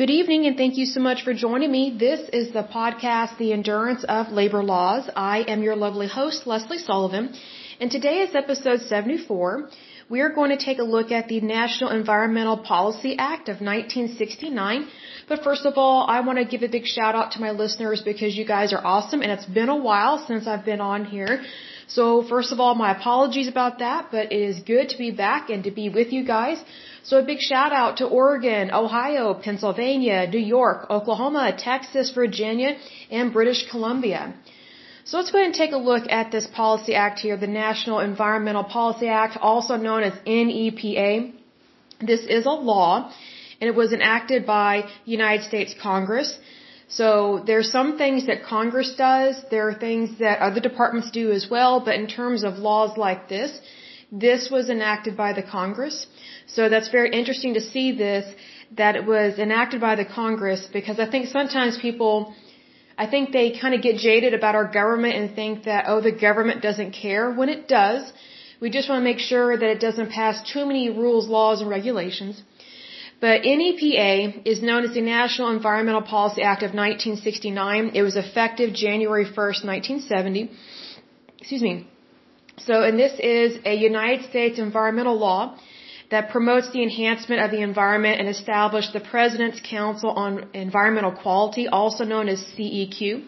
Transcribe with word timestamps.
Good 0.00 0.08
evening 0.08 0.46
and 0.46 0.56
thank 0.56 0.78
you 0.78 0.86
so 0.86 0.98
much 0.98 1.24
for 1.24 1.34
joining 1.34 1.70
me. 1.70 1.94
This 2.02 2.20
is 2.32 2.54
the 2.54 2.62
podcast, 2.62 3.36
The 3.36 3.52
Endurance 3.52 4.02
of 4.04 4.32
Labor 4.32 4.62
Laws. 4.62 5.10
I 5.14 5.40
am 5.46 5.62
your 5.62 5.76
lovely 5.76 6.08
host, 6.08 6.46
Lesley 6.46 6.78
Sullivan, 6.78 7.34
and 7.80 7.90
today 7.90 8.20
is 8.20 8.34
episode 8.34 8.80
74. 8.80 9.68
We 10.08 10.22
are 10.22 10.30
going 10.30 10.56
to 10.56 10.64
take 10.64 10.78
a 10.78 10.88
look 10.94 11.12
at 11.12 11.28
the 11.28 11.42
National 11.42 11.90
Environmental 11.90 12.56
Policy 12.56 13.18
Act 13.18 13.50
of 13.50 13.60
1969. 13.60 14.88
But 15.28 15.44
first 15.44 15.66
of 15.66 15.74
all, 15.76 16.06
I 16.08 16.20
want 16.20 16.38
to 16.38 16.46
give 16.46 16.62
a 16.62 16.68
big 16.68 16.86
shout 16.86 17.14
out 17.14 17.32
to 17.32 17.40
my 17.40 17.50
listeners 17.50 18.00
because 18.00 18.34
you 18.34 18.46
guys 18.46 18.72
are 18.72 18.82
awesome 18.82 19.20
and 19.20 19.30
it's 19.30 19.44
been 19.44 19.68
a 19.68 19.76
while 19.76 20.16
since 20.26 20.46
I've 20.46 20.64
been 20.64 20.80
on 20.80 21.04
here. 21.04 21.42
So 21.96 22.22
first 22.22 22.52
of 22.52 22.60
all, 22.60 22.74
my 22.76 22.90
apologies 22.96 23.48
about 23.48 23.80
that, 23.80 24.10
but 24.12 24.30
it 24.36 24.42
is 24.50 24.60
good 24.60 24.90
to 24.90 24.98
be 24.98 25.10
back 25.10 25.50
and 25.50 25.64
to 25.64 25.72
be 25.72 25.88
with 25.88 26.12
you 26.12 26.22
guys. 26.24 26.58
So 27.02 27.18
a 27.18 27.24
big 27.30 27.40
shout 27.40 27.72
out 27.72 27.96
to 27.96 28.04
Oregon, 28.06 28.70
Ohio, 28.70 29.34
Pennsylvania, 29.34 30.18
New 30.34 30.44
York, 30.58 30.86
Oklahoma, 30.88 31.44
Texas, 31.58 32.12
Virginia, 32.20 32.76
and 33.10 33.32
British 33.32 33.68
Columbia. 33.72 34.22
So 35.04 35.16
let's 35.16 35.32
go 35.32 35.38
ahead 35.38 35.46
and 35.46 35.54
take 35.62 35.72
a 35.72 35.82
look 35.90 36.04
at 36.08 36.30
this 36.30 36.46
policy 36.46 36.94
act 36.94 37.18
here, 37.18 37.36
the 37.36 37.54
National 37.64 37.98
Environmental 37.98 38.62
Policy 38.62 39.08
Act, 39.08 39.36
also 39.40 39.76
known 39.76 40.04
as 40.04 40.14
NEPA. 40.26 41.32
This 42.00 42.20
is 42.38 42.46
a 42.46 42.56
law, 42.72 43.12
and 43.60 43.66
it 43.68 43.74
was 43.74 43.92
enacted 43.92 44.46
by 44.46 44.84
United 45.06 45.44
States 45.44 45.74
Congress. 45.88 46.38
So 46.98 47.42
there's 47.46 47.70
some 47.70 47.90
things 47.98 48.26
that 48.26 48.38
Congress 48.42 48.94
does, 48.98 49.34
there 49.50 49.68
are 49.68 49.74
things 49.74 50.18
that 50.18 50.40
other 50.40 50.60
departments 50.68 51.10
do 51.12 51.30
as 51.30 51.46
well, 51.48 51.74
but 51.86 51.94
in 51.94 52.06
terms 52.08 52.42
of 52.42 52.58
laws 52.58 52.98
like 52.98 53.28
this, 53.28 53.52
this 54.10 54.50
was 54.50 54.68
enacted 54.68 55.16
by 55.16 55.32
the 55.32 55.44
Congress. 55.58 56.06
So 56.46 56.68
that's 56.68 56.88
very 56.88 57.10
interesting 57.20 57.54
to 57.54 57.60
see 57.60 57.92
this, 57.92 58.24
that 58.76 58.96
it 58.96 59.06
was 59.06 59.38
enacted 59.38 59.80
by 59.80 59.94
the 59.94 60.04
Congress, 60.04 60.66
because 60.78 60.98
I 60.98 61.08
think 61.08 61.28
sometimes 61.28 61.78
people, 61.78 62.34
I 62.98 63.06
think 63.06 63.30
they 63.30 63.46
kind 63.62 63.74
of 63.76 63.82
get 63.82 63.96
jaded 64.08 64.34
about 64.34 64.56
our 64.56 64.68
government 64.80 65.14
and 65.14 65.36
think 65.40 65.64
that, 65.70 65.84
oh, 65.86 66.00
the 66.00 66.16
government 66.28 66.60
doesn't 66.60 66.90
care, 66.90 67.30
when 67.30 67.48
it 67.48 67.68
does. 67.68 68.02
We 68.60 68.68
just 68.68 68.88
want 68.88 69.00
to 69.00 69.04
make 69.04 69.20
sure 69.20 69.56
that 69.56 69.70
it 69.76 69.80
doesn't 69.80 70.10
pass 70.10 70.36
too 70.52 70.66
many 70.66 70.90
rules, 70.90 71.28
laws, 71.28 71.60
and 71.60 71.70
regulations. 71.70 72.42
But 73.20 73.42
NEPA 73.44 74.48
is 74.48 74.62
known 74.62 74.84
as 74.84 74.94
the 74.94 75.02
National 75.02 75.50
Environmental 75.50 76.00
Policy 76.00 76.42
Act 76.42 76.62
of 76.62 76.72
1969. 76.72 77.90
It 77.94 78.02
was 78.02 78.16
effective 78.16 78.72
January 78.72 79.26
1st, 79.26 79.64
1970. 79.64 80.50
Excuse 81.38 81.62
me. 81.62 81.86
So, 82.66 82.82
and 82.82 82.98
this 82.98 83.12
is 83.18 83.58
a 83.64 83.74
United 83.74 84.24
States 84.30 84.58
environmental 84.58 85.18
law 85.18 85.58
that 86.10 86.30
promotes 86.30 86.70
the 86.72 86.82
enhancement 86.82 87.42
of 87.42 87.50
the 87.50 87.60
environment 87.60 88.20
and 88.20 88.28
established 88.28 88.92
the 88.94 89.00
President's 89.00 89.60
Council 89.60 90.10
on 90.10 90.48
Environmental 90.54 91.12
Quality, 91.12 91.68
also 91.68 92.04
known 92.04 92.28
as 92.28 92.42
CEQ. 92.54 93.22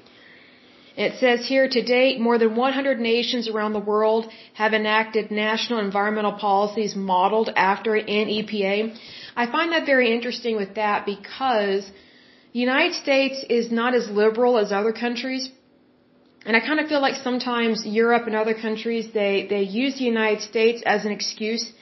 It 0.96 1.18
says 1.20 1.46
here 1.46 1.68
to 1.68 1.82
date, 1.82 2.20
more 2.20 2.38
than 2.38 2.54
100 2.54 3.00
nations 3.00 3.48
around 3.48 3.72
the 3.72 3.78
world 3.78 4.30
have 4.54 4.74
enacted 4.74 5.30
national 5.30 5.78
environmental 5.78 6.32
policies 6.32 6.94
modeled 6.94 7.50
after 7.56 7.96
NEPA. 7.96 8.94
I 9.36 9.46
find 9.46 9.72
that 9.72 9.86
very 9.86 10.12
interesting 10.12 10.56
with 10.56 10.74
that 10.74 11.06
because 11.06 11.90
the 12.52 12.60
United 12.60 12.94
States 12.94 13.44
is 13.48 13.72
not 13.72 13.94
as 13.94 14.08
liberal 14.08 14.58
as 14.58 14.72
other 14.72 14.92
countries. 14.92 15.50
And 16.44 16.56
I 16.56 16.60
kind 16.60 16.80
of 16.80 16.88
feel 16.88 17.00
like 17.00 17.14
sometimes 17.14 17.86
Europe 17.86 18.26
and 18.26 18.36
other 18.36 18.54
countries, 18.54 19.12
they, 19.12 19.46
they 19.48 19.62
use 19.62 19.98
the 19.98 20.04
United 20.04 20.42
States 20.42 20.82
as 20.84 21.04
an 21.04 21.12
excuse 21.12 21.72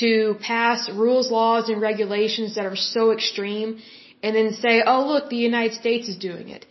to 0.00 0.36
pass 0.40 0.90
rules, 0.90 1.30
laws, 1.30 1.68
and 1.68 1.80
regulations 1.80 2.56
that 2.56 2.66
are 2.66 2.76
so 2.76 3.12
extreme 3.12 3.80
and 4.22 4.34
then 4.34 4.52
say, 4.54 4.82
oh, 4.84 5.06
look, 5.06 5.30
the 5.30 5.36
United 5.36 5.74
States 5.74 6.08
is 6.08 6.16
doing 6.16 6.48
it. 6.48 6.66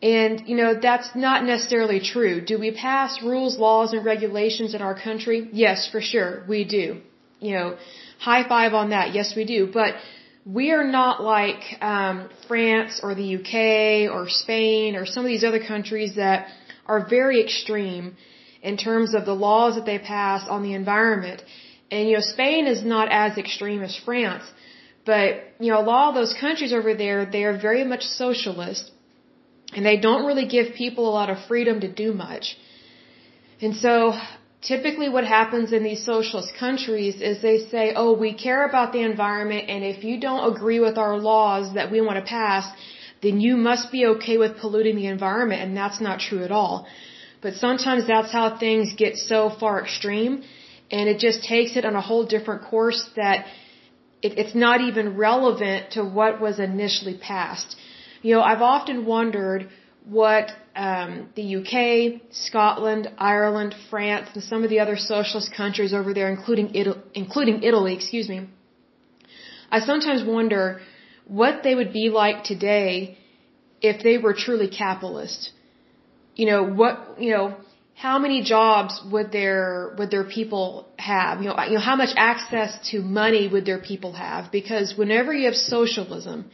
And, 0.00 0.48
you 0.48 0.56
know, 0.56 0.74
that's 0.80 1.14
not 1.14 1.44
necessarily 1.44 2.00
true. 2.00 2.40
Do 2.40 2.58
we 2.58 2.70
pass 2.70 3.20
rules, 3.22 3.58
laws, 3.58 3.92
and 3.92 4.04
regulations 4.04 4.74
in 4.74 4.80
our 4.80 4.94
country? 4.94 5.48
Yes, 5.52 5.88
for 5.90 6.00
sure, 6.00 6.44
we 6.48 6.64
do. 6.64 7.00
You 7.40 7.52
know, 7.56 7.76
high 8.18 8.46
five 8.48 8.74
on 8.74 8.90
that. 8.90 9.14
Yes, 9.14 9.34
we 9.36 9.44
do. 9.44 9.68
But 9.72 9.94
we 10.44 10.70
are 10.70 10.84
not 10.84 11.22
like 11.22 11.62
um, 11.80 12.28
France 12.46 13.00
or 13.02 13.14
the 13.14 13.36
UK 13.36 14.10
or 14.14 14.28
Spain 14.28 14.96
or 14.96 15.04
some 15.06 15.24
of 15.24 15.28
these 15.28 15.44
other 15.44 15.62
countries 15.64 16.16
that 16.16 16.48
are 16.86 17.06
very 17.08 17.42
extreme 17.42 18.16
in 18.62 18.76
terms 18.76 19.14
of 19.14 19.24
the 19.24 19.34
laws 19.34 19.74
that 19.76 19.84
they 19.84 19.98
pass 19.98 20.48
on 20.48 20.62
the 20.62 20.74
environment. 20.74 21.42
And 21.90 22.08
you 22.08 22.14
know, 22.14 22.20
Spain 22.20 22.66
is 22.66 22.82
not 22.82 23.08
as 23.10 23.38
extreme 23.38 23.82
as 23.82 23.96
France, 23.96 24.44
but 25.04 25.28
you 25.58 25.70
know, 25.70 25.80
a 25.80 25.86
lot 25.92 26.08
of 26.10 26.14
those 26.14 26.34
countries 26.38 26.72
over 26.72 26.94
there, 26.94 27.26
they 27.26 27.44
are 27.44 27.56
very 27.58 27.84
much 27.84 28.02
socialist, 28.02 28.90
and 29.74 29.84
they 29.84 29.98
don't 29.98 30.26
really 30.26 30.46
give 30.46 30.74
people 30.74 31.08
a 31.08 31.14
lot 31.20 31.30
of 31.30 31.38
freedom 31.46 31.80
to 31.80 31.90
do 31.90 32.12
much. 32.12 32.56
And 33.60 33.74
so 33.76 34.12
typically 34.62 35.08
what 35.08 35.24
happens 35.24 35.72
in 35.72 35.82
these 35.82 36.04
socialist 36.04 36.52
countries 36.58 37.20
is 37.20 37.40
they 37.40 37.58
say, 37.58 37.92
oh, 37.94 38.12
we 38.16 38.34
care 38.34 38.66
about 38.68 38.92
the 38.92 39.00
environment 39.00 39.68
and 39.68 39.84
if 39.84 40.04
you 40.04 40.20
don't 40.20 40.52
agree 40.52 40.80
with 40.80 40.98
our 40.98 41.16
laws 41.16 41.74
that 41.74 41.90
we 41.90 42.00
want 42.00 42.18
to 42.18 42.28
pass, 42.28 42.70
then 43.22 43.40
you 43.40 43.56
must 43.56 43.90
be 43.92 44.06
okay 44.06 44.36
with 44.36 44.58
polluting 44.58 44.96
the 44.96 45.06
environment 45.06 45.62
and 45.62 45.76
that's 45.76 46.00
not 46.00 46.20
true 46.20 46.42
at 46.44 46.50
all. 46.50 46.86
But 47.40 47.54
sometimes 47.54 48.06
that's 48.06 48.32
how 48.32 48.58
things 48.58 48.94
get 48.96 49.16
so 49.16 49.48
far 49.48 49.80
extreme 49.82 50.42
and 50.90 51.08
it 51.08 51.18
just 51.18 51.44
takes 51.44 51.76
it 51.76 51.84
on 51.84 51.94
a 51.94 52.00
whole 52.00 52.26
different 52.26 52.62
course 52.62 53.08
that 53.16 53.46
it, 54.22 54.38
it's 54.38 54.54
not 54.54 54.80
even 54.80 55.16
relevant 55.16 55.92
to 55.92 56.04
what 56.04 56.40
was 56.40 56.58
initially 56.58 57.16
passed. 57.16 57.76
You 58.22 58.34
know, 58.34 58.42
I've 58.42 58.62
often 58.62 59.06
wondered 59.06 59.68
what 60.08 60.50
um, 60.74 61.28
the 61.34 61.56
UK, 61.56 62.22
Scotland, 62.30 63.10
Ireland, 63.18 63.74
France, 63.90 64.28
and 64.34 64.42
some 64.42 64.64
of 64.64 64.70
the 64.70 64.80
other 64.80 64.96
socialist 64.96 65.52
countries 65.54 65.92
over 65.92 66.14
there, 66.14 66.30
including 66.30 66.74
Italy, 66.74 67.00
including 67.14 67.62
Italy, 67.62 67.94
excuse 67.94 68.28
me. 68.28 68.48
I 69.70 69.80
sometimes 69.80 70.24
wonder 70.24 70.80
what 71.26 71.62
they 71.62 71.74
would 71.74 71.92
be 71.92 72.08
like 72.08 72.44
today 72.44 73.18
if 73.82 74.02
they 74.02 74.16
were 74.18 74.32
truly 74.32 74.68
capitalist. 74.68 75.50
You 76.36 76.46
know 76.46 76.62
what? 76.64 77.20
You 77.20 77.32
know 77.32 77.56
how 77.94 78.18
many 78.18 78.42
jobs 78.42 79.00
would 79.12 79.30
their 79.30 79.94
would 79.98 80.10
their 80.10 80.24
people 80.24 80.88
have? 80.98 81.42
You 81.42 81.48
know, 81.48 81.56
you 81.64 81.74
know 81.74 81.86
how 81.92 81.96
much 81.96 82.14
access 82.16 82.78
to 82.90 83.00
money 83.02 83.46
would 83.46 83.66
their 83.66 83.80
people 83.80 84.12
have? 84.12 84.50
Because 84.52 84.94
whenever 84.96 85.34
you 85.34 85.46
have 85.46 85.56
socialism, 85.56 86.50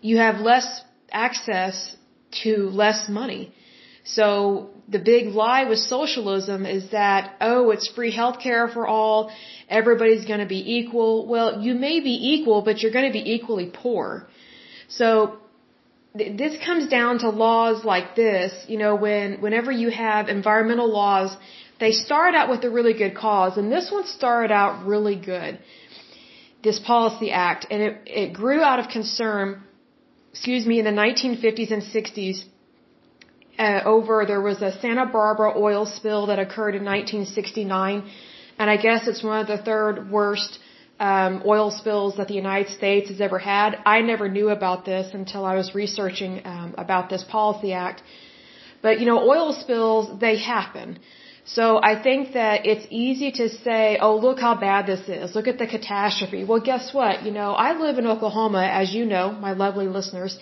you 0.00 0.18
have 0.18 0.40
less 0.40 0.82
access 1.10 1.96
to 2.42 2.68
less 2.70 3.08
money. 3.08 3.52
So 4.04 4.70
the 4.88 4.98
big 4.98 5.28
lie 5.28 5.64
with 5.64 5.78
socialism 5.78 6.64
is 6.64 6.90
that, 6.92 7.36
oh, 7.40 7.70
it's 7.70 7.88
free 7.88 8.12
healthcare 8.12 8.72
for 8.72 8.86
all, 8.86 9.30
everybody's 9.68 10.24
going 10.24 10.40
to 10.40 10.46
be 10.46 10.62
equal. 10.78 11.26
Well, 11.26 11.60
you 11.60 11.74
may 11.74 12.00
be 12.00 12.16
equal, 12.34 12.62
but 12.62 12.80
you're 12.80 12.92
going 12.92 13.10
to 13.12 13.12
be 13.12 13.32
equally 13.34 13.70
poor. 13.72 14.26
So 14.88 15.38
th- 16.16 16.38
this 16.38 16.56
comes 16.64 16.88
down 16.88 17.18
to 17.18 17.28
laws 17.28 17.84
like 17.84 18.16
this, 18.16 18.52
you 18.66 18.78
know, 18.78 18.94
when 18.94 19.40
whenever 19.42 19.70
you 19.70 19.90
have 19.90 20.28
environmental 20.28 20.90
laws, 20.90 21.36
they 21.80 21.92
start 21.92 22.34
out 22.34 22.48
with 22.48 22.64
a 22.64 22.70
really 22.70 22.94
good 22.94 23.14
cause, 23.14 23.56
and 23.56 23.70
this 23.70 23.90
one 23.90 24.06
started 24.06 24.52
out 24.52 24.86
really 24.86 25.16
good. 25.16 25.58
This 26.62 26.80
policy 26.80 27.30
act, 27.30 27.66
and 27.70 27.82
it, 27.82 27.94
it 28.06 28.32
grew 28.32 28.60
out 28.62 28.80
of 28.80 28.88
concern 28.88 29.62
excuse 30.32 30.66
me, 30.66 30.78
in 30.78 30.84
the 30.84 30.98
1950s 31.06 31.70
and 31.72 31.82
60s, 31.82 32.44
uh, 33.58 33.80
over 33.84 34.24
there 34.26 34.40
was 34.40 34.62
a 34.62 34.72
Santa 34.80 35.06
Barbara 35.06 35.52
oil 35.56 35.84
spill 35.86 36.26
that 36.26 36.38
occurred 36.38 36.74
in 36.74 36.84
1969, 36.84 38.08
and 38.58 38.70
I 38.70 38.76
guess 38.76 39.08
it's 39.08 39.22
one 39.22 39.40
of 39.40 39.48
the 39.48 39.58
third 39.58 40.10
worst 40.10 40.58
um, 41.00 41.42
oil 41.46 41.70
spills 41.70 42.16
that 42.16 42.28
the 42.28 42.34
United 42.34 42.70
States 42.72 43.08
has 43.08 43.20
ever 43.20 43.38
had. 43.38 43.78
I 43.84 44.00
never 44.00 44.28
knew 44.28 44.48
about 44.50 44.84
this 44.84 45.12
until 45.12 45.44
I 45.44 45.54
was 45.54 45.74
researching 45.74 46.42
um, 46.44 46.74
about 46.76 47.08
this 47.08 47.24
policy 47.24 47.72
act. 47.72 48.02
But 48.82 49.00
you 49.00 49.06
know, 49.06 49.18
oil 49.28 49.52
spills 49.52 50.20
they 50.20 50.38
happen. 50.38 50.98
So 51.56 51.80
I 51.82 51.94
think 52.06 52.34
that 52.34 52.66
it's 52.66 52.86
easy 52.90 53.30
to 53.40 53.48
say, 53.48 53.98
oh, 54.00 54.16
look 54.16 54.38
how 54.38 54.54
bad 54.54 54.86
this 54.86 55.08
is. 55.08 55.34
Look 55.34 55.48
at 55.48 55.58
the 55.58 55.66
catastrophe. 55.66 56.44
Well, 56.44 56.60
guess 56.60 56.92
what? 56.92 57.24
You 57.24 57.32
know, 57.32 57.52
I 57.52 57.72
live 57.84 57.96
in 57.96 58.06
Oklahoma, 58.06 58.64
as 58.80 58.92
you 58.92 59.06
know, 59.06 59.32
my 59.32 59.52
lovely 59.52 59.86
listeners. 59.86 60.38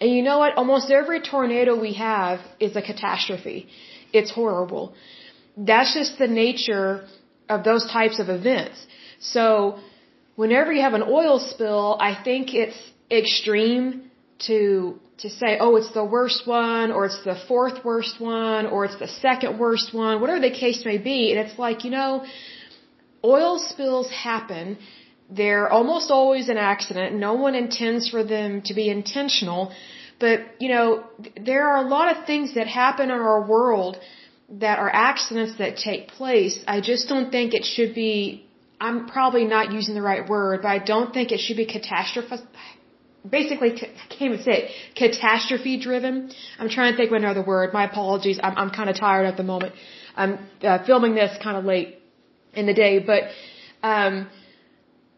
And 0.00 0.10
you 0.10 0.22
know 0.22 0.38
what? 0.40 0.56
Almost 0.56 0.90
every 0.90 1.20
tornado 1.20 1.78
we 1.80 1.92
have 1.94 2.40
is 2.58 2.74
a 2.74 2.82
catastrophe. 2.82 3.68
It's 4.12 4.32
horrible. 4.32 4.94
That's 5.56 5.94
just 5.94 6.18
the 6.18 6.26
nature 6.26 7.06
of 7.48 7.62
those 7.62 7.88
types 7.90 8.18
of 8.18 8.28
events. 8.28 8.84
So 9.20 9.78
whenever 10.34 10.72
you 10.72 10.82
have 10.82 10.94
an 10.94 11.04
oil 11.04 11.38
spill, 11.38 11.96
I 12.00 12.20
think 12.26 12.52
it's 12.52 12.78
extreme 13.10 14.10
to 14.46 14.98
to 15.18 15.28
say, 15.28 15.58
oh, 15.58 15.76
it's 15.76 15.92
the 15.92 16.04
worst 16.04 16.46
one, 16.46 16.92
or 16.92 17.06
it's 17.06 17.22
the 17.24 17.38
fourth 17.48 17.84
worst 17.84 18.20
one, 18.20 18.66
or 18.66 18.84
it's 18.84 18.98
the 18.98 19.08
second 19.08 19.58
worst 19.58 19.92
one, 19.92 20.20
whatever 20.20 20.40
the 20.40 20.56
case 20.64 20.84
may 20.84 20.98
be. 20.98 21.32
And 21.32 21.40
it's 21.44 21.58
like, 21.58 21.84
you 21.84 21.90
know, 21.90 22.24
oil 23.24 23.58
spills 23.58 24.10
happen. 24.10 24.78
They're 25.28 25.68
almost 25.68 26.10
always 26.10 26.48
an 26.48 26.56
accident. 26.56 27.16
No 27.16 27.34
one 27.34 27.54
intends 27.54 28.08
for 28.08 28.22
them 28.22 28.62
to 28.66 28.74
be 28.74 28.88
intentional. 28.88 29.72
But, 30.20 30.40
you 30.60 30.68
know, 30.68 31.04
there 31.50 31.68
are 31.70 31.84
a 31.84 31.88
lot 31.88 32.16
of 32.16 32.26
things 32.26 32.54
that 32.54 32.66
happen 32.66 33.10
in 33.10 33.20
our 33.32 33.42
world 33.54 33.98
that 34.50 34.78
are 34.78 34.90
accidents 34.90 35.58
that 35.58 35.76
take 35.76 36.08
place. 36.08 36.58
I 36.66 36.80
just 36.80 37.08
don't 37.08 37.30
think 37.30 37.54
it 37.54 37.64
should 37.64 37.94
be, 37.94 38.46
I'm 38.80 39.06
probably 39.06 39.44
not 39.44 39.72
using 39.72 39.94
the 39.94 40.02
right 40.02 40.26
word, 40.28 40.62
but 40.62 40.68
I 40.68 40.78
don't 40.78 41.12
think 41.12 41.32
it 41.32 41.40
should 41.40 41.56
be 41.56 41.66
catastrophe, 41.66 42.36
basically, 43.28 43.72
I 43.72 44.06
can't 44.08 44.32
even 44.32 44.42
say 44.42 44.52
it, 44.62 44.70
catastrophe 44.94 45.80
driven. 45.80 46.30
I'm 46.58 46.68
trying 46.68 46.92
to 46.92 46.96
think 46.96 47.10
of 47.10 47.16
another 47.16 47.42
word. 47.42 47.72
My 47.72 47.84
apologies. 47.84 48.38
I'm, 48.42 48.56
I'm 48.56 48.70
kind 48.70 48.90
of 48.90 48.96
tired 48.96 49.26
at 49.26 49.36
the 49.36 49.42
moment. 49.42 49.74
I'm 50.16 50.38
uh, 50.62 50.84
filming 50.84 51.14
this 51.14 51.36
kind 51.42 51.56
of 51.56 51.64
late 51.64 51.98
in 52.54 52.66
the 52.66 52.74
day, 52.74 52.98
but, 52.98 53.24
um, 53.82 54.28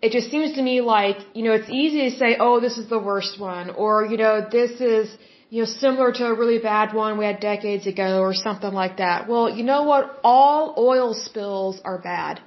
it 0.02 0.12
just 0.12 0.30
seems 0.30 0.54
to 0.54 0.62
me 0.62 0.80
like, 0.80 1.18
you 1.34 1.42
know, 1.44 1.52
it's 1.52 1.68
easy 1.68 2.10
to 2.10 2.16
say, 2.16 2.36
oh, 2.38 2.58
this 2.60 2.78
is 2.78 2.88
the 2.88 2.98
worst 2.98 3.38
one, 3.38 3.70
or, 3.70 4.06
you 4.06 4.16
know, 4.16 4.46
this 4.50 4.80
is, 4.80 5.14
you 5.50 5.60
know, 5.60 5.66
similar 5.66 6.10
to 6.12 6.26
a 6.26 6.34
really 6.34 6.58
bad 6.58 6.94
one 6.94 7.18
we 7.18 7.26
had 7.26 7.40
decades 7.40 7.86
ago 7.86 8.20
or 8.20 8.32
something 8.32 8.72
like 8.72 8.96
that. 8.96 9.28
Well, 9.28 9.50
you 9.50 9.64
know 9.64 9.82
what? 9.82 10.20
All 10.24 10.74
oil 10.78 11.12
spills 11.12 11.80
are 11.84 11.98
bad. 11.98 12.40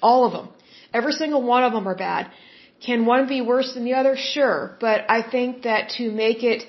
All 0.00 0.24
of 0.26 0.32
them. 0.32 0.48
Every 0.94 1.12
single 1.12 1.42
one 1.42 1.64
of 1.64 1.72
them 1.72 1.86
are 1.86 1.96
bad. 1.96 2.30
Can 2.80 3.06
one 3.06 3.26
be 3.26 3.40
worse 3.40 3.74
than 3.74 3.84
the 3.84 3.94
other? 3.94 4.16
Sure. 4.16 4.76
But 4.80 5.04
I 5.08 5.22
think 5.22 5.62
that 5.62 5.90
to 5.98 6.10
make 6.10 6.42
it 6.42 6.64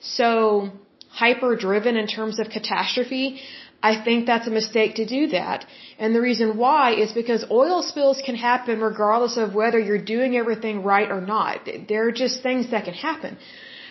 so 0.00 0.70
hyper 1.08 1.54
driven 1.56 1.96
in 1.96 2.06
terms 2.06 2.38
of 2.38 2.48
catastrophe, 2.48 3.40
I 3.82 4.02
think 4.04 4.26
that's 4.26 4.46
a 4.46 4.50
mistake 4.50 4.94
to 4.96 5.06
do 5.06 5.28
that. 5.28 5.66
And 5.98 6.14
the 6.14 6.20
reason 6.20 6.56
why 6.56 6.94
is 6.94 7.12
because 7.12 7.44
oil 7.50 7.82
spills 7.82 8.22
can 8.24 8.36
happen 8.36 8.80
regardless 8.80 9.36
of 9.36 9.54
whether 9.54 9.78
you're 9.78 10.04
doing 10.16 10.36
everything 10.36 10.82
right 10.82 11.10
or 11.10 11.20
not. 11.20 11.68
They're 11.88 12.12
just 12.12 12.42
things 12.42 12.70
that 12.70 12.84
can 12.84 12.94
happen. 12.94 13.36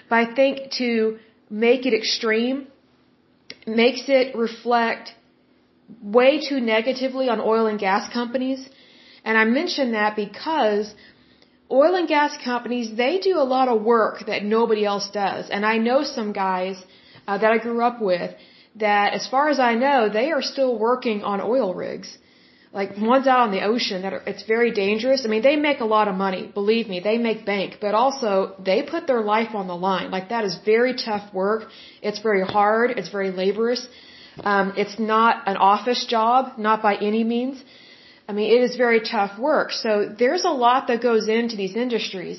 But 0.09 0.15
I 0.15 0.33
think 0.33 0.71
to 0.73 1.19
make 1.49 1.85
it 1.85 1.93
extreme 1.93 2.67
makes 3.67 4.03
it 4.07 4.35
reflect 4.35 5.13
way 6.01 6.39
too 6.47 6.61
negatively 6.61 7.27
on 7.29 7.41
oil 7.41 7.65
and 7.67 7.77
gas 7.79 8.11
companies. 8.11 8.67
And 9.25 9.37
I 9.37 9.43
mention 9.43 9.91
that 9.91 10.15
because 10.15 10.93
oil 11.71 11.95
and 11.95 12.07
gas 12.07 12.37
companies, 12.43 12.95
they 12.95 13.19
do 13.19 13.37
a 13.39 13.47
lot 13.55 13.67
of 13.67 13.81
work 13.81 14.25
that 14.27 14.43
nobody 14.43 14.85
else 14.85 15.09
does. 15.09 15.49
And 15.49 15.65
I 15.65 15.77
know 15.77 16.03
some 16.03 16.31
guys 16.33 16.83
uh, 17.27 17.37
that 17.37 17.51
I 17.51 17.57
grew 17.57 17.81
up 17.81 18.01
with 18.01 18.31
that 18.75 19.13
as 19.13 19.27
far 19.27 19.49
as 19.49 19.59
I 19.59 19.75
know, 19.75 20.09
they 20.09 20.31
are 20.31 20.41
still 20.41 20.77
working 20.77 21.23
on 21.23 21.41
oil 21.41 21.73
rigs. 21.73 22.17
Like 22.73 22.91
ones 22.97 23.27
out 23.27 23.41
on 23.41 23.51
the 23.51 23.63
ocean 23.65 24.03
that 24.03 24.13
are, 24.13 24.23
it's 24.25 24.43
very 24.43 24.71
dangerous. 24.71 25.25
I 25.25 25.27
mean, 25.27 25.41
they 25.41 25.57
make 25.57 25.81
a 25.81 25.89
lot 25.97 26.07
of 26.07 26.15
money. 26.15 26.49
Believe 26.53 26.87
me, 26.87 27.01
they 27.01 27.17
make 27.17 27.45
bank, 27.45 27.77
but 27.81 27.93
also 27.93 28.55
they 28.63 28.81
put 28.81 29.07
their 29.07 29.21
life 29.21 29.53
on 29.53 29.67
the 29.67 29.75
line. 29.75 30.09
Like 30.09 30.29
that 30.29 30.45
is 30.45 30.57
very 30.63 30.93
tough 30.93 31.33
work. 31.33 31.63
It's 32.01 32.19
very 32.19 32.45
hard. 32.45 32.91
It's 32.91 33.09
very 33.09 33.31
laborious. 33.31 33.85
Um, 34.39 34.73
it's 34.77 34.97
not 34.97 35.43
an 35.47 35.57
office 35.57 36.05
job, 36.05 36.57
not 36.57 36.81
by 36.81 36.95
any 36.95 37.25
means. 37.25 37.61
I 38.31 38.33
mean, 38.33 38.49
it 38.57 38.61
is 38.67 38.77
very 38.85 39.01
tough 39.15 39.33
work. 39.37 39.69
So 39.83 39.91
there's 40.21 40.45
a 40.51 40.55
lot 40.65 40.87
that 40.89 40.99
goes 41.09 41.27
into 41.37 41.55
these 41.61 41.75
industries. 41.85 42.37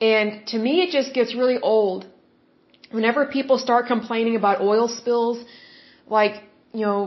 And 0.00 0.28
to 0.52 0.56
me, 0.66 0.74
it 0.84 0.90
just 0.98 1.10
gets 1.18 1.34
really 1.40 1.58
old 1.74 2.06
whenever 2.96 3.26
people 3.38 3.56
start 3.66 3.88
complaining 3.94 4.36
about 4.40 4.60
oil 4.60 4.86
spills, 5.00 5.38
like, 6.18 6.34
you 6.72 6.84
know, 6.86 7.00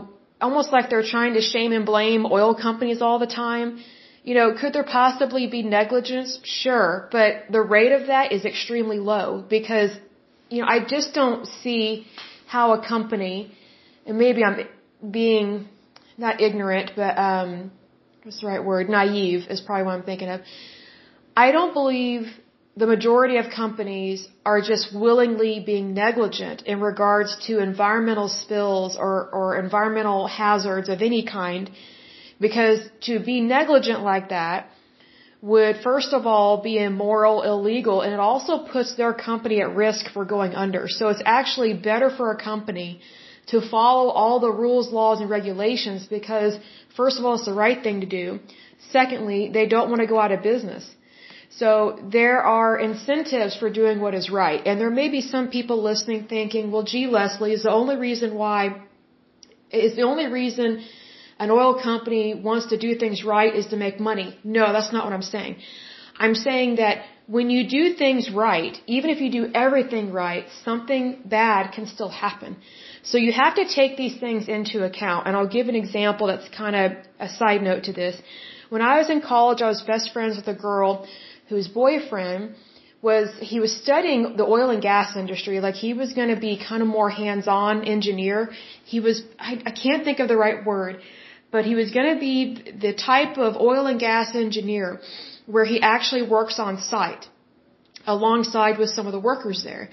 almost 0.46 0.70
like 0.70 0.90
they're 0.90 1.10
trying 1.16 1.32
to 1.38 1.44
shame 1.52 1.72
and 1.78 1.86
blame 1.92 2.26
oil 2.38 2.50
companies 2.66 3.00
all 3.06 3.18
the 3.18 3.32
time. 3.44 3.68
You 4.22 4.34
know, 4.38 4.46
could 4.60 4.74
there 4.74 4.88
possibly 5.00 5.46
be 5.46 5.62
negligence? 5.62 6.38
Sure, 6.44 7.08
but 7.16 7.30
the 7.56 7.62
rate 7.76 7.92
of 7.98 8.08
that 8.08 8.32
is 8.36 8.44
extremely 8.44 8.98
low 8.98 9.42
because, 9.56 9.92
you 10.50 10.60
know, 10.60 10.68
I 10.76 10.78
just 10.94 11.14
don't 11.14 11.46
see 11.62 12.06
how 12.54 12.66
a 12.74 12.86
company, 12.94 13.36
and 14.06 14.18
maybe 14.18 14.44
I'm 14.44 14.56
being 15.20 15.68
not 16.18 16.40
ignorant, 16.42 16.92
but 16.96 17.16
um, 17.16 17.70
what's 18.28 18.42
the 18.42 18.46
right 18.46 18.62
word? 18.62 18.90
Naive 18.90 19.46
is 19.48 19.62
probably 19.62 19.84
what 19.86 19.94
I'm 19.98 20.02
thinking 20.02 20.28
of. 20.28 20.42
I 21.34 21.50
don't 21.50 21.72
believe 21.72 22.26
the 22.76 22.86
majority 22.86 23.38
of 23.38 23.46
companies 23.62 24.28
are 24.44 24.60
just 24.60 24.94
willingly 24.94 25.54
being 25.64 25.94
negligent 25.94 26.60
in 26.72 26.78
regards 26.80 27.30
to 27.46 27.52
environmental 27.60 28.28
spills 28.28 28.98
or, 28.98 29.30
or 29.32 29.58
environmental 29.58 30.26
hazards 30.26 30.90
of 30.90 31.00
any 31.00 31.24
kind 31.24 31.70
because 32.38 32.80
to 33.08 33.18
be 33.18 33.40
negligent 33.40 34.02
like 34.02 34.28
that 34.28 34.68
would 35.40 35.76
first 35.82 36.12
of 36.12 36.26
all 36.26 36.62
be 36.62 36.76
immoral, 36.76 37.42
illegal, 37.42 38.02
and 38.02 38.12
it 38.12 38.20
also 38.20 38.58
puts 38.74 38.94
their 38.96 39.14
company 39.14 39.62
at 39.62 39.74
risk 39.74 40.10
for 40.12 40.26
going 40.26 40.52
under. 40.54 40.86
So 40.86 41.08
it's 41.08 41.22
actually 41.24 41.72
better 41.72 42.10
for 42.10 42.30
a 42.30 42.36
company 42.50 43.00
to 43.52 43.60
follow 43.60 44.08
all 44.10 44.40
the 44.40 44.50
rules, 44.50 44.92
laws, 44.92 45.20
and 45.20 45.30
regulations 45.30 46.06
because 46.06 46.58
first 46.96 47.18
of 47.18 47.24
all, 47.24 47.34
it's 47.34 47.46
the 47.46 47.60
right 47.66 47.82
thing 47.82 48.00
to 48.00 48.06
do. 48.06 48.40
Secondly, 48.90 49.50
they 49.52 49.66
don't 49.66 49.88
want 49.90 50.00
to 50.00 50.06
go 50.06 50.20
out 50.20 50.32
of 50.32 50.42
business. 50.42 50.84
So 51.50 51.70
there 52.16 52.40
are 52.42 52.78
incentives 52.78 53.56
for 53.56 53.70
doing 53.70 54.00
what 54.00 54.14
is 54.14 54.30
right. 54.30 54.60
And 54.66 54.80
there 54.80 54.90
may 54.90 55.08
be 55.08 55.22
some 55.22 55.48
people 55.48 55.82
listening 55.82 56.26
thinking, 56.26 56.70
well, 56.70 56.84
gee, 56.84 57.06
Lesley 57.06 57.52
is 57.52 57.62
the 57.62 57.70
only 57.70 57.96
reason 57.96 58.34
why, 58.34 58.82
is 59.70 59.96
the 59.96 60.02
only 60.02 60.26
reason 60.26 60.84
an 61.38 61.50
oil 61.50 61.80
company 61.82 62.34
wants 62.34 62.66
to 62.66 62.76
do 62.76 62.96
things 62.96 63.24
right 63.24 63.54
is 63.54 63.66
to 63.68 63.76
make 63.76 63.98
money. 63.98 64.38
No, 64.44 64.72
that's 64.72 64.92
not 64.92 65.04
what 65.04 65.14
I'm 65.14 65.22
saying. 65.22 65.56
I'm 66.18 66.34
saying 66.34 66.76
that 66.76 67.04
when 67.28 67.50
you 67.50 67.68
do 67.68 67.94
things 67.94 68.30
right, 68.32 68.74
even 68.86 69.10
if 69.10 69.20
you 69.20 69.30
do 69.30 69.44
everything 69.54 70.12
right, 70.12 70.46
something 70.64 71.04
bad 71.26 71.72
can 71.72 71.86
still 71.86 72.08
happen. 72.08 72.56
So 73.02 73.18
you 73.18 73.32
have 73.32 73.54
to 73.56 73.66
take 73.78 73.98
these 73.98 74.18
things 74.18 74.48
into 74.48 74.82
account. 74.82 75.26
And 75.26 75.36
I'll 75.36 75.54
give 75.58 75.68
an 75.68 75.76
example 75.76 76.28
that's 76.28 76.48
kind 76.48 76.74
of 76.74 76.92
a 77.20 77.28
side 77.28 77.62
note 77.62 77.84
to 77.84 77.92
this. 77.92 78.16
When 78.70 78.80
I 78.80 78.96
was 78.98 79.10
in 79.10 79.20
college, 79.20 79.60
I 79.60 79.68
was 79.68 79.82
best 79.82 80.12
friends 80.14 80.36
with 80.36 80.48
a 80.48 80.54
girl 80.54 81.06
whose 81.50 81.68
boyfriend 81.68 82.54
was 83.02 83.28
he 83.40 83.60
was 83.60 83.72
studying 83.84 84.36
the 84.36 84.44
oil 84.44 84.70
and 84.70 84.82
gas 84.82 85.16
industry 85.16 85.60
like 85.60 85.74
he 85.74 85.92
was 85.94 86.12
going 86.14 86.34
to 86.34 86.40
be 86.40 86.60
kind 86.68 86.82
of 86.82 86.88
more 86.88 87.08
hands-on 87.08 87.84
engineer 87.84 88.50
he 88.84 88.98
was 88.98 89.22
I, 89.38 89.52
I 89.64 89.70
can't 89.70 90.02
think 90.02 90.18
of 90.18 90.26
the 90.26 90.36
right 90.36 90.64
word 90.64 91.00
but 91.52 91.64
he 91.64 91.76
was 91.76 91.92
going 91.92 92.12
to 92.12 92.18
be 92.18 92.72
the 92.86 92.92
type 92.94 93.38
of 93.38 93.54
oil 93.56 93.86
and 93.86 94.00
gas 94.00 94.34
engineer 94.34 95.00
where 95.54 95.66
he 95.72 95.78
actually 95.94 96.24
works 96.36 96.58
on 96.68 96.80
site 96.92 97.24
alongside 98.16 98.78
with 98.82 98.90
some 98.96 99.06
of 99.10 99.14
the 99.16 99.24
workers 99.30 99.62
there 99.68 99.84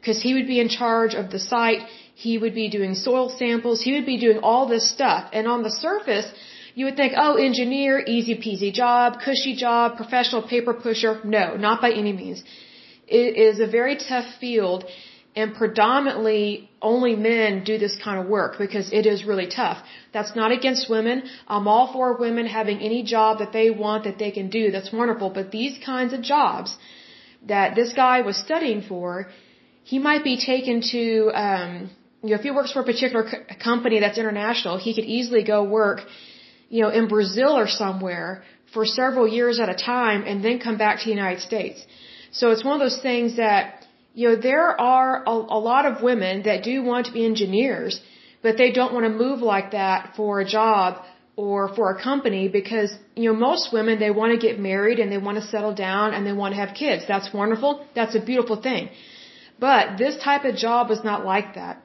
because 0.00 0.20
he 0.26 0.34
would 0.36 0.48
be 0.54 0.58
in 0.64 0.68
charge 0.80 1.14
of 1.20 1.30
the 1.34 1.42
site 1.52 1.82
he 2.24 2.32
would 2.42 2.54
be 2.62 2.66
doing 2.78 2.94
soil 2.94 3.28
samples 3.42 3.82
he 3.88 3.92
would 3.94 4.08
be 4.14 4.18
doing 4.26 4.38
all 4.48 4.68
this 4.74 4.90
stuff 4.96 5.22
and 5.32 5.48
on 5.54 5.62
the 5.68 5.74
surface 5.86 6.28
you 6.74 6.86
would 6.86 6.96
think, 6.96 7.12
oh, 7.16 7.34
engineer, 7.36 8.02
easy 8.04 8.34
peasy 8.44 8.72
job, 8.72 9.20
cushy 9.24 9.54
job, 9.54 9.96
professional 9.96 10.42
paper 10.42 10.74
pusher. 10.74 11.20
No, 11.24 11.56
not 11.56 11.80
by 11.80 11.92
any 11.92 12.12
means. 12.12 12.42
It 13.06 13.36
is 13.48 13.60
a 13.60 13.66
very 13.66 13.96
tough 13.96 14.26
field 14.40 14.84
and 15.36 15.54
predominantly 15.54 16.70
only 16.82 17.14
men 17.16 17.64
do 17.64 17.78
this 17.78 17.96
kind 18.02 18.18
of 18.20 18.26
work 18.26 18.58
because 18.58 18.92
it 18.92 19.06
is 19.06 19.24
really 19.24 19.46
tough. 19.46 19.78
That's 20.14 20.34
not 20.40 20.50
against 20.58 20.88
women. 20.96 21.16
I'm 21.54 21.66
all 21.72 21.86
for 21.94 22.06
women 22.26 22.46
having 22.58 22.78
any 22.90 23.00
job 23.14 23.38
that 23.42 23.52
they 23.58 23.68
want 23.84 24.04
that 24.08 24.18
they 24.22 24.32
can 24.38 24.48
do. 24.58 24.64
That's 24.76 24.92
wonderful. 25.00 25.30
But 25.38 25.50
these 25.58 25.74
kinds 25.92 26.12
of 26.16 26.20
jobs 26.34 26.76
that 27.54 27.74
this 27.80 27.92
guy 28.04 28.16
was 28.28 28.36
studying 28.48 28.82
for, 28.90 29.08
he 29.92 29.98
might 29.98 30.24
be 30.30 30.36
taken 30.52 30.76
to, 30.92 31.04
um, 31.46 31.72
you 32.22 32.30
know, 32.30 32.36
if 32.40 32.44
he 32.48 32.52
works 32.58 32.72
for 32.74 32.80
a 32.86 32.88
particular 32.92 33.24
company 33.70 34.00
that's 34.04 34.18
international, 34.24 34.78
he 34.86 34.94
could 34.96 35.08
easily 35.16 35.42
go 35.54 35.58
work 35.80 36.00
you 36.74 36.82
know, 36.82 36.92
in 37.00 37.06
Brazil 37.08 37.52
or 37.62 37.68
somewhere 37.68 38.42
for 38.74 38.84
several 39.00 39.26
years 39.38 39.60
at 39.64 39.68
a 39.68 39.78
time 39.92 40.24
and 40.28 40.44
then 40.44 40.58
come 40.66 40.76
back 40.84 40.94
to 41.00 41.04
the 41.04 41.16
United 41.22 41.42
States. 41.50 41.78
So 42.38 42.50
it's 42.52 42.64
one 42.68 42.74
of 42.78 42.82
those 42.86 43.00
things 43.08 43.36
that, 43.36 43.86
you 44.14 44.28
know, 44.28 44.36
there 44.50 44.68
are 44.80 45.22
a, 45.34 45.36
a 45.58 45.60
lot 45.70 45.84
of 45.90 46.02
women 46.02 46.42
that 46.48 46.64
do 46.70 46.82
want 46.82 47.06
to 47.06 47.12
be 47.12 47.24
engineers, 47.24 48.00
but 48.44 48.58
they 48.62 48.70
don't 48.78 48.92
want 48.96 49.04
to 49.10 49.14
move 49.24 49.40
like 49.54 49.68
that 49.80 50.00
for 50.16 50.32
a 50.44 50.46
job 50.58 51.02
or 51.44 51.60
for 51.76 51.86
a 51.94 51.96
company 52.08 52.42
because, 52.60 52.90
you 53.16 53.26
know, 53.28 53.36
most 53.50 53.72
women, 53.76 53.98
they 53.98 54.12
want 54.20 54.30
to 54.34 54.40
get 54.46 54.60
married 54.70 54.98
and 55.00 55.10
they 55.10 55.22
want 55.28 55.36
to 55.40 55.46
settle 55.54 55.74
down 55.74 56.14
and 56.14 56.26
they 56.26 56.36
want 56.42 56.50
to 56.54 56.60
have 56.64 56.72
kids. 56.84 57.04
That's 57.12 57.30
wonderful. 57.40 57.70
That's 57.98 58.14
a 58.20 58.22
beautiful 58.30 58.58
thing. 58.68 58.90
But 59.58 59.96
this 60.02 60.16
type 60.28 60.44
of 60.50 60.54
job 60.66 60.90
was 60.94 61.02
not 61.10 61.24
like 61.24 61.48
that. 61.60 61.82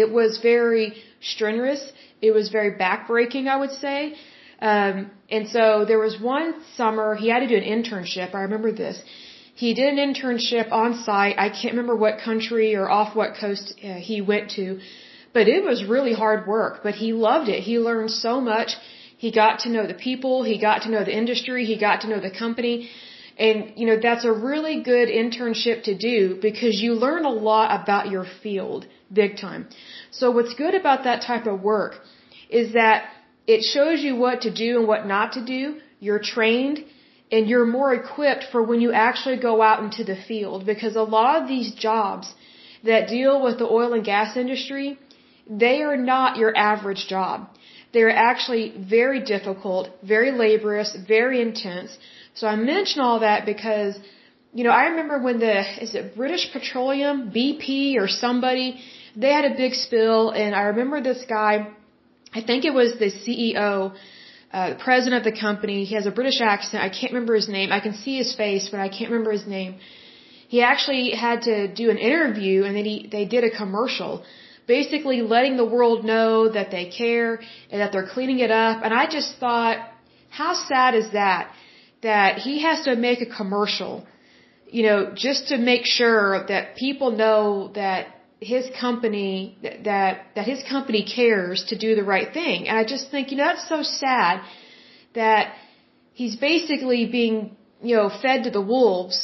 It 0.00 0.12
was 0.18 0.38
very 0.52 0.86
strenuous. 1.32 1.82
It 2.20 2.32
was 2.38 2.50
very 2.58 2.72
backbreaking, 2.84 3.48
I 3.54 3.56
would 3.62 3.74
say. 3.86 4.14
Um, 4.60 5.10
and 5.30 5.48
so 5.48 5.84
there 5.90 5.98
was 5.98 6.20
one 6.20 6.48
summer 6.76 7.14
he 7.14 7.28
had 7.30 7.40
to 7.40 7.48
do 7.48 7.56
an 7.56 7.68
internship. 7.76 8.34
I 8.34 8.42
remember 8.48 8.70
this. 8.70 9.02
He 9.54 9.74
did 9.74 9.88
an 9.94 10.00
internship 10.08 10.70
on 10.72 10.90
site. 11.06 11.36
I 11.38 11.48
can't 11.48 11.72
remember 11.74 11.96
what 11.96 12.18
country 12.30 12.68
or 12.74 12.90
off 12.98 13.16
what 13.20 13.30
coast 13.44 13.74
uh, 13.82 13.94
he 13.94 14.20
went 14.20 14.50
to, 14.58 14.80
but 15.32 15.48
it 15.48 15.64
was 15.64 15.84
really 15.84 16.14
hard 16.14 16.46
work. 16.46 16.80
But 16.82 16.94
he 16.94 17.12
loved 17.12 17.48
it. 17.48 17.60
He 17.60 17.78
learned 17.78 18.10
so 18.10 18.40
much. 18.40 18.76
He 19.16 19.30
got 19.30 19.60
to 19.60 19.68
know 19.70 19.86
the 19.86 20.00
people. 20.08 20.42
He 20.42 20.58
got 20.58 20.82
to 20.82 20.90
know 20.90 21.04
the 21.04 21.16
industry. 21.22 21.64
He 21.66 21.78
got 21.78 22.00
to 22.02 22.08
know 22.08 22.20
the 22.20 22.30
company. 22.44 22.90
And, 23.38 23.72
you 23.76 23.86
know, 23.86 23.98
that's 24.00 24.24
a 24.24 24.32
really 24.32 24.82
good 24.82 25.08
internship 25.08 25.84
to 25.84 25.94
do 25.96 26.38
because 26.40 26.80
you 26.84 26.94
learn 26.94 27.24
a 27.24 27.30
lot 27.50 27.80
about 27.80 28.10
your 28.10 28.26
field 28.42 28.86
big 29.12 29.36
time. 29.36 29.68
So 30.10 30.30
what's 30.30 30.54
good 30.54 30.74
about 30.74 31.04
that 31.04 31.22
type 31.22 31.46
of 31.46 31.62
work 31.62 31.94
is 32.50 32.74
that 32.74 33.08
it 33.46 33.62
shows 33.62 34.02
you 34.02 34.16
what 34.16 34.42
to 34.42 34.50
do 34.52 34.78
and 34.78 34.86
what 34.86 35.06
not 35.06 35.32
to 35.32 35.44
do. 35.44 35.80
You're 36.00 36.24
trained 36.34 36.84
and 37.32 37.48
you're 37.48 37.66
more 37.66 37.94
equipped 37.94 38.44
for 38.52 38.62
when 38.62 38.80
you 38.80 38.92
actually 38.92 39.38
go 39.38 39.62
out 39.62 39.82
into 39.82 40.04
the 40.04 40.16
field 40.28 40.66
because 40.66 40.96
a 40.96 41.02
lot 41.02 41.40
of 41.40 41.48
these 41.48 41.72
jobs 41.74 42.34
that 42.84 43.08
deal 43.08 43.42
with 43.42 43.58
the 43.58 43.68
oil 43.78 43.92
and 43.92 44.04
gas 44.04 44.36
industry, 44.36 44.98
they 45.50 45.82
are 45.82 45.96
not 45.96 46.36
your 46.36 46.56
average 46.56 47.08
job. 47.08 47.48
They're 47.92 48.16
actually 48.30 48.72
very 48.78 49.20
difficult, 49.20 49.88
very 50.02 50.30
laborious, 50.30 50.96
very 51.08 51.40
intense. 51.42 51.90
So 52.34 52.46
I 52.46 52.54
mention 52.54 53.00
all 53.00 53.20
that 53.20 53.46
because, 53.46 53.98
you 54.54 54.62
know, 54.62 54.70
I 54.70 54.84
remember 54.90 55.18
when 55.20 55.40
the, 55.40 55.82
is 55.82 55.94
it 55.96 56.16
British 56.16 56.52
Petroleum, 56.52 57.32
BP 57.34 57.96
or 57.98 58.06
somebody, 58.06 58.80
they 59.16 59.32
had 59.32 59.44
a 59.44 59.56
big 59.56 59.74
spill 59.74 60.30
and 60.30 60.54
I 60.54 60.62
remember 60.72 61.00
this 61.00 61.24
guy, 61.28 61.66
I 62.32 62.42
think 62.42 62.64
it 62.64 62.72
was 62.72 62.92
the 63.00 63.10
CEO, 63.10 63.92
uh, 64.52 64.70
the 64.70 64.76
president 64.76 65.26
of 65.26 65.32
the 65.32 65.38
company. 65.38 65.84
He 65.84 65.96
has 65.96 66.06
a 66.06 66.12
British 66.12 66.40
accent. 66.40 66.84
I 66.84 66.90
can't 66.90 67.12
remember 67.12 67.34
his 67.34 67.48
name. 67.48 67.72
I 67.72 67.80
can 67.80 67.94
see 67.94 68.16
his 68.18 68.36
face, 68.36 68.68
but 68.68 68.78
I 68.78 68.88
can't 68.88 69.10
remember 69.10 69.32
his 69.32 69.48
name. 69.48 69.80
He 70.46 70.62
actually 70.62 71.10
had 71.10 71.42
to 71.42 71.66
do 71.66 71.90
an 71.90 71.98
interview 71.98 72.62
and 72.64 72.76
then 72.76 72.84
he, 72.84 73.08
they 73.10 73.24
did 73.24 73.42
a 73.42 73.50
commercial 73.50 74.22
basically 74.78 75.20
letting 75.34 75.54
the 75.62 75.70
world 75.76 76.00
know 76.12 76.32
that 76.56 76.68
they 76.74 76.84
care 77.02 77.30
and 77.70 77.76
that 77.80 77.90
they're 77.92 78.10
cleaning 78.14 78.40
it 78.46 78.52
up. 78.66 78.76
And 78.84 78.92
I 79.02 79.04
just 79.18 79.30
thought, 79.42 79.76
how 80.40 80.52
sad 80.70 80.92
is 81.02 81.08
that? 81.20 81.44
That 82.10 82.32
he 82.46 82.54
has 82.66 82.78
to 82.86 82.92
make 83.08 83.20
a 83.20 83.30
commercial, 83.40 83.94
you 84.76 84.82
know, 84.88 84.98
just 85.26 85.48
to 85.50 85.56
make 85.72 85.84
sure 85.98 86.28
that 86.52 86.76
people 86.84 87.10
know 87.22 87.42
that 87.82 88.02
his 88.52 88.64
company 88.84 89.32
that 89.84 90.18
that 90.36 90.46
his 90.52 90.60
company 90.74 91.02
cares 91.18 91.58
to 91.70 91.74
do 91.86 91.90
the 92.00 92.06
right 92.14 92.30
thing. 92.38 92.58
And 92.68 92.74
I 92.82 92.84
just 92.94 93.04
think, 93.12 93.24
you 93.30 93.36
know, 93.38 93.48
that's 93.50 93.68
so 93.74 93.82
sad 93.82 94.34
that 95.20 95.44
he's 96.20 96.36
basically 96.52 97.02
being, 97.18 97.36
you 97.88 97.94
know, 97.98 98.08
fed 98.22 98.38
to 98.46 98.50
the 98.58 98.66
wolves 98.74 99.18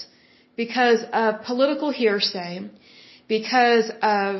because 0.62 1.00
of 1.22 1.30
political 1.50 1.90
hearsay, 2.02 2.52
because 3.36 3.88
of 4.02 4.32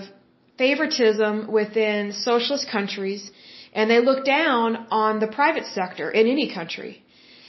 favoritism 0.59 1.51
within 1.59 2.13
socialist 2.13 2.69
countries, 2.77 3.31
and 3.73 3.91
they 3.91 4.01
look 4.01 4.25
down 4.25 4.87
on 4.91 5.21
the 5.21 5.27
private 5.27 5.67
sector 5.67 6.11
in 6.11 6.27
any 6.27 6.53
country. 6.53 7.03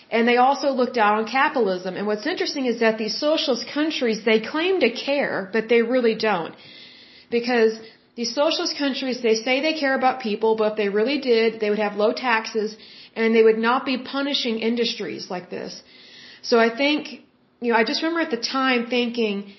And 0.09 0.27
they 0.27 0.37
also 0.37 0.69
look 0.71 0.93
down 0.93 1.13
on 1.19 1.25
capitalism. 1.27 1.95
And 1.97 2.07
what's 2.07 2.25
interesting 2.25 2.65
is 2.65 2.79
that 2.79 2.97
these 2.97 3.17
socialist 3.17 3.65
countries, 3.77 4.23
they 4.23 4.39
claim 4.39 4.79
to 4.79 4.91
care, 4.91 5.49
but 5.51 5.67
they 5.67 5.81
really 5.81 6.15
don't 6.15 6.55
because 7.29 7.77
these 8.15 8.33
socialist 8.33 8.77
countries, 8.77 9.21
they 9.21 9.35
say 9.35 9.61
they 9.61 9.73
care 9.73 9.95
about 9.95 10.21
people, 10.21 10.55
but 10.55 10.71
if 10.71 10.77
they 10.77 10.89
really 10.89 11.19
did, 11.19 11.59
they 11.59 11.69
would 11.69 11.79
have 11.79 11.95
low 11.95 12.13
taxes 12.13 12.75
and 13.15 13.35
they 13.35 13.43
would 13.43 13.57
not 13.57 13.85
be 13.85 13.97
punishing 13.97 14.59
industries 14.59 15.29
like 15.29 15.49
this. 15.49 15.81
So 16.41 16.59
I 16.59 16.69
think, 16.75 17.09
you 17.61 17.71
know, 17.71 17.77
I 17.77 17.83
just 17.83 18.01
remember 18.01 18.21
at 18.21 18.31
the 18.31 18.45
time 18.61 18.87
thinking, 18.87 19.53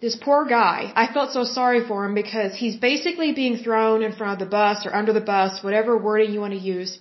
this 0.00 0.16
poor 0.16 0.44
guy, 0.44 0.92
I 0.94 1.12
felt 1.12 1.32
so 1.32 1.44
sorry 1.44 1.86
for 1.86 2.04
him 2.04 2.14
because 2.14 2.54
he's 2.54 2.76
basically 2.76 3.32
being 3.32 3.56
thrown 3.56 4.02
in 4.02 4.12
front 4.12 4.34
of 4.34 4.38
the 4.38 4.50
bus 4.50 4.86
or 4.86 4.94
under 4.94 5.12
the 5.12 5.26
bus, 5.32 5.62
whatever 5.62 5.96
wording 5.96 6.32
you 6.32 6.40
want 6.40 6.52
to 6.52 6.58
use, 6.58 6.98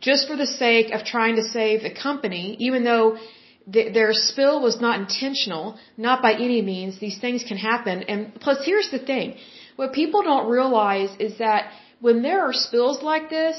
just 0.00 0.26
for 0.28 0.36
the 0.36 0.46
sake 0.46 0.92
of 0.92 1.04
trying 1.04 1.36
to 1.36 1.42
save 1.42 1.82
the 1.82 1.94
company, 2.06 2.56
even 2.60 2.84
though 2.84 3.18
their 3.66 4.12
spill 4.12 4.62
was 4.62 4.80
not 4.80 5.00
intentional, 5.00 5.76
not 5.96 6.22
by 6.22 6.32
any 6.34 6.62
means. 6.62 6.98
These 6.98 7.18
things 7.18 7.44
can 7.46 7.58
happen. 7.58 8.04
And 8.04 8.40
plus, 8.40 8.64
here's 8.64 8.90
the 8.90 9.00
thing. 9.00 9.36
What 9.74 9.92
people 9.92 10.22
don't 10.22 10.48
realize 10.48 11.10
is 11.18 11.38
that 11.38 11.72
when 12.00 12.22
there 12.22 12.42
are 12.42 12.52
spills 12.52 13.02
like 13.02 13.28
this, 13.28 13.56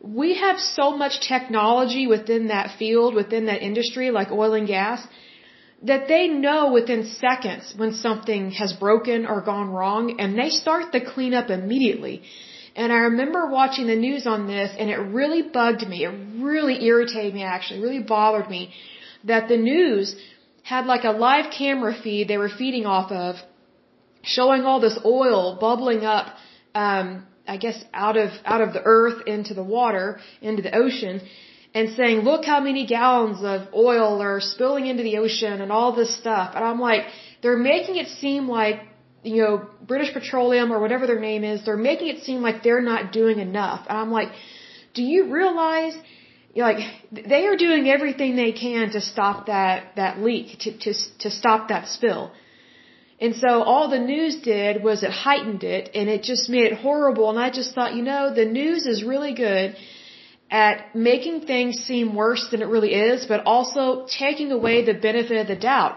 we 0.00 0.36
have 0.36 0.58
so 0.58 0.96
much 0.96 1.26
technology 1.26 2.06
within 2.06 2.48
that 2.48 2.78
field, 2.78 3.14
within 3.14 3.46
that 3.46 3.60
industry, 3.60 4.10
like 4.10 4.30
oil 4.30 4.54
and 4.54 4.66
gas, 4.66 5.06
that 5.82 6.08
they 6.08 6.28
know 6.28 6.72
within 6.72 7.06
seconds 7.06 7.74
when 7.76 7.94
something 7.94 8.50
has 8.52 8.72
broken 8.72 9.26
or 9.26 9.40
gone 9.40 9.70
wrong, 9.70 10.20
and 10.20 10.38
they 10.38 10.50
start 10.50 10.92
the 10.92 11.00
cleanup 11.00 11.48
immediately. 11.50 12.22
And 12.76 12.92
I 12.92 12.98
remember 13.10 13.50
watching 13.50 13.86
the 13.86 13.96
news 13.96 14.26
on 14.26 14.46
this, 14.46 14.70
and 14.78 14.90
it 14.90 14.98
really 14.98 15.42
bugged 15.42 15.86
me. 15.88 16.04
It 16.04 16.42
really 16.42 16.84
irritated 16.84 17.34
me, 17.34 17.42
actually, 17.42 17.80
really 17.80 18.02
bothered 18.02 18.48
me 18.48 18.72
that 19.24 19.48
the 19.48 19.56
news 19.56 20.14
had 20.62 20.86
like 20.86 21.04
a 21.04 21.10
live 21.10 21.46
camera 21.50 21.94
feed 22.02 22.28
they 22.28 22.38
were 22.38 22.48
feeding 22.48 22.86
off 22.86 23.10
of, 23.10 23.36
showing 24.22 24.62
all 24.62 24.80
this 24.80 24.98
oil 25.04 25.58
bubbling 25.60 26.04
up, 26.04 26.26
um, 26.74 27.26
I 27.48 27.56
guess 27.56 27.82
out 27.92 28.16
of 28.16 28.30
out 28.44 28.60
of 28.60 28.72
the 28.72 28.82
earth 28.84 29.26
into 29.26 29.54
the 29.54 29.64
water, 29.64 30.20
into 30.40 30.62
the 30.62 30.74
ocean, 30.74 31.22
and 31.74 31.90
saying, 31.96 32.20
"Look 32.20 32.44
how 32.44 32.60
many 32.60 32.84
gallons 32.86 33.42
of 33.42 33.68
oil 33.74 34.20
are 34.20 34.40
spilling 34.40 34.86
into 34.86 35.02
the 35.02 35.18
ocean 35.18 35.60
and 35.60 35.70
all 35.72 35.92
this 35.92 36.14
stuff." 36.16 36.52
And 36.54 36.64
I'm 36.64 36.80
like, 36.80 37.04
they're 37.42 37.64
making 37.72 37.96
it 37.96 38.08
seem 38.08 38.48
like 38.48 38.80
you 39.22 39.42
know 39.42 39.68
British 39.92 40.12
Petroleum 40.12 40.72
or 40.72 40.80
whatever 40.80 41.06
their 41.06 41.20
name 41.20 41.44
is, 41.44 41.64
they're 41.64 41.84
making 41.90 42.08
it 42.08 42.22
seem 42.22 42.42
like 42.42 42.62
they're 42.62 42.86
not 42.94 43.12
doing 43.12 43.38
enough. 43.38 43.86
And 43.88 43.96
I'm 43.98 44.10
like, 44.10 44.30
do 44.94 45.02
you 45.02 45.32
realize 45.32 45.94
like 46.56 46.78
they 47.12 47.46
are 47.46 47.56
doing 47.56 47.88
everything 47.88 48.36
they 48.36 48.52
can 48.52 48.90
to 48.90 49.00
stop 49.00 49.46
that 49.46 49.94
that 49.96 50.20
leak 50.20 50.58
to 50.60 50.76
to 50.78 50.94
to 51.20 51.30
stop 51.30 51.68
that 51.68 51.88
spill. 51.88 52.32
And 53.20 53.36
so 53.36 53.62
all 53.62 53.88
the 53.88 53.98
news 53.98 54.36
did 54.36 54.82
was 54.82 55.02
it 55.02 55.10
heightened 55.10 55.62
it 55.62 55.90
and 55.94 56.08
it 56.08 56.22
just 56.22 56.48
made 56.48 56.72
it 56.72 56.78
horrible 56.78 57.28
and 57.30 57.38
I 57.38 57.50
just 57.50 57.74
thought, 57.74 57.94
you 57.94 58.02
know, 58.02 58.34
the 58.34 58.46
news 58.46 58.86
is 58.86 59.04
really 59.04 59.34
good 59.34 59.76
at 60.50 60.94
making 60.94 61.42
things 61.42 61.78
seem 61.78 62.14
worse 62.14 62.48
than 62.50 62.60
it 62.62 62.66
really 62.66 62.92
is, 62.94 63.26
but 63.26 63.44
also 63.46 64.06
taking 64.06 64.50
away 64.52 64.84
the 64.84 64.94
benefit 64.94 65.36
of 65.42 65.46
the 65.46 65.56
doubt. 65.56 65.96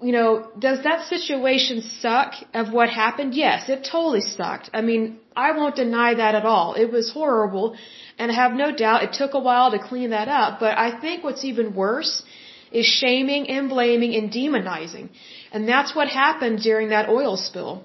You 0.00 0.12
know, 0.12 0.50
does 0.58 0.84
that 0.84 1.06
situation 1.08 1.82
suck 1.82 2.34
of 2.52 2.72
what 2.72 2.90
happened? 2.90 3.34
Yes, 3.34 3.68
it 3.68 3.88
totally 3.90 4.20
sucked. 4.20 4.70
I 4.74 4.82
mean, 4.82 5.18
I 5.34 5.52
won't 5.52 5.76
deny 5.76 6.14
that 6.14 6.34
at 6.34 6.44
all. 6.44 6.74
It 6.74 6.92
was 6.92 7.10
horrible 7.10 7.76
and 8.18 8.30
I 8.30 8.34
have 8.34 8.52
no 8.52 8.70
doubt 8.74 9.02
it 9.02 9.12
took 9.14 9.34
a 9.34 9.40
while 9.40 9.70
to 9.72 9.78
clean 9.78 10.10
that 10.10 10.28
up, 10.28 10.60
but 10.60 10.76
I 10.78 11.00
think 11.00 11.24
what's 11.24 11.44
even 11.44 11.74
worse 11.74 12.22
is 12.70 12.86
shaming 12.86 13.48
and 13.48 13.68
blaming 13.68 14.14
and 14.14 14.30
demonizing. 14.30 15.08
And 15.52 15.68
that's 15.68 15.94
what 15.94 16.08
happened 16.08 16.60
during 16.60 16.90
that 16.90 17.08
oil 17.08 17.36
spill. 17.36 17.84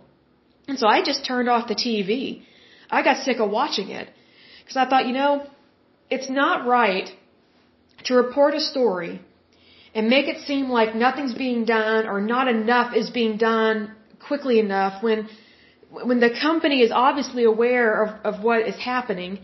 And 0.68 0.78
so 0.78 0.88
I 0.88 1.02
just 1.02 1.26
turned 1.26 1.50
off 1.50 1.68
the 1.68 1.76
TV. 1.76 2.44
I 2.90 3.02
got 3.04 3.24
sick 3.24 3.40
of 3.40 3.50
watching 3.50 3.90
it. 3.90 4.10
Because 4.70 4.86
I 4.86 4.90
thought, 4.90 5.08
you 5.08 5.14
know, 5.14 5.48
it's 6.12 6.30
not 6.30 6.68
right 6.68 7.10
to 8.04 8.14
report 8.14 8.54
a 8.54 8.60
story 8.60 9.20
and 9.96 10.08
make 10.16 10.28
it 10.28 10.42
seem 10.50 10.70
like 10.70 10.94
nothing's 10.94 11.34
being 11.34 11.66
done 11.66 12.06
or 12.06 12.22
not 12.22 12.48
enough 12.48 12.96
is 12.96 13.10
being 13.10 13.38
done 13.38 13.96
quickly 14.28 14.60
enough 14.60 15.02
when 15.02 15.28
when 16.10 16.20
the 16.20 16.30
company 16.30 16.84
is 16.84 16.92
obviously 16.92 17.46
aware 17.46 18.04
of, 18.04 18.10
of 18.30 18.44
what 18.44 18.68
is 18.68 18.76
happening. 18.76 19.40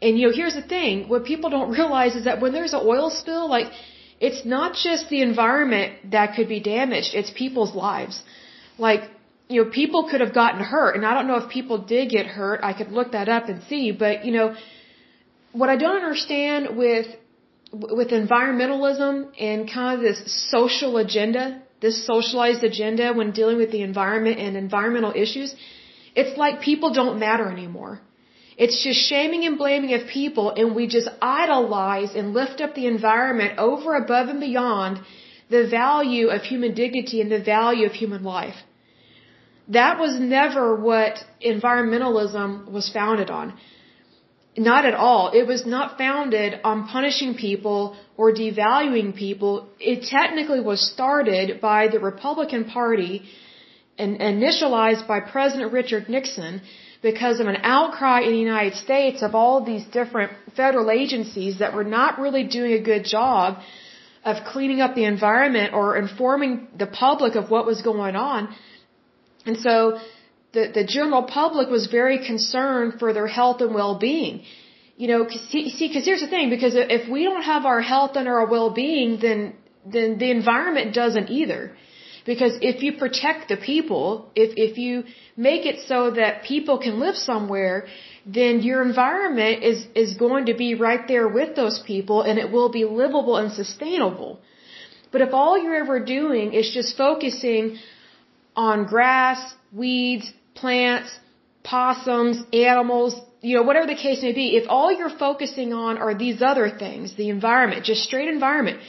And 0.00 0.16
you 0.16 0.28
know, 0.28 0.32
here's 0.32 0.54
the 0.54 0.68
thing: 0.74 1.08
what 1.08 1.24
people 1.24 1.50
don't 1.50 1.72
realize 1.80 2.14
is 2.14 2.24
that 2.28 2.40
when 2.40 2.52
there's 2.52 2.72
an 2.72 2.82
oil 2.84 3.10
spill, 3.10 3.48
like 3.48 3.72
it's 4.20 4.44
not 4.44 4.76
just 4.76 5.08
the 5.08 5.22
environment 5.22 6.12
that 6.12 6.36
could 6.36 6.48
be 6.48 6.60
damaged; 6.60 7.14
it's 7.14 7.32
people's 7.44 7.74
lives. 7.74 8.22
Like 8.78 9.02
you 9.52 9.64
know, 9.64 9.70
people 9.70 10.08
could 10.10 10.20
have 10.20 10.34
gotten 10.34 10.62
hurt, 10.74 10.96
and 10.96 11.04
I 11.04 11.14
don't 11.14 11.28
know 11.30 11.38
if 11.42 11.48
people 11.58 11.78
did 11.94 12.10
get 12.10 12.26
hurt. 12.26 12.60
I 12.62 12.72
could 12.78 12.90
look 12.98 13.12
that 13.12 13.28
up 13.28 13.48
and 13.48 13.62
see, 13.70 13.92
but 14.04 14.24
you 14.26 14.32
know, 14.36 14.54
what 15.52 15.68
I 15.68 15.76
don't 15.76 15.96
understand 16.02 16.76
with 16.76 17.08
with 17.72 18.10
environmentalism 18.22 19.12
and 19.48 19.70
kind 19.78 19.92
of 19.96 20.00
this 20.08 20.20
social 20.50 20.98
agenda, 20.98 21.62
this 21.80 22.06
socialized 22.06 22.62
agenda 22.64 23.12
when 23.18 23.30
dealing 23.32 23.56
with 23.56 23.70
the 23.72 23.82
environment 23.82 24.38
and 24.38 24.56
environmental 24.56 25.12
issues, 25.24 25.54
it's 26.14 26.36
like 26.36 26.60
people 26.60 26.92
don't 26.92 27.18
matter 27.18 27.46
anymore. 27.50 28.00
It's 28.58 28.82
just 28.84 29.00
shaming 29.08 29.44
and 29.46 29.56
blaming 29.56 29.94
of 29.94 30.06
people, 30.08 30.50
and 30.50 30.74
we 30.74 30.86
just 30.86 31.08
idolize 31.22 32.14
and 32.14 32.34
lift 32.34 32.60
up 32.60 32.74
the 32.74 32.86
environment 32.86 33.58
over, 33.58 33.94
above, 33.94 34.28
and 34.28 34.40
beyond 34.40 35.00
the 35.48 35.66
value 35.68 36.28
of 36.28 36.42
human 36.42 36.74
dignity 36.74 37.20
and 37.22 37.30
the 37.32 37.42
value 37.42 37.86
of 37.86 37.92
human 37.92 38.22
life. 38.22 38.58
That 39.78 39.98
was 39.98 40.14
never 40.38 40.64
what 40.76 41.14
environmentalism 41.52 42.70
was 42.76 42.88
founded 42.98 43.30
on. 43.30 43.54
Not 44.56 44.84
at 44.84 44.94
all. 44.94 45.30
It 45.40 45.46
was 45.46 45.64
not 45.64 45.96
founded 45.96 46.60
on 46.62 46.86
punishing 46.88 47.34
people 47.34 47.96
or 48.18 48.32
devaluing 48.32 49.14
people. 49.14 49.68
It 49.80 50.02
technically 50.16 50.60
was 50.60 50.80
started 50.94 51.60
by 51.60 51.88
the 51.88 52.00
Republican 52.00 52.64
Party 52.66 53.22
and 53.98 54.18
initialized 54.18 55.06
by 55.06 55.20
President 55.20 55.72
Richard 55.72 56.08
Nixon 56.08 56.60
because 57.02 57.40
of 57.40 57.46
an 57.46 57.58
outcry 57.62 58.20
in 58.20 58.32
the 58.32 58.44
United 58.50 58.74
States 58.74 59.22
of 59.22 59.34
all 59.34 59.64
these 59.64 59.84
different 59.98 60.32
federal 60.54 60.90
agencies 60.90 61.58
that 61.60 61.74
were 61.74 61.88
not 61.98 62.18
really 62.18 62.44
doing 62.44 62.72
a 62.74 62.82
good 62.90 63.04
job 63.04 63.58
of 64.24 64.44
cleaning 64.52 64.80
up 64.80 64.94
the 64.94 65.04
environment 65.04 65.72
or 65.72 65.96
informing 65.96 66.68
the 66.78 66.86
public 66.86 67.34
of 67.34 67.50
what 67.50 67.66
was 67.66 67.82
going 67.82 68.16
on. 68.16 68.54
And 69.46 69.56
so 69.58 69.98
the, 70.52 70.70
the 70.74 70.84
general 70.84 71.24
public 71.24 71.68
was 71.68 71.86
very 71.86 72.18
concerned 72.26 72.94
for 72.98 73.12
their 73.12 73.26
health 73.26 73.60
and 73.60 73.74
well-being. 73.74 74.44
You 74.96 75.08
know, 75.08 75.28
see, 75.28 75.88
because 75.88 76.04
here's 76.04 76.20
the 76.20 76.28
thing, 76.28 76.50
because 76.50 76.74
if 76.76 77.08
we 77.10 77.24
don't 77.24 77.42
have 77.42 77.64
our 77.64 77.80
health 77.80 78.12
and 78.16 78.28
our 78.28 78.46
well-being, 78.46 79.18
then, 79.20 79.54
then 79.84 80.18
the 80.18 80.30
environment 80.30 80.94
doesn't 80.94 81.30
either. 81.30 81.76
Because 82.24 82.52
if 82.60 82.82
you 82.84 82.92
protect 82.98 83.48
the 83.48 83.56
people, 83.56 84.30
if, 84.36 84.50
if 84.56 84.78
you 84.78 85.04
make 85.36 85.66
it 85.66 85.80
so 85.88 86.12
that 86.12 86.44
people 86.44 86.78
can 86.78 87.00
live 87.00 87.16
somewhere, 87.16 87.86
then 88.24 88.60
your 88.60 88.82
environment 88.82 89.64
is, 89.64 89.84
is 89.96 90.14
going 90.14 90.46
to 90.46 90.54
be 90.54 90.74
right 90.74 91.08
there 91.08 91.26
with 91.26 91.56
those 91.56 91.82
people 91.84 92.22
and 92.22 92.38
it 92.38 92.52
will 92.52 92.70
be 92.70 92.84
livable 92.84 93.36
and 93.38 93.52
sustainable. 93.52 94.38
But 95.10 95.20
if 95.20 95.34
all 95.34 95.60
you're 95.60 95.74
ever 95.74 95.98
doing 96.04 96.52
is 96.52 96.70
just 96.72 96.96
focusing 96.96 97.78
on 98.56 98.84
grass, 98.84 99.54
weeds, 99.72 100.30
plants, 100.54 101.10
possums, 101.62 102.42
animals, 102.52 103.14
you 103.40 103.56
know, 103.56 103.62
whatever 103.62 103.86
the 103.86 103.96
case 103.96 104.22
may 104.22 104.32
be, 104.32 104.56
if 104.56 104.66
all 104.68 104.92
you're 104.92 105.16
focusing 105.26 105.72
on 105.72 105.98
are 105.98 106.14
these 106.14 106.40
other 106.42 106.70
things, 106.70 107.14
the 107.16 107.28
environment, 107.28 107.84
just 107.84 108.02
straight 108.02 108.28
environment, 108.28 108.80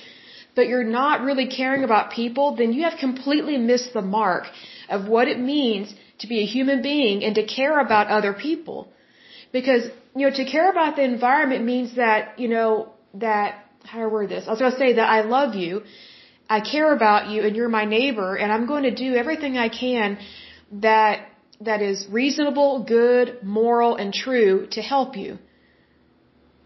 but 0.55 0.67
you're 0.67 0.83
not 0.83 1.21
really 1.21 1.47
caring 1.47 1.83
about 1.83 2.11
people, 2.11 2.55
then 2.55 2.71
you 2.73 2.83
have 2.83 2.99
completely 2.99 3.57
missed 3.57 3.93
the 3.93 4.01
mark 4.01 4.45
of 4.89 5.07
what 5.07 5.27
it 5.27 5.39
means 5.39 5.93
to 6.19 6.27
be 6.27 6.41
a 6.41 6.45
human 6.45 6.81
being 6.81 7.23
and 7.23 7.35
to 7.35 7.45
care 7.45 7.79
about 7.79 8.07
other 8.07 8.33
people. 8.33 8.87
Because, 9.51 9.83
you 10.15 10.29
know, 10.29 10.35
to 10.35 10.45
care 10.45 10.69
about 10.69 10.95
the 10.95 11.03
environment 11.03 11.65
means 11.65 11.95
that, 11.95 12.39
you 12.39 12.47
know, 12.47 12.93
that, 13.15 13.65
how 13.83 13.97
do 13.99 14.03
I 14.05 14.07
word 14.07 14.29
this? 14.29 14.45
I 14.47 14.51
was 14.51 14.59
going 14.59 14.71
to 14.71 14.77
say 14.77 14.93
that 14.93 15.09
I 15.09 15.21
love 15.21 15.55
you, 15.55 15.83
I 16.55 16.59
care 16.73 16.89
about 16.99 17.29
you, 17.31 17.39
and 17.45 17.55
you're 17.57 17.73
my 17.81 17.85
neighbor, 17.97 18.29
and 18.41 18.51
I'm 18.55 18.65
going 18.71 18.85
to 18.89 18.95
do 19.05 19.09
everything 19.21 19.53
I 19.57 19.69
can 19.69 20.19
that, 20.87 21.15
that 21.69 21.81
is 21.89 22.07
reasonable, 22.19 22.71
good, 22.97 23.27
moral, 23.59 23.95
and 23.95 24.13
true 24.25 24.67
to 24.75 24.81
help 24.81 25.17
you. 25.23 25.31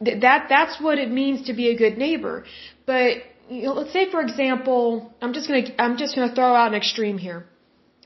That, 0.01 0.43
that's 0.55 0.75
what 0.85 0.97
it 1.03 1.09
means 1.09 1.47
to 1.47 1.53
be 1.61 1.67
a 1.69 1.77
good 1.83 1.97
neighbor. 1.97 2.35
But 2.85 3.11
you 3.49 3.63
know, 3.63 3.73
let's 3.79 3.93
say 3.93 4.03
for 4.11 4.21
example, 4.21 5.13
I'm 5.21 5.33
just 5.33 5.47
gonna 5.47 5.67
I'm 5.79 5.95
just 5.97 6.15
gonna 6.15 6.35
throw 6.35 6.53
out 6.53 6.67
an 6.73 6.77
extreme 6.83 7.17
here. 7.17 7.45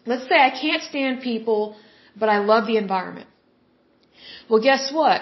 Let's 0.06 0.28
say 0.30 0.38
I 0.50 0.52
can't 0.64 0.84
stand 0.84 1.22
people, 1.22 1.76
but 2.16 2.30
I 2.30 2.38
love 2.52 2.68
the 2.68 2.78
environment. 2.78 3.28
Well, 4.50 4.62
guess 4.62 4.92
what? 4.92 5.22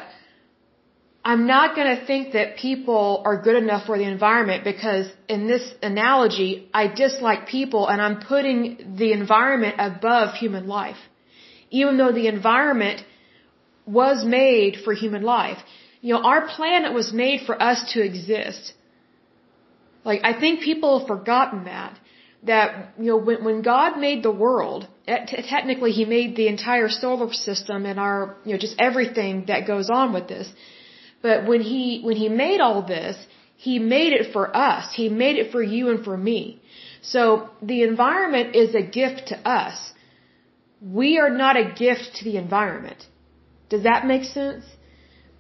I'm 1.29 1.45
not 1.45 1.75
going 1.75 1.91
to 1.95 2.05
think 2.09 2.33
that 2.37 2.47
people 2.57 3.21
are 3.27 3.37
good 3.47 3.57
enough 3.63 3.83
for 3.89 3.95
the 4.01 4.07
environment 4.15 4.63
because 4.63 5.05
in 5.35 5.41
this 5.51 5.65
analogy, 5.89 6.51
I 6.81 6.83
dislike 7.03 7.41
people 7.57 7.83
and 7.87 8.01
I'm 8.05 8.17
putting 8.33 8.95
the 9.01 9.09
environment 9.11 9.75
above 9.77 10.33
human 10.43 10.65
life. 10.67 11.01
Even 11.69 11.97
though 11.99 12.13
the 12.19 12.27
environment 12.37 13.03
was 13.85 14.25
made 14.25 14.77
for 14.83 14.91
human 15.03 15.21
life. 15.21 15.59
You 16.01 16.13
know, 16.13 16.23
our 16.31 16.41
planet 16.55 16.93
was 16.93 17.13
made 17.13 17.39
for 17.45 17.55
us 17.69 17.79
to 17.93 18.01
exist. 18.09 18.73
Like, 20.09 20.21
I 20.23 20.33
think 20.41 20.61
people 20.61 20.91
have 20.97 21.07
forgotten 21.07 21.65
that. 21.65 21.93
That, 22.51 22.93
you 22.97 23.09
know, 23.11 23.17
when, 23.17 23.43
when 23.43 23.61
God 23.61 23.99
made 24.07 24.23
the 24.23 24.35
world, 24.45 24.87
technically 25.53 25.91
He 25.91 26.05
made 26.05 26.35
the 26.35 26.47
entire 26.47 26.89
solar 26.89 27.31
system 27.33 27.85
and 27.85 27.99
our, 27.99 28.37
you 28.45 28.53
know, 28.53 28.59
just 28.67 28.77
everything 28.79 29.45
that 29.51 29.67
goes 29.67 29.89
on 30.01 30.13
with 30.17 30.27
this. 30.27 30.47
But 31.21 31.47
when 31.47 31.61
He, 31.61 32.01
when 32.01 32.15
He 32.15 32.29
made 32.29 32.59
all 32.61 32.81
this, 32.81 33.15
He 33.55 33.79
made 33.79 34.13
it 34.13 34.31
for 34.33 34.55
us. 34.55 34.93
He 34.93 35.09
made 35.09 35.37
it 35.37 35.51
for 35.51 35.61
you 35.61 35.89
and 35.89 36.03
for 36.03 36.17
me. 36.17 36.61
So, 37.01 37.49
the 37.61 37.83
environment 37.83 38.55
is 38.55 38.75
a 38.75 38.81
gift 38.81 39.27
to 39.27 39.37
us. 39.47 39.93
We 40.81 41.17
are 41.19 41.29
not 41.29 41.55
a 41.57 41.71
gift 41.85 42.15
to 42.17 42.25
the 42.25 42.37
environment. 42.37 43.05
Does 43.69 43.83
that 43.83 44.05
make 44.05 44.23
sense? 44.23 44.65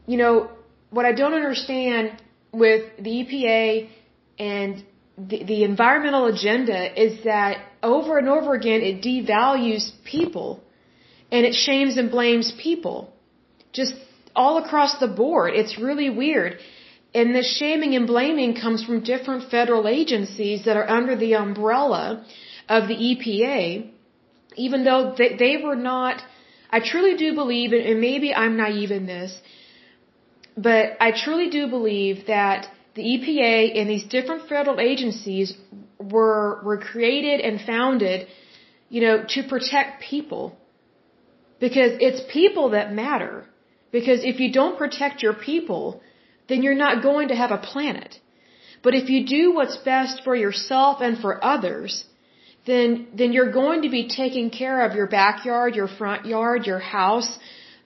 You 0.05 0.17
know, 0.17 0.49
what 0.89 1.05
I 1.05 1.13
don't 1.13 1.33
understand 1.33 2.21
with 2.51 2.83
the 2.97 3.11
EPA 3.21 3.89
and 4.37 4.83
the, 5.17 5.43
the 5.43 5.63
environmental 5.63 6.27
agenda 6.27 7.01
is 7.01 7.23
that 7.25 7.65
over 7.83 8.17
and 8.17 8.29
over 8.29 8.53
again 8.53 8.81
it 8.81 9.01
devalues 9.03 9.91
people 10.03 10.63
and 11.31 11.45
it 11.45 11.53
shames 11.53 11.97
and 11.97 12.09
blames 12.09 12.51
people. 12.61 13.13
Just 13.73 13.93
all 14.41 14.55
across 14.63 14.93
the 15.03 15.11
board. 15.21 15.49
It's 15.61 15.75
really 15.87 16.09
weird. 16.23 16.51
And 17.19 17.27
the 17.39 17.45
shaming 17.57 17.93
and 17.99 18.05
blaming 18.13 18.51
comes 18.63 18.79
from 18.87 18.97
different 19.13 19.49
federal 19.55 19.85
agencies 19.99 20.59
that 20.65 20.77
are 20.81 20.89
under 20.97 21.15
the 21.25 21.33
umbrella 21.45 22.03
of 22.77 22.81
the 22.91 22.97
EPA, 23.09 23.61
even 24.65 24.79
though 24.87 25.03
they, 25.19 25.29
they 25.43 25.55
were 25.65 25.79
not, 25.91 26.15
I 26.77 26.79
truly 26.91 27.15
do 27.23 27.29
believe, 27.41 27.73
and 27.73 27.99
maybe 28.09 28.29
I'm 28.43 28.55
naive 28.65 28.91
in 28.99 29.05
this, 29.15 29.31
but 30.69 30.85
I 31.07 31.09
truly 31.23 31.49
do 31.57 31.63
believe 31.77 32.27
that 32.35 32.67
the 32.97 33.03
EPA 33.13 33.55
and 33.79 33.89
these 33.93 34.05
different 34.15 34.47
federal 34.53 34.79
agencies 34.91 35.47
were 36.15 36.61
were 36.67 36.79
created 36.91 37.37
and 37.47 37.55
founded, 37.73 38.27
you 38.93 39.01
know, 39.05 39.15
to 39.35 39.39
protect 39.53 40.01
people. 40.13 40.43
Because 41.65 41.91
it's 42.07 42.21
people 42.39 42.65
that 42.75 42.93
matter. 43.03 43.33
Because 43.91 44.23
if 44.23 44.39
you 44.39 44.51
don't 44.51 44.77
protect 44.77 45.23
your 45.23 45.33
people, 45.33 46.01
then 46.47 46.63
you're 46.63 46.81
not 46.87 47.03
going 47.03 47.29
to 47.29 47.35
have 47.35 47.51
a 47.51 47.57
planet. 47.57 48.19
But 48.83 48.93
if 48.95 49.09
you 49.09 49.25
do 49.25 49.53
what's 49.53 49.77
best 49.77 50.23
for 50.23 50.35
yourself 50.35 51.01
and 51.01 51.17
for 51.19 51.43
others, 51.43 52.05
then 52.65 53.07
then 53.19 53.33
you're 53.33 53.51
going 53.51 53.81
to 53.87 53.89
be 53.89 54.03
taking 54.07 54.49
care 54.49 54.79
of 54.85 54.95
your 54.95 55.07
backyard, 55.07 55.75
your 55.75 55.87
front 55.87 56.25
yard, 56.25 56.65
your 56.65 56.79
house, 56.79 57.31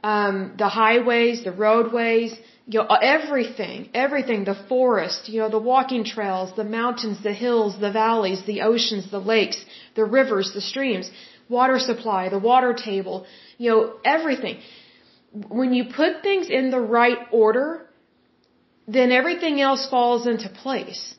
um, 0.04 0.54
the 0.58 0.70
highways, 0.70 1.44
the 1.44 1.52
roadways, 1.52 2.32
you 2.68 2.80
know, 2.80 2.88
everything, 3.16 3.90
everything, 3.94 4.46
the 4.46 4.60
forest, 4.70 5.30
you 5.30 5.40
know, 5.42 5.50
the 5.50 5.60
walking 5.60 6.04
trails, 6.06 6.56
the 6.56 6.64
mountains, 6.64 7.22
the 7.24 7.34
hills, 7.34 7.80
the 7.80 7.92
valleys, 7.92 8.42
the 8.46 8.62
oceans, 8.62 9.10
the 9.12 9.20
lakes, 9.20 9.64
the 9.96 10.06
rivers, 10.06 10.52
the 10.54 10.62
streams, 10.62 11.10
water 11.50 11.80
supply, 11.80 12.30
the 12.30 12.40
water 12.40 12.74
table, 12.74 13.26
you 13.58 13.70
know, 13.70 13.94
everything. 14.06 14.58
When 15.34 15.74
you 15.74 15.86
put 15.86 16.22
things 16.22 16.50
in 16.50 16.70
the 16.70 16.80
right 16.80 17.18
order, 17.32 17.88
then 18.88 19.12
everything 19.12 19.60
else 19.62 19.88
falls 19.90 20.28
into 20.28 20.50
place. 20.50 21.16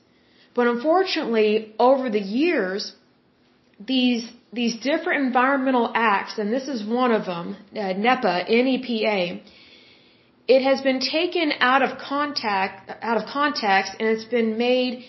But 0.55 0.69
unfortunately, 0.69 1.75
over 1.79 2.11
the 2.11 2.21
years, 2.21 2.93
these 3.81 4.31
these 4.53 4.77
different 4.77 5.27
environmental 5.27 5.91
acts, 5.95 6.39
and 6.39 6.53
this 6.53 6.69
is 6.69 6.87
one 6.87 7.11
of 7.11 7.27
them, 7.27 7.57
uh, 7.73 7.93
NEPA, 7.93 8.45
NEPA, 8.49 9.41
it 10.47 10.63
has 10.63 10.81
been 10.81 11.01
taken 11.01 11.53
out 11.59 11.83
of 11.83 11.99
contact, 11.99 12.91
out 13.03 13.17
of 13.17 13.27
context, 13.29 13.93
and 13.99 14.09
it's 14.09 14.25
been 14.25 14.57
made. 14.57 15.05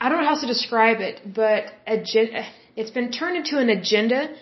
I 0.00 0.08
don't 0.08 0.20
know 0.20 0.28
how 0.28 0.40
to 0.40 0.46
describe 0.46 1.00
it, 1.00 1.20
but 1.34 1.64
it's 1.86 2.90
been 2.90 3.12
turned 3.12 3.36
into 3.36 3.58
an 3.58 3.70
agenda, 3.70 4.34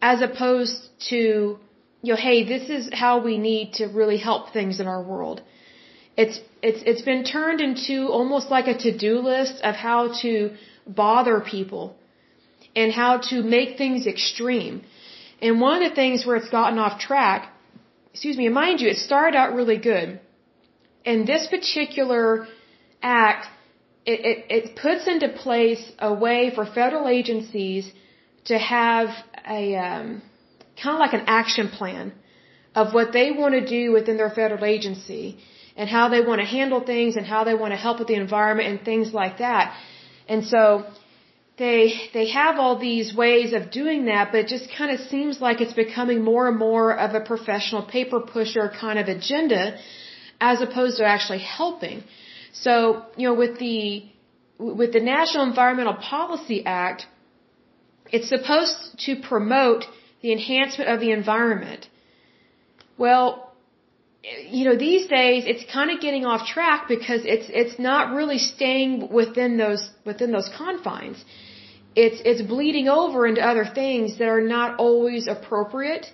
as 0.00 0.22
opposed 0.22 0.88
to, 1.10 1.58
you 2.02 2.12
know, 2.12 2.20
hey, 2.20 2.44
this 2.44 2.68
is 2.68 2.90
how 2.92 3.22
we 3.22 3.38
need 3.38 3.74
to 3.74 3.86
really 3.86 4.18
help 4.18 4.52
things 4.52 4.80
in 4.80 4.86
our 4.86 5.02
world. 5.02 5.42
It's 6.16 6.40
it's 6.62 6.82
it's 6.90 7.02
been 7.02 7.24
turned 7.24 7.60
into 7.60 8.08
almost 8.08 8.50
like 8.50 8.66
a 8.66 8.76
to-do 8.76 9.18
list 9.20 9.60
of 9.62 9.74
how 9.74 10.00
to 10.22 10.54
bother 10.86 11.40
people 11.40 11.96
and 12.74 12.92
how 12.92 13.18
to 13.30 13.42
make 13.42 13.78
things 13.78 14.06
extreme. 14.06 14.82
And 15.40 15.60
one 15.60 15.82
of 15.82 15.90
the 15.90 15.94
things 15.94 16.26
where 16.26 16.36
it's 16.36 16.50
gotten 16.50 16.78
off 16.78 16.98
track 16.98 17.52
excuse 18.18 18.36
me, 18.36 18.48
mind 18.48 18.80
you, 18.80 18.88
it 18.88 18.96
started 18.96 19.36
out 19.36 19.54
really 19.54 19.78
good. 19.78 20.20
And 21.06 21.24
this 21.24 21.46
particular 21.46 22.48
act, 23.00 23.46
it, 24.04 24.18
it, 24.30 24.38
it 24.56 24.76
puts 24.76 25.06
into 25.06 25.28
place 25.28 25.84
a 26.00 26.12
way 26.12 26.50
for 26.52 26.66
federal 26.66 27.06
agencies 27.06 27.90
to 28.46 28.58
have 28.58 29.08
a 29.46 29.76
um, 29.76 30.22
kind 30.82 30.94
of 30.96 31.00
like 31.00 31.14
an 31.20 31.26
action 31.26 31.68
plan 31.68 32.12
of 32.74 32.94
what 32.94 33.12
they 33.12 33.30
want 33.30 33.54
to 33.60 33.64
do 33.76 33.92
within 33.92 34.16
their 34.16 34.30
federal 34.30 34.64
agency 34.64 35.38
and 35.76 35.88
how 35.88 36.08
they 36.08 36.20
want 36.28 36.40
to 36.40 36.48
handle 36.58 36.80
things 36.92 37.16
and 37.16 37.24
how 37.34 37.44
they 37.48 37.54
want 37.62 37.72
to 37.72 37.80
help 37.86 37.98
with 38.00 38.08
the 38.08 38.18
environment 38.26 38.68
and 38.68 38.84
things 38.90 39.12
like 39.20 39.38
that. 39.38 39.76
And 40.28 40.44
so 40.52 40.62
they 41.58 41.80
they 42.14 42.26
have 42.28 42.58
all 42.62 42.76
these 42.78 43.08
ways 43.22 43.52
of 43.58 43.70
doing 43.70 44.06
that, 44.10 44.32
but 44.32 44.38
it 44.44 44.48
just 44.56 44.68
kind 44.78 44.90
of 44.94 45.00
seems 45.12 45.40
like 45.46 45.60
it's 45.60 45.78
becoming 45.84 46.22
more 46.30 46.44
and 46.50 46.58
more 46.58 46.86
of 47.04 47.14
a 47.20 47.22
professional 47.32 47.82
paper 47.96 48.20
pusher 48.20 48.66
kind 48.84 48.98
of 48.98 49.08
agenda, 49.08 49.62
as 50.40 50.60
opposed 50.60 50.98
to 50.98 51.04
actually 51.14 51.42
helping. 51.60 52.04
So 52.52 52.72
you 53.16 53.28
know, 53.28 53.34
with 53.34 53.58
the 53.58 54.04
with 54.58 54.92
the 54.92 55.00
National 55.00 55.44
Environmental 55.44 55.94
Policy 55.94 56.64
Act, 56.64 57.06
it's 58.10 58.28
supposed 58.28 58.98
to 59.06 59.16
promote 59.30 59.84
the 60.22 60.32
enhancement 60.32 60.90
of 60.90 61.00
the 61.00 61.10
environment. 61.12 61.88
Well, 62.96 63.48
you 64.50 64.64
know, 64.64 64.76
these 64.76 65.06
days 65.06 65.44
it's 65.46 65.64
kind 65.72 65.90
of 65.90 66.00
getting 66.00 66.24
off 66.26 66.46
track 66.46 66.88
because 66.88 67.22
it's 67.24 67.48
it's 67.48 67.78
not 67.78 68.14
really 68.14 68.38
staying 68.38 69.12
within 69.12 69.56
those 69.56 69.90
within 70.04 70.32
those 70.32 70.50
confines. 70.56 71.24
It's 71.94 72.20
it's 72.24 72.42
bleeding 72.42 72.88
over 72.88 73.26
into 73.26 73.40
other 73.40 73.64
things 73.64 74.18
that 74.18 74.28
are 74.28 74.46
not 74.56 74.78
always 74.78 75.28
appropriate, 75.28 76.06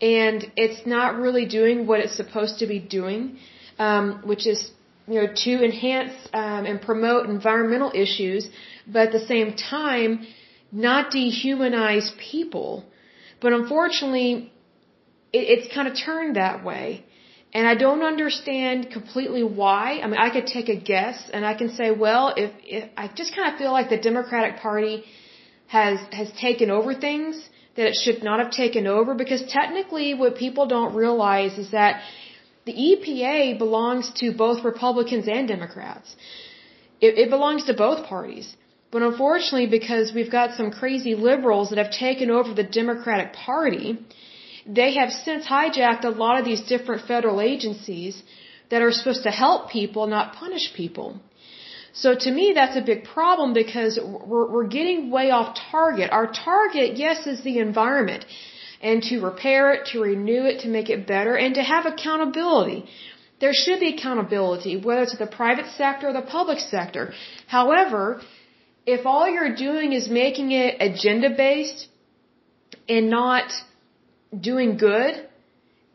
and 0.00 0.50
it's 0.56 0.86
not 0.86 1.16
really 1.16 1.46
doing 1.46 1.86
what 1.86 2.00
it's 2.00 2.16
supposed 2.16 2.58
to 2.58 2.66
be 2.66 2.78
doing, 2.78 3.38
um, 3.78 4.22
which 4.24 4.46
is 4.46 4.70
you 5.06 5.20
know 5.20 5.28
to 5.44 5.64
enhance 5.64 6.14
um, 6.34 6.66
and 6.66 6.80
promote 6.80 7.28
environmental 7.28 7.92
issues, 7.94 8.48
but 8.86 9.08
at 9.08 9.12
the 9.12 9.26
same 9.26 9.54
time 9.54 10.26
not 10.70 11.10
dehumanize 11.10 12.10
people. 12.18 12.84
But 13.40 13.52
unfortunately, 13.52 14.52
it, 15.32 15.44
it's 15.54 15.74
kind 15.74 15.88
of 15.88 15.94
turned 15.96 16.36
that 16.36 16.64
way 16.64 17.04
and 17.52 17.66
I 17.66 17.74
don't 17.74 18.02
understand 18.02 18.90
completely 18.90 19.42
why. 19.42 20.00
I 20.02 20.06
mean, 20.06 20.20
I 20.20 20.30
could 20.30 20.46
take 20.46 20.68
a 20.68 20.76
guess 20.76 21.30
and 21.32 21.46
I 21.46 21.54
can 21.54 21.70
say, 21.70 21.90
well, 21.90 22.34
if, 22.36 22.50
if 22.64 22.90
I 22.96 23.08
just 23.08 23.34
kind 23.34 23.52
of 23.52 23.58
feel 23.58 23.72
like 23.72 23.88
the 23.88 23.96
Democratic 23.96 24.60
Party 24.60 25.04
has 25.68 25.98
has 26.12 26.30
taken 26.32 26.70
over 26.70 26.94
things 26.94 27.48
that 27.76 27.86
it 27.86 27.96
should 28.02 28.22
not 28.22 28.38
have 28.42 28.50
taken 28.50 28.86
over 28.86 29.14
because 29.14 29.42
technically 29.48 30.14
what 30.14 30.36
people 30.36 30.66
don't 30.66 30.94
realize 30.94 31.56
is 31.58 31.70
that 31.70 32.02
the 32.66 32.72
EPA 32.72 33.58
belongs 33.58 34.10
to 34.20 34.32
both 34.32 34.64
Republicans 34.64 35.26
and 35.26 35.48
Democrats. 35.48 36.16
It, 37.00 37.18
it 37.18 37.30
belongs 37.30 37.64
to 37.66 37.74
both 37.74 38.06
parties. 38.06 38.56
But 38.90 39.02
unfortunately, 39.02 39.66
because 39.66 40.12
we've 40.14 40.30
got 40.30 40.56
some 40.56 40.70
crazy 40.70 41.14
liberals 41.14 41.70
that 41.70 41.78
have 41.78 41.90
taken 41.90 42.30
over 42.30 42.54
the 42.54 42.68
Democratic 42.80 43.32
Party, 43.34 43.98
they 44.66 44.94
have 44.94 45.10
since 45.12 45.46
hijacked 45.46 46.04
a 46.04 46.10
lot 46.24 46.38
of 46.38 46.44
these 46.44 46.62
different 46.62 47.06
federal 47.06 47.40
agencies 47.40 48.22
that 48.70 48.82
are 48.82 48.92
supposed 48.92 49.24
to 49.24 49.30
help 49.30 49.70
people, 49.70 50.06
not 50.06 50.34
punish 50.34 50.72
people. 50.74 51.20
So 51.92 52.14
to 52.14 52.30
me, 52.30 52.52
that's 52.54 52.76
a 52.76 52.82
big 52.92 53.04
problem 53.04 53.54
because 53.54 53.98
we're, 54.02 54.48
we're 54.52 54.70
getting 54.78 55.10
way 55.10 55.30
off 55.30 55.56
target. 55.70 56.10
Our 56.12 56.26
target, 56.30 56.96
yes, 56.96 57.26
is 57.26 57.42
the 57.42 57.58
environment 57.58 58.24
and 58.80 59.02
to 59.02 59.20
repair 59.20 59.72
it, 59.72 59.86
to 59.92 60.00
renew 60.00 60.44
it, 60.44 60.60
to 60.60 60.68
make 60.68 60.88
it 60.88 61.06
better, 61.06 61.34
and 61.36 61.54
to 61.56 61.62
have 61.62 61.86
accountability. 61.86 62.84
There 63.40 63.52
should 63.52 63.80
be 63.80 63.94
accountability, 63.94 64.76
whether 64.76 65.02
it's 65.02 65.18
the 65.18 65.26
private 65.26 65.66
sector 65.76 66.08
or 66.08 66.12
the 66.12 66.22
public 66.22 66.58
sector. 66.58 67.12
However, 67.46 68.20
if 68.94 69.04
all 69.10 69.26
you're 69.34 69.54
doing 69.54 69.92
is 69.92 70.04
making 70.08 70.50
it 70.64 70.76
agenda 70.88 71.30
based 71.44 71.80
and 72.88 73.10
not 73.10 73.48
doing 74.48 74.70
good, 74.88 75.14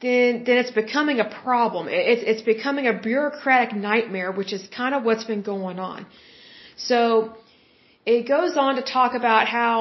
then 0.04 0.44
then 0.46 0.58
it's 0.64 0.76
becoming 0.84 1.20
a 1.26 1.30
problem. 1.46 1.88
It's 1.90 2.24
it's 2.32 2.46
becoming 2.54 2.86
a 2.94 2.96
bureaucratic 3.08 3.72
nightmare, 3.90 4.32
which 4.40 4.54
is 4.58 4.62
kind 4.82 4.94
of 4.98 5.04
what's 5.08 5.28
been 5.32 5.46
going 5.54 5.80
on. 5.92 6.06
So 6.90 7.00
it 8.14 8.22
goes 8.36 8.54
on 8.66 8.76
to 8.80 8.84
talk 8.98 9.12
about 9.22 9.48
how 9.48 9.76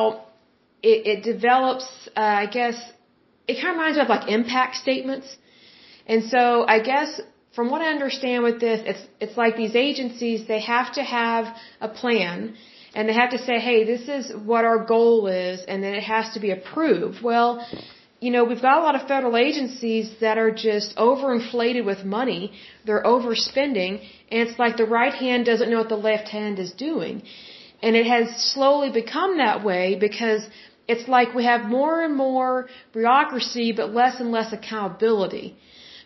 it, 0.91 0.99
it 1.13 1.19
develops. 1.33 1.87
Uh, 2.17 2.45
I 2.45 2.47
guess 2.59 2.77
it 3.49 3.55
kind 3.61 3.71
of 3.73 3.77
reminds 3.79 3.97
me 3.99 4.03
of 4.07 4.13
like 4.17 4.27
impact 4.39 4.77
statements. 4.87 5.29
And 6.07 6.21
so 6.35 6.43
I 6.77 6.79
guess 6.91 7.21
from 7.57 7.67
what 7.73 7.83
I 7.87 7.89
understand 7.97 8.43
with 8.51 8.59
this, 8.67 8.81
it's 8.91 9.05
it's 9.25 9.37
like 9.45 9.57
these 9.65 9.77
agencies 9.89 10.47
they 10.53 10.63
have 10.75 10.93
to 10.99 11.03
have 11.19 11.45
a 11.89 11.91
plan 12.03 12.55
and 12.95 13.09
they 13.09 13.15
have 13.15 13.31
to 13.31 13.39
say, 13.39 13.59
hey, 13.59 13.85
this 13.85 14.09
is 14.09 14.33
what 14.37 14.65
our 14.65 14.85
goal 14.85 15.27
is, 15.27 15.61
and 15.67 15.83
then 15.83 15.95
it 15.95 16.03
has 16.03 16.35
to 16.35 16.41
be 16.41 16.51
approved. 16.51 17.23
Well 17.23 17.67
you 18.25 18.31
know, 18.31 18.45
we've 18.45 18.63
got 18.63 18.79
a 18.79 18.85
lot 18.89 18.95
of 18.99 19.09
federal 19.09 19.37
agencies 19.37 20.07
that 20.21 20.39
are 20.39 20.53
just 20.69 20.95
overinflated 20.97 21.85
with 21.85 22.05
money. 22.05 22.43
They're 22.87 23.07
overspending, 23.15 23.93
and 24.31 24.39
it's 24.45 24.59
like 24.61 24.77
the 24.77 24.91
right 25.01 25.17
hand 25.25 25.45
doesn't 25.45 25.69
know 25.71 25.81
what 25.83 25.89
the 25.89 26.05
left 26.11 26.29
hand 26.29 26.61
is 26.65 26.73
doing. 26.89 27.23
And 27.83 27.97
it 27.97 28.07
has 28.07 28.27
slowly 28.53 28.91
become 29.03 29.39
that 29.39 29.65
way 29.65 29.97
because 30.07 30.43
it's 30.87 31.09
like 31.09 31.35
we 31.35 31.45
have 31.53 31.63
more 31.79 31.97
and 32.05 32.15
more 32.15 32.69
bureaucracy, 32.93 33.73
but 33.73 33.93
less 34.01 34.21
and 34.21 34.31
less 34.31 34.53
accountability. 34.53 35.57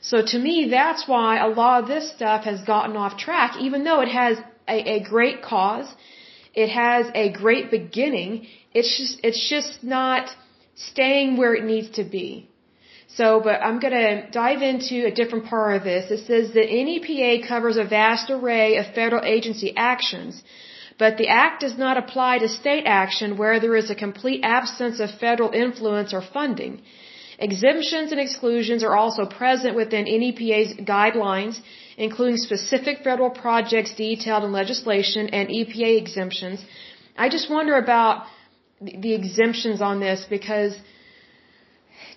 So 0.00 0.16
to 0.32 0.38
me, 0.38 0.68
that's 0.70 1.06
why 1.06 1.30
a 1.38 1.48
lot 1.48 1.82
of 1.82 1.88
this 1.94 2.10
stuff 2.16 2.44
has 2.44 2.62
gotten 2.62 2.96
off 2.96 3.18
track, 3.18 3.58
even 3.60 3.84
though 3.84 4.00
it 4.00 4.08
has 4.08 4.38
a, 4.66 4.78
a 4.96 4.98
great 5.12 5.42
cause. 5.42 5.88
It 6.64 6.70
has 6.70 7.06
a 7.14 7.26
great 7.42 7.70
beginning. 7.70 8.46
It's 8.72 8.92
just, 8.98 9.20
it's 9.22 9.42
just 9.54 9.84
not, 9.84 10.24
staying 10.76 11.36
where 11.36 11.54
it 11.54 11.64
needs 11.64 11.90
to 11.98 12.04
be. 12.04 12.48
So, 13.18 13.40
but 13.42 13.62
I'm 13.66 13.78
going 13.84 13.94
to 13.94 14.30
dive 14.30 14.62
into 14.70 15.06
a 15.06 15.10
different 15.10 15.46
part 15.46 15.76
of 15.76 15.84
this. 15.84 16.10
It 16.10 16.26
says 16.26 16.52
that 16.56 16.68
NEPA 16.70 17.46
covers 17.48 17.78
a 17.78 17.84
vast 17.84 18.30
array 18.30 18.76
of 18.76 18.94
federal 18.94 19.24
agency 19.24 19.74
actions, 19.74 20.42
but 20.98 21.16
the 21.16 21.28
Act 21.28 21.60
does 21.60 21.78
not 21.78 21.96
apply 21.96 22.38
to 22.38 22.48
state 22.48 22.84
action 22.84 23.38
where 23.38 23.58
there 23.60 23.76
is 23.76 23.90
a 23.90 23.94
complete 23.94 24.40
absence 24.42 25.00
of 25.00 25.10
federal 25.26 25.50
influence 25.52 26.12
or 26.12 26.20
funding. 26.20 26.82
Exemptions 27.38 28.12
and 28.12 28.20
exclusions 28.20 28.82
are 28.82 28.96
also 28.96 29.24
present 29.24 29.76
within 29.76 30.04
NEPA's 30.04 30.74
guidelines, 30.94 31.60
including 31.96 32.36
specific 32.36 33.02
federal 33.02 33.30
projects 33.30 33.94
detailed 33.94 34.44
in 34.44 34.52
legislation 34.52 35.28
and 35.28 35.48
EPA 35.48 35.96
exemptions. 35.98 36.64
I 37.16 37.28
just 37.28 37.50
wonder 37.50 37.74
about 37.76 38.26
the 38.80 39.14
exemptions 39.14 39.80
on 39.80 40.00
this 40.00 40.26
because 40.28 40.76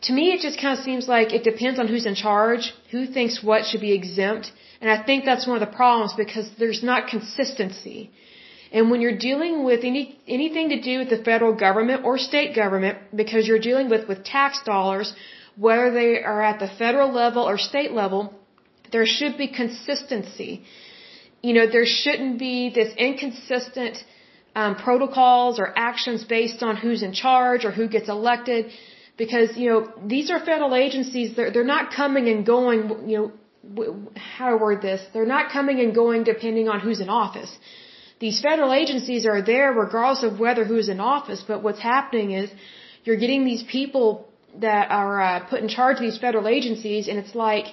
to 0.02 0.14
me 0.14 0.32
it 0.34 0.42
just 0.42 0.60
kind 0.60 0.78
of 0.78 0.84
seems 0.84 1.08
like 1.08 1.34
it 1.34 1.44
depends 1.44 1.80
on 1.80 1.88
who's 1.88 2.06
in 2.06 2.16
charge, 2.16 2.74
who 2.92 3.06
thinks 3.06 3.42
what 3.42 3.66
should 3.66 3.82
be 3.82 3.94
exempt, 3.94 4.52
and 4.82 4.90
I 4.90 5.02
think 5.04 5.26
that's 5.26 5.48
one 5.48 5.62
of 5.62 5.64
the 5.68 5.76
problems 5.76 6.14
because 6.14 6.50
there's 6.58 6.84
not 6.84 7.08
consistency. 7.08 8.12
And 8.72 8.92
when 8.92 9.02
you're 9.02 9.18
dealing 9.18 9.64
with 9.64 9.84
any 9.84 10.20
anything 10.28 10.70
to 10.70 10.80
do 10.82 11.00
with 11.00 11.10
the 11.10 11.24
federal 11.24 11.54
government 11.54 12.06
or 12.06 12.18
state 12.18 12.56
government, 12.56 12.98
because 13.16 13.48
you're 13.48 13.66
dealing 13.70 13.90
with 13.90 14.08
with 14.08 14.24
tax 14.24 14.62
dollars, 14.64 15.14
whether 15.58 15.92
they 15.92 16.22
are 16.22 16.42
at 16.42 16.60
the 16.60 16.68
federal 16.68 17.12
level 17.12 17.44
or 17.44 17.58
state 17.58 17.92
level, 17.92 18.34
there 18.92 19.06
should 19.06 19.38
be 19.38 19.48
consistency. 19.48 20.64
You 21.42 21.54
know, 21.58 21.66
there 21.68 21.86
shouldn't 21.86 22.38
be 22.40 22.70
this 22.70 22.94
inconsistent 22.98 23.98
um, 24.56 24.76
protocols 24.76 25.60
or 25.60 25.68
actions 25.90 26.24
based 26.24 26.62
on 26.64 26.76
who's 26.76 27.02
in 27.04 27.14
charge 27.14 27.66
or 27.66 27.72
who 27.72 27.88
gets 27.88 28.10
elected, 28.10 28.72
because 29.18 29.58
you 29.58 29.70
know 29.70 29.80
these 30.14 30.32
are 30.32 30.40
federal 30.40 30.74
agencies. 30.76 31.36
They're 31.36 31.52
they're 31.52 31.74
not 31.78 31.92
coming 32.02 32.28
and 32.28 32.46
going. 32.46 33.10
You 33.10 33.18
know, 33.18 33.32
how 34.16 34.50
to 34.52 34.58
word 34.58 34.82
this? 34.82 35.02
They're 35.14 35.32
not 35.38 35.52
coming 35.52 35.80
and 35.80 35.94
going 35.94 36.24
depending 36.24 36.68
on 36.70 36.80
who's 36.80 37.00
in 37.00 37.10
office. 37.10 37.52
These 38.20 38.42
federal 38.42 38.74
agencies 38.74 39.26
are 39.26 39.42
there 39.42 39.72
regardless 39.72 40.24
of 40.24 40.40
whether 40.40 40.64
who's 40.66 40.90
in 40.90 41.00
office. 41.00 41.44
But 41.48 41.64
what's 41.64 41.80
happening 41.80 42.32
is 42.32 42.50
you're 43.06 43.22
getting 43.26 43.46
these 43.46 43.64
people 43.64 44.28
that 44.66 44.92
are 44.92 45.22
uh, 45.22 45.40
put 45.52 45.60
in 45.62 45.70
charge 45.70 45.98
of 45.98 46.04
these 46.08 46.18
federal 46.18 46.48
agencies, 46.48 47.08
and 47.08 47.18
it's 47.20 47.36
like, 47.36 47.68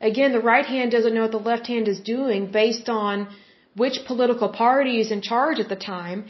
again, 0.00 0.32
the 0.32 0.40
right 0.40 0.66
hand 0.66 0.90
doesn't 0.90 1.14
know 1.14 1.22
what 1.22 1.32
the 1.32 1.48
left 1.52 1.66
hand 1.66 1.88
is 1.88 2.00
doing 2.00 2.50
based 2.50 2.88
on 2.88 3.28
which 3.74 4.04
political 4.06 4.48
party 4.48 5.00
is 5.00 5.10
in 5.10 5.20
charge 5.20 5.58
at 5.60 5.68
the 5.68 5.76
time. 5.76 6.24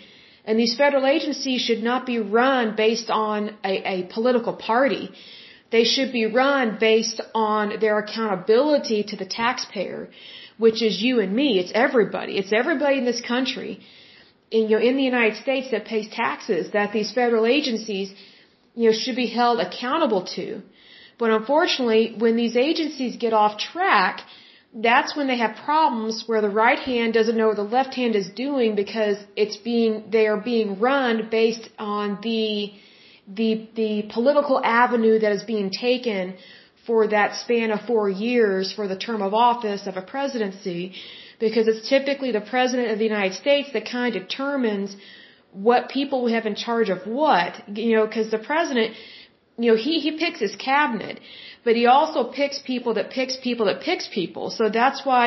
And 0.44 0.58
these 0.58 0.76
federal 0.76 1.06
agencies 1.06 1.60
should 1.60 1.82
not 1.82 2.06
be 2.06 2.18
run 2.18 2.76
based 2.76 3.10
on 3.10 3.56
a, 3.64 3.74
a 3.94 4.02
political 4.04 4.52
party. 4.52 5.10
They 5.70 5.84
should 5.84 6.12
be 6.12 6.26
run 6.26 6.78
based 6.78 7.20
on 7.34 7.80
their 7.80 7.98
accountability 7.98 9.02
to 9.10 9.16
the 9.16 9.26
taxpayer, 9.26 10.08
which 10.56 10.82
is 10.82 11.02
you 11.02 11.20
and 11.20 11.34
me. 11.34 11.58
It's 11.58 11.72
everybody. 11.74 12.38
It's 12.38 12.52
everybody 12.52 12.98
in 12.98 13.04
this 13.04 13.20
country, 13.20 13.80
in, 14.50 14.62
you 14.68 14.76
know, 14.76 14.84
in 14.90 14.96
the 14.96 15.02
United 15.02 15.36
States 15.36 15.72
that 15.72 15.84
pays 15.84 16.08
taxes 16.08 16.70
that 16.70 16.92
these 16.92 17.10
federal 17.12 17.46
agencies, 17.46 18.14
you 18.76 18.90
know, 18.90 18.96
should 18.96 19.16
be 19.16 19.26
held 19.26 19.58
accountable 19.58 20.24
to. 20.36 20.62
But 21.18 21.30
unfortunately, 21.30 22.14
when 22.18 22.36
these 22.36 22.56
agencies 22.56 23.16
get 23.16 23.32
off 23.32 23.58
track, 23.58 24.22
that's 24.74 25.16
when 25.16 25.26
they 25.26 25.38
have 25.38 25.56
problems 25.64 26.24
where 26.26 26.42
the 26.42 26.50
right 26.50 26.78
hand 26.78 27.14
doesn't 27.14 27.36
know 27.36 27.48
what 27.48 27.56
the 27.56 27.62
left 27.62 27.94
hand 27.94 28.14
is 28.14 28.28
doing 28.28 28.74
because 28.74 29.16
it's 29.34 29.56
being 29.56 30.04
they 30.10 30.26
are 30.26 30.36
being 30.36 30.78
run 30.78 31.28
based 31.30 31.68
on 31.78 32.18
the 32.22 32.72
the 33.26 33.66
the 33.74 33.92
political 34.12 34.60
avenue 34.62 35.18
that 35.18 35.32
is 35.32 35.44
being 35.44 35.70
taken 35.70 36.34
for 36.86 37.08
that 37.08 37.34
span 37.34 37.70
of 37.70 37.80
4 37.80 38.08
years 38.10 38.72
for 38.72 38.86
the 38.86 38.98
term 39.06 39.22
of 39.22 39.32
office 39.34 39.86
of 39.86 39.96
a 39.96 40.02
presidency 40.02 40.94
because 41.40 41.66
it's 41.66 41.88
typically 41.88 42.30
the 42.32 42.46
president 42.54 42.90
of 42.92 42.98
the 42.98 43.04
United 43.04 43.34
States 43.34 43.70
that 43.72 43.88
kind 43.88 44.14
of 44.14 44.28
determines 44.28 44.96
what 45.52 45.88
people 45.88 46.22
we 46.22 46.32
have 46.32 46.46
in 46.46 46.54
charge 46.54 46.90
of 46.90 47.06
what 47.06 47.52
you 47.78 47.96
know 47.96 48.06
because 48.06 48.30
the 48.30 48.44
president 48.50 48.94
you 49.58 49.70
know 49.70 49.76
he 49.76 50.00
he 50.00 50.12
picks 50.18 50.40
his 50.40 50.54
cabinet 50.56 51.20
but 51.66 51.74
he 51.74 51.86
also 51.86 52.22
picks 52.40 52.58
people 52.60 52.94
that 52.94 53.10
picks 53.10 53.36
people 53.46 53.66
that 53.66 53.80
picks 53.80 54.06
people. 54.18 54.50
So 54.50 54.68
that's 54.70 55.04
why 55.04 55.22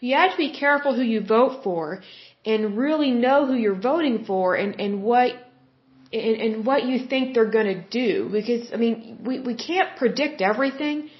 you 0.00 0.16
have 0.16 0.30
to 0.30 0.38
be 0.38 0.50
careful 0.50 0.94
who 0.94 1.02
you 1.02 1.20
vote 1.20 1.62
for 1.62 2.02
and 2.46 2.78
really 2.78 3.10
know 3.10 3.44
who 3.46 3.56
you're 3.64 3.82
voting 3.92 4.24
for 4.24 4.54
and, 4.54 4.80
and 4.80 5.02
what 5.02 5.32
and, 6.10 6.36
and 6.44 6.66
what 6.66 6.84
you 6.86 7.06
think 7.06 7.34
they're 7.34 7.54
going 7.58 7.72
to 7.76 7.82
do 8.04 8.30
because 8.32 8.72
I 8.72 8.78
mean 8.84 9.18
we 9.26 9.34
we 9.40 9.54
can't 9.54 9.90
predict 10.02 10.40
everything 10.40 11.10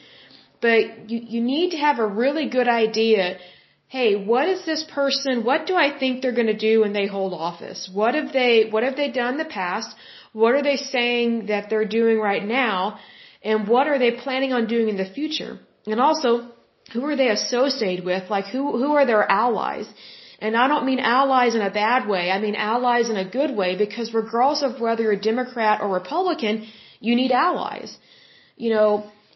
but 0.63 1.11
you, 1.11 1.19
you 1.35 1.41
need 1.43 1.71
to 1.73 1.79
have 1.87 1.99
a 1.99 2.07
really 2.07 2.49
good 2.49 2.69
idea 2.69 3.37
hey, 3.93 4.15
what 4.33 4.49
is 4.49 4.65
this 4.65 4.83
person, 4.85 5.45
what 5.45 5.67
do 5.67 5.75
I 5.77 5.89
think 5.99 6.23
they're 6.23 6.39
going 6.41 6.55
to 6.59 6.63
do 6.71 6.81
when 6.81 6.95
they 6.95 7.07
hold 7.07 7.35
office? 7.35 7.91
What 7.93 8.15
have 8.15 8.33
they, 8.33 8.71
what 8.71 8.85
have 8.85 8.97
they 8.97 9.11
done 9.11 9.35
in 9.35 9.39
the 9.39 9.55
past? 9.63 9.95
What 10.33 10.55
are 10.55 10.63
they 10.63 10.77
saying 10.77 11.47
that 11.47 11.69
they're 11.69 11.93
doing 12.01 12.19
right 12.19 12.45
now? 12.45 12.99
And 13.43 13.69
what 13.69 13.87
are 13.87 13.99
they 13.99 14.13
planning 14.13 14.53
on 14.53 14.67
doing 14.67 14.89
in 14.89 14.97
the 14.97 15.11
future? 15.19 15.59
And 15.87 16.01
also, 16.01 16.49
who 16.93 17.05
are 17.05 17.17
they 17.17 17.29
associated 17.29 18.05
with? 18.05 18.31
Like, 18.31 18.47
who, 18.47 18.79
who 18.79 18.93
are 18.93 19.07
their 19.07 19.31
allies? 19.31 19.87
And 20.41 20.57
I 20.57 20.67
don't 20.69 20.87
mean 20.87 20.99
allies 20.99 21.55
in 21.55 21.63
a 21.63 21.71
bad 21.71 22.09
way. 22.09 22.31
I 22.31 22.39
mean 22.41 22.57
allies 22.57 23.09
in 23.11 23.17
a 23.17 23.29
good 23.39 23.57
way 23.57 23.77
because 23.77 24.13
regardless 24.13 24.63
of 24.63 24.81
whether 24.81 25.03
you're 25.05 25.21
a 25.23 25.27
Democrat 25.33 25.81
or 25.81 25.89
Republican, 25.89 26.67
you 27.01 27.15
need 27.15 27.31
allies. 27.31 27.97
You 28.57 28.71
know, 28.75 28.89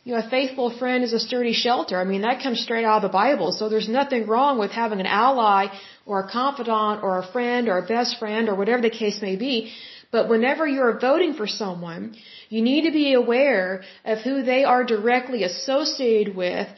you 0.07 0.13
know, 0.13 0.21
a 0.27 0.31
faithful 0.31 0.71
friend 0.79 1.03
is 1.03 1.13
a 1.13 1.19
sturdy 1.19 1.53
shelter. 1.53 1.97
I 2.01 2.05
mean, 2.05 2.23
that 2.23 2.43
comes 2.43 2.61
straight 2.61 2.85
out 2.85 2.99
of 2.99 3.03
the 3.03 3.17
Bible. 3.25 3.51
So 3.51 3.69
there's 3.69 3.89
nothing 3.89 4.27
wrong 4.27 4.59
with 4.59 4.71
having 4.71 5.01
an 5.01 5.07
ally 5.07 5.67
or 6.05 6.21
a 6.21 6.29
confidant 6.31 7.03
or 7.03 7.19
a 7.19 7.27
friend 7.35 7.69
or 7.69 7.79
a 7.79 7.87
best 7.87 8.19
friend 8.21 8.49
or 8.49 8.55
whatever 8.55 8.83
the 8.83 8.97
case 9.03 9.21
may 9.21 9.35
be. 9.35 9.73
But 10.17 10.31
whenever 10.35 10.65
you're 10.67 10.99
voting 10.99 11.33
for 11.35 11.49
someone, 11.63 12.03
you 12.49 12.61
need 12.71 12.83
to 12.89 12.93
be 13.03 13.09
aware 13.13 13.83
of 14.13 14.17
who 14.27 14.37
they 14.51 14.63
are 14.73 14.83
directly 14.95 15.41
associated 15.51 16.35
with 16.45 16.69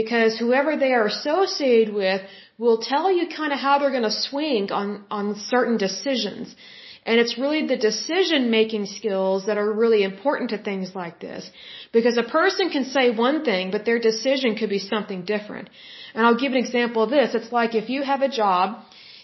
because 0.00 0.32
whoever 0.36 0.72
they 0.76 0.92
are 0.98 1.06
associated 1.06 1.94
with 2.02 2.20
will 2.58 2.78
tell 2.92 3.06
you 3.16 3.24
kind 3.40 3.52
of 3.52 3.60
how 3.66 3.74
they're 3.78 3.96
going 3.98 4.10
to 4.12 4.18
swing 4.28 4.72
on, 4.80 4.88
on 5.18 5.36
certain 5.54 5.76
decisions. 5.88 6.56
And 7.06 7.20
it's 7.20 7.36
really 7.44 7.62
the 7.68 7.80
decision 7.90 8.50
making 8.50 8.86
skills 8.98 9.46
that 9.46 9.58
are 9.62 9.70
really 9.82 10.02
important 10.12 10.50
to 10.50 10.58
things 10.58 10.88
like 11.02 11.16
this. 11.26 11.48
Because 11.92 12.16
a 12.16 12.28
person 12.38 12.70
can 12.76 12.86
say 12.96 13.04
one 13.28 13.44
thing, 13.50 13.70
but 13.70 13.84
their 13.84 14.00
decision 14.10 14.56
could 14.56 14.70
be 14.78 14.82
something 14.94 15.20
different. 15.34 15.70
And 16.14 16.26
I'll 16.26 16.40
give 16.44 16.52
an 16.56 16.64
example 16.66 17.00
of 17.04 17.10
this. 17.10 17.36
It's 17.38 17.52
like 17.60 17.76
if 17.82 17.88
you 17.94 18.02
have 18.02 18.22
a 18.22 18.32
job 18.42 18.66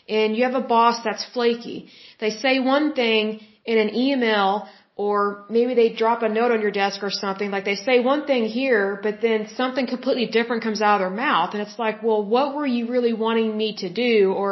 and 0.09 0.37
you 0.37 0.45
have 0.45 0.55
a 0.55 0.67
boss 0.77 0.97
that's 1.05 1.25
flaky. 1.37 1.79
They 2.19 2.31
say 2.31 2.61
one 2.61 2.95
thing 2.95 3.41
in 3.73 3.77
an 3.85 3.91
email 3.95 4.69
or 4.97 5.45
maybe 5.57 5.73
they 5.81 5.89
drop 6.03 6.23
a 6.29 6.29
note 6.29 6.51
on 6.55 6.61
your 6.61 6.75
desk 6.83 7.05
or 7.09 7.11
something. 7.25 7.49
Like 7.57 7.65
they 7.65 7.77
say 7.89 8.01
one 8.13 8.23
thing 8.31 8.45
here, 8.61 8.99
but 9.07 9.21
then 9.27 9.49
something 9.61 9.87
completely 9.87 10.27
different 10.37 10.65
comes 10.67 10.81
out 10.83 10.95
of 10.97 11.01
their 11.05 11.17
mouth. 11.27 11.51
And 11.55 11.63
it's 11.65 11.79
like, 11.79 12.03
well, 12.03 12.23
what 12.35 12.57
were 12.57 12.67
you 12.77 12.85
really 12.95 13.13
wanting 13.27 13.57
me 13.63 13.69
to 13.83 13.89
do? 14.07 14.33
Or 14.33 14.51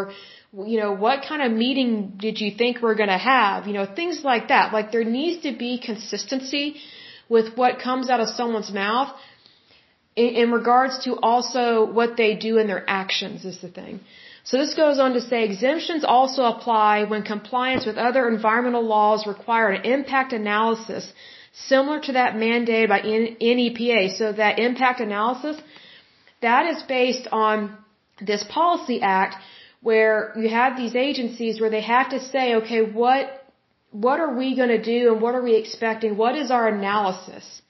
you 0.72 0.78
know, 0.82 0.92
what 1.06 1.24
kind 1.28 1.42
of 1.46 1.50
meeting 1.64 1.90
did 2.26 2.40
you 2.42 2.50
think 2.60 2.80
we're 2.80 3.00
going 3.02 3.14
to 3.18 3.24
have? 3.36 3.66
You 3.66 3.74
know, 3.78 3.86
things 4.00 4.22
like 4.30 4.48
that. 4.48 4.72
Like 4.72 4.92
there 4.92 5.08
needs 5.18 5.42
to 5.46 5.52
be 5.64 5.72
consistency 5.90 6.66
with 7.28 7.56
what 7.56 7.80
comes 7.88 8.08
out 8.08 8.20
of 8.20 8.28
someone's 8.40 8.72
mouth 8.72 9.10
in, 10.14 10.28
in 10.42 10.52
regards 10.52 11.04
to 11.04 11.18
also 11.30 11.84
what 11.98 12.16
they 12.16 12.34
do 12.48 12.58
in 12.58 12.66
their 12.72 12.84
actions 13.02 13.44
is 13.44 13.60
the 13.60 13.72
thing. 13.80 14.00
So 14.48 14.58
this 14.58 14.74
goes 14.74 15.00
on 15.04 15.14
to 15.14 15.20
say 15.20 15.38
exemptions 15.42 16.04
also 16.16 16.42
apply 16.44 17.04
when 17.12 17.22
compliance 17.24 17.84
with 17.84 17.96
other 17.96 18.28
environmental 18.28 18.84
laws 18.94 19.26
require 19.26 19.70
an 19.70 19.84
impact 19.84 20.32
analysis 20.32 21.12
similar 21.68 21.98
to 22.02 22.12
that 22.12 22.34
mandated 22.34 22.88
by 22.94 23.00
NEPA. 23.00 24.10
So 24.18 24.32
that 24.32 24.60
impact 24.60 25.00
analysis, 25.00 25.56
that 26.42 26.64
is 26.72 26.80
based 26.84 27.26
on 27.32 27.76
this 28.20 28.44
policy 28.44 29.00
act 29.02 29.34
where 29.80 30.32
you 30.36 30.48
have 30.48 30.76
these 30.76 30.94
agencies 30.94 31.60
where 31.60 31.70
they 31.70 31.80
have 31.80 32.10
to 32.10 32.20
say, 32.20 32.54
okay, 32.60 32.82
what, 32.82 33.24
what 33.90 34.20
are 34.20 34.32
we 34.42 34.54
going 34.54 34.74
to 34.78 34.82
do 34.82 35.12
and 35.12 35.20
what 35.20 35.34
are 35.34 35.42
we 35.42 35.56
expecting? 35.56 36.16
What 36.16 36.36
is 36.36 36.52
our 36.52 36.68
analysis? 36.68 37.62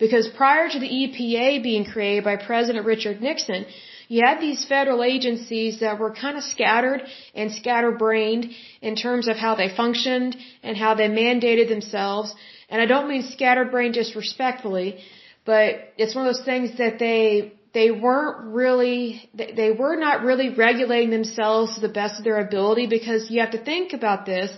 Because 0.00 0.26
prior 0.26 0.68
to 0.68 0.78
the 0.80 0.90
EPA 1.02 1.62
being 1.62 1.84
created 1.84 2.24
by 2.24 2.36
President 2.36 2.86
Richard 2.86 3.20
Nixon, 3.20 3.66
you 4.08 4.24
had 4.24 4.40
these 4.40 4.64
federal 4.64 5.02
agencies 5.04 5.80
that 5.80 5.98
were 5.98 6.12
kind 6.12 6.36
of 6.38 6.42
scattered 6.42 7.02
and 7.34 7.52
scatterbrained 7.52 8.46
in 8.80 8.96
terms 8.96 9.28
of 9.28 9.36
how 9.36 9.54
they 9.54 9.68
functioned 9.68 10.36
and 10.62 10.76
how 10.76 10.94
they 10.94 11.08
mandated 11.08 11.68
themselves. 11.68 12.34
And 12.70 12.80
I 12.80 12.86
don't 12.86 13.08
mean 13.08 13.22
scatterbrained 13.22 13.94
disrespectfully, 13.94 14.98
but 15.44 15.92
it's 15.98 16.14
one 16.14 16.26
of 16.26 16.34
those 16.34 16.44
things 16.44 16.78
that 16.78 16.98
they 16.98 17.52
they 17.74 17.90
weren't 17.90 18.54
really 18.54 19.28
they 19.34 19.70
were 19.70 19.96
not 19.96 20.22
really 20.22 20.48
regulating 20.54 21.10
themselves 21.10 21.74
to 21.74 21.80
the 21.80 21.94
best 22.00 22.18
of 22.18 22.24
their 22.24 22.40
ability 22.40 22.86
because 22.86 23.30
you 23.30 23.40
have 23.40 23.50
to 23.50 23.62
think 23.62 23.92
about 23.92 24.24
this 24.24 24.50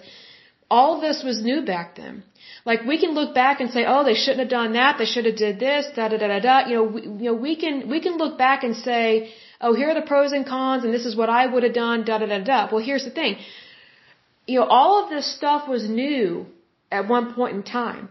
all 0.71 1.01
this 1.01 1.23
was 1.25 1.43
new 1.43 1.63
back 1.65 1.97
then. 1.97 2.23
Like 2.65 2.85
we 2.85 2.99
can 2.99 3.13
look 3.15 3.35
back 3.35 3.61
and 3.61 3.71
say 3.71 3.85
oh 3.87 4.05
they 4.05 4.15
shouldn't 4.15 4.41
have 4.41 4.49
done 4.49 4.75
that. 4.75 4.97
They 4.99 5.07
should 5.13 5.27
have 5.31 5.37
did 5.37 5.59
this 5.59 5.87
da 5.97 6.09
da 6.09 6.19
da 6.19 6.29
da 6.29 6.41
da. 6.41 6.69
You 6.69 6.75
know 6.77 6.85
we, 6.85 7.03
you 7.03 7.29
know 7.31 7.35
we 7.35 7.57
can 7.57 7.89
we 7.89 8.01
can 8.01 8.17
look 8.17 8.39
back 8.39 8.65
and 8.65 8.77
say 8.77 9.33
oh 9.61 9.75
here 9.75 9.91
are 9.91 9.99
the 10.01 10.07
pros 10.13 10.33
and 10.33 10.47
cons 10.47 10.85
and 10.85 10.95
this 10.95 11.07
is 11.07 11.17
what 11.17 11.29
I 11.29 11.47
would 11.47 11.65
have 11.69 11.75
done 11.75 12.05
da 12.05 12.19
da 12.19 12.27
da 12.27 12.39
da. 12.53 12.69
Well 12.71 12.85
here's 12.85 13.05
the 13.05 13.11
thing. 13.11 13.37
You 14.47 14.61
know 14.61 14.67
all 14.67 15.03
of 15.03 15.11
this 15.11 15.35
stuff 15.37 15.69
was 15.69 15.89
new 15.89 16.47
at 16.93 17.09
one 17.09 17.35
point 17.35 17.57
in 17.57 17.63
time. 17.63 18.09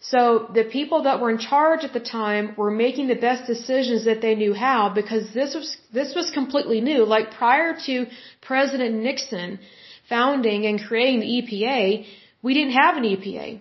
So 0.00 0.48
the 0.54 0.62
people 0.62 1.02
that 1.02 1.20
were 1.20 1.30
in 1.30 1.38
charge 1.38 1.82
at 1.82 1.92
the 1.92 2.00
time 2.00 2.54
were 2.56 2.70
making 2.70 3.08
the 3.08 3.16
best 3.16 3.46
decisions 3.46 4.04
that 4.04 4.20
they 4.20 4.36
knew 4.36 4.54
how 4.54 4.90
because 4.90 5.34
this 5.34 5.54
was 5.54 5.76
this 5.92 6.14
was 6.14 6.30
completely 6.30 6.80
new. 6.80 7.04
Like 7.04 7.32
prior 7.32 7.76
to 7.86 8.06
President 8.40 8.94
Nixon 8.94 9.58
founding 10.08 10.66
and 10.66 10.80
creating 10.80 11.20
the 11.20 11.26
EPA, 11.26 12.06
we 12.42 12.54
didn't 12.54 12.72
have 12.72 12.96
an 12.96 13.04
EPA. 13.04 13.60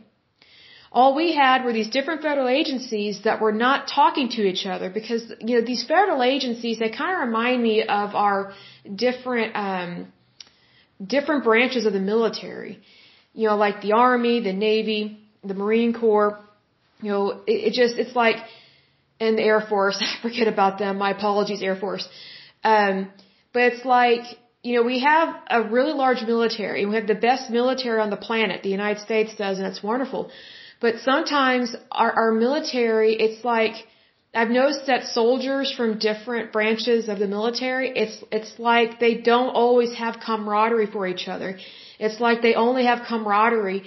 All 0.91 1.15
we 1.15 1.35
had 1.35 1.65
were 1.65 1.73
these 1.73 1.89
different 1.89 2.21
federal 2.21 2.47
agencies 2.47 3.23
that 3.23 3.41
were 3.41 3.51
not 3.51 3.87
talking 3.87 4.29
to 4.29 4.41
each 4.41 4.65
other 4.65 4.89
because 4.89 5.31
you 5.41 5.59
know 5.59 5.65
these 5.65 5.83
federal 5.85 6.23
agencies 6.23 6.79
they 6.79 6.89
kind 6.89 7.11
of 7.15 7.27
remind 7.27 7.61
me 7.61 7.83
of 7.83 8.15
our 8.15 8.53
different 8.95 9.55
um, 9.55 10.07
different 11.05 11.43
branches 11.43 11.85
of 11.85 11.93
the 11.93 11.99
military. 11.99 12.79
You 13.33 13.49
know, 13.49 13.57
like 13.57 13.81
the 13.81 13.93
Army, 13.93 14.39
the 14.39 14.53
Navy, 14.53 15.19
the 15.43 15.53
Marine 15.53 15.93
Corps, 15.93 16.39
you 17.01 17.11
know, 17.11 17.43
it, 17.45 17.67
it 17.67 17.73
just, 17.73 17.95
it's 17.97 18.15
like, 18.15 18.37
and 19.19 19.37
the 19.37 19.43
Air 19.43 19.61
Force, 19.61 19.97
I 20.01 20.21
forget 20.21 20.47
about 20.47 20.79
them, 20.79 20.97
my 20.97 21.11
apologies, 21.11 21.61
Air 21.61 21.75
Force. 21.75 22.07
Um, 22.63 23.09
but 23.53 23.73
it's 23.73 23.85
like, 23.85 24.23
you 24.67 24.73
know, 24.75 24.85
we 24.93 24.99
have 25.13 25.29
a 25.57 25.59
really 25.75 25.93
large 26.03 26.21
military, 26.33 26.85
we 26.85 26.95
have 26.95 27.09
the 27.15 27.21
best 27.29 27.49
military 27.49 27.99
on 28.05 28.09
the 28.15 28.21
planet, 28.29 28.63
the 28.63 28.73
United 28.79 29.01
States 29.07 29.31
does, 29.43 29.55
and 29.59 29.65
it's 29.71 29.83
wonderful. 29.91 30.21
But 30.81 30.93
sometimes 31.09 31.67
our, 31.89 32.11
our 32.21 32.31
military, 32.45 33.11
it's 33.25 33.45
like, 33.53 33.75
I've 34.39 34.49
noticed 34.49 34.85
that 34.87 35.01
soldiers 35.19 35.67
from 35.77 35.89
different 36.09 36.51
branches 36.51 37.07
of 37.07 37.17
the 37.23 37.29
military, 37.37 37.87
it's, 38.03 38.17
it's 38.29 38.53
like 38.59 38.99
they 38.99 39.15
don't 39.31 39.53
always 39.63 39.93
have 40.03 40.13
camaraderie 40.27 40.91
for 40.95 41.07
each 41.07 41.25
other. 41.33 41.49
It's 41.97 42.19
like 42.19 42.41
they 42.41 42.55
only 42.65 42.83
have 42.91 42.99
camaraderie 43.07 43.83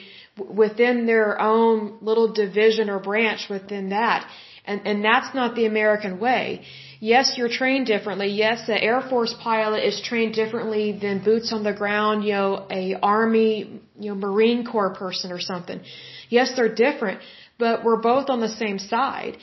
within 0.63 1.05
their 1.05 1.39
own 1.39 1.99
little 2.01 2.33
division 2.33 2.89
or 2.89 2.99
branch 3.01 3.43
within 3.51 3.91
that. 3.91 4.27
And, 4.65 4.87
and 4.87 5.05
that's 5.05 5.35
not 5.35 5.55
the 5.55 5.67
American 5.67 6.19
way. 6.19 6.65
Yes, 7.03 7.39
you're 7.39 7.49
trained 7.49 7.87
differently. 7.87 8.29
Yes, 8.29 8.67
the 8.67 8.79
Air 8.91 9.01
Force 9.01 9.35
pilot 9.43 9.83
is 9.91 10.03
trained 10.03 10.35
differently 10.35 10.93
than 10.93 11.25
boots 11.25 11.51
on 11.51 11.63
the 11.65 11.73
ground, 11.73 12.25
you 12.25 12.33
know, 12.33 12.67
a 12.71 12.95
Army, 13.03 13.81
you 13.99 14.11
know, 14.11 14.15
Marine 14.15 14.67
Corps 14.67 14.95
person 14.95 15.33
or 15.33 15.41
something. 15.41 15.81
Yes, 16.29 16.53
they're 16.57 16.75
different, 16.75 17.21
but 17.59 17.85
we're 17.85 18.03
both 18.13 18.29
on 18.29 18.41
the 18.41 18.51
same 18.63 18.79
side. 18.79 19.39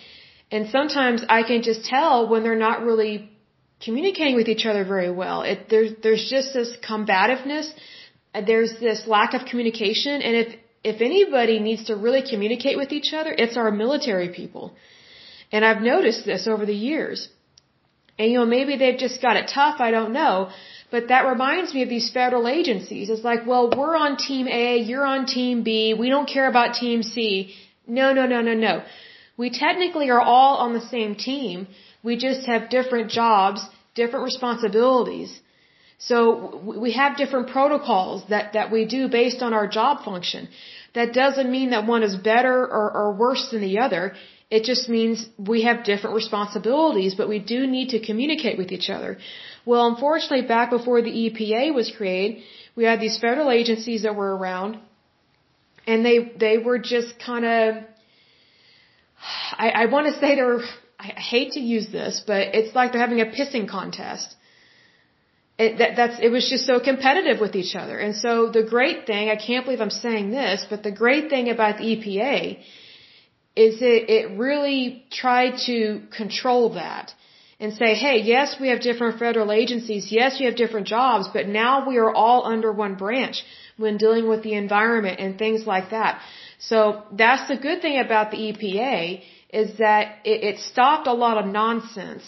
And 0.52 0.70
sometimes 0.70 1.26
I 1.28 1.42
can 1.42 1.64
just 1.64 1.84
tell 1.86 2.30
when 2.30 2.44
they're 2.44 2.64
not 2.70 2.84
really 2.84 3.32
communicating 3.84 4.36
with 4.36 4.48
each 4.48 4.66
other 4.68 4.86
very 4.86 5.10
well. 5.10 5.42
It, 5.42 5.68
there's, 5.72 5.94
there's 6.04 6.28
just 6.30 6.54
this 6.54 6.72
combativeness. 6.88 7.72
There's 8.52 8.80
this 8.80 9.08
lack 9.08 9.34
of 9.34 9.46
communication. 9.46 10.22
And 10.22 10.36
if, 10.36 10.56
if 10.84 11.02
anybody 11.02 11.60
needs 11.60 11.86
to 11.86 11.96
really 11.96 12.22
communicate 12.22 12.78
with 12.78 12.92
each 12.92 13.14
other, 13.14 13.34
it's 13.36 13.58
our 13.58 13.72
military 13.72 14.30
people. 14.30 14.76
And 15.52 15.66
I've 15.66 15.82
noticed 15.82 16.24
this 16.24 16.48
over 16.48 16.66
the 16.66 16.76
years. 16.76 17.30
And 18.18 18.32
you 18.32 18.38
know, 18.40 18.46
maybe 18.46 18.78
they've 18.78 18.98
just 18.98 19.22
got 19.22 19.36
it 19.38 19.52
tough, 19.54 19.80
I 19.80 19.92
don't 19.92 20.14
know. 20.14 20.50
But 20.90 21.10
that 21.10 21.28
reminds 21.28 21.74
me 21.74 21.84
of 21.84 21.90
these 21.90 22.10
federal 22.10 22.48
agencies. 22.48 23.10
It's 23.10 23.24
like, 23.24 23.46
well, 23.46 23.70
we're 23.78 23.96
on 23.96 24.18
team 24.18 24.48
A, 24.48 24.78
you're 24.78 25.06
on 25.06 25.26
team 25.26 25.64
B, 25.64 25.94
we 25.94 26.10
don't 26.10 26.30
care 26.36 26.48
about 26.48 26.76
team 26.76 27.04
C. 27.04 27.54
No, 27.86 28.14
no, 28.14 28.26
no, 28.26 28.42
no, 28.42 28.54
no. 28.54 28.84
We 29.38 29.50
technically 29.50 30.10
are 30.10 30.22
all 30.22 30.58
on 30.58 30.74
the 30.74 30.86
same 30.96 31.16
team. 31.16 31.68
We 32.04 32.18
just 32.18 32.46
have 32.48 32.70
different 32.70 33.12
jobs, 33.12 33.62
different 33.96 34.24
responsibilities. 34.26 35.40
So 36.00 36.62
we 36.84 36.92
have 36.94 37.18
different 37.18 37.50
protocols 37.50 38.24
that, 38.30 38.54
that 38.54 38.72
we 38.72 38.86
do 38.86 39.08
based 39.10 39.42
on 39.42 39.54
our 39.54 39.68
job 39.68 40.04
function. 40.04 40.48
That 40.94 41.14
doesn't 41.14 41.52
mean 41.52 41.72
that 41.72 41.86
one 41.88 42.04
is 42.04 42.16
better 42.16 42.56
or, 42.62 42.92
or 43.00 43.14
worse 43.14 43.50
than 43.52 43.62
the 43.62 43.80
other. 43.80 44.14
It 44.50 44.64
just 44.64 44.88
means 44.88 45.28
we 45.38 45.64
have 45.64 45.84
different 45.84 46.16
responsibilities, 46.16 47.16
but 47.16 47.28
we 47.28 47.40
do 47.40 47.68
need 47.68 47.90
to 47.90 48.00
communicate 48.00 48.58
with 48.58 48.72
each 48.72 48.90
other. 48.90 49.18
Well, 49.66 49.88
unfortunately, 49.88 50.48
back 50.48 50.70
before 50.70 51.02
the 51.02 51.12
EPA 51.12 51.74
was 51.74 51.92
created, 51.92 52.44
we 52.76 52.86
had 52.86 53.02
these 53.02 53.18
federal 53.20 53.52
agencies 53.52 54.04
that 54.04 54.16
were 54.16 54.36
around, 54.38 54.80
and 55.86 56.06
they 56.06 56.18
they 56.46 56.58
were 56.58 56.80
just 56.80 57.20
kind 57.20 57.46
of, 57.46 57.84
I, 59.66 59.70
I 59.82 59.86
want 59.88 60.08
to 60.08 60.14
say 60.20 60.36
they 60.36 60.44
were 60.44 60.64
I 61.00 61.08
hate 61.34 61.52
to 61.54 61.60
use 61.60 61.90
this, 61.92 62.24
but 62.26 62.56
it's 62.56 62.74
like 62.76 62.92
they're 62.92 63.02
having 63.02 63.22
a 63.22 63.26
pissing 63.26 63.68
contest. 63.70 64.36
It, 65.60 65.80
that, 65.80 65.96
that's, 65.96 66.20
it 66.22 66.30
was 66.30 66.48
just 66.50 66.66
so 66.66 66.80
competitive 66.80 67.40
with 67.40 67.56
each 67.56 67.76
other. 67.76 67.98
And 67.98 68.16
so 68.16 68.50
the 68.52 68.64
great 68.64 69.08
thing, 69.08 69.30
I 69.30 69.36
can't 69.36 69.66
believe 69.66 69.82
I'm 69.82 69.90
saying 69.90 70.30
this, 70.30 70.66
but 70.70 70.84
the 70.84 70.92
great 70.92 71.30
thing 71.30 71.50
about 71.50 71.78
the 71.78 71.84
EPA 71.84 72.60
is 73.58 73.82
it, 73.82 74.10
it 74.18 74.38
really 74.38 75.06
tried 75.12 75.58
to 75.66 76.02
control 76.16 76.74
that 76.74 77.14
and 77.60 77.74
say, 77.74 77.96
hey, 77.96 78.18
yes, 78.34 78.56
we 78.62 78.68
have 78.70 78.82
different 78.82 79.18
federal 79.18 79.52
agencies. 79.52 80.12
Yes, 80.12 80.40
we 80.40 80.46
have 80.46 80.56
different 80.56 80.88
jobs, 80.88 81.28
but 81.38 81.48
now 81.48 81.88
we 81.88 81.98
are 81.98 82.12
all 82.14 82.46
under 82.46 82.72
one 82.72 82.96
branch 82.96 83.44
when 83.78 83.98
dealing 83.98 84.28
with 84.30 84.44
the 84.44 84.54
environment 84.54 85.20
and 85.20 85.40
things 85.40 85.66
like 85.66 85.90
that. 85.90 86.22
So 86.60 87.04
that's 87.12 87.48
the 87.48 87.58
good 87.58 87.82
thing 87.82 88.00
about 88.00 88.30
the 88.32 88.38
EPA 88.38 89.24
is 89.50 89.78
that 89.80 90.20
it, 90.24 90.44
it 90.50 90.60
stopped 90.60 91.08
a 91.08 91.14
lot 91.14 91.38
of 91.38 91.46
nonsense 91.52 92.24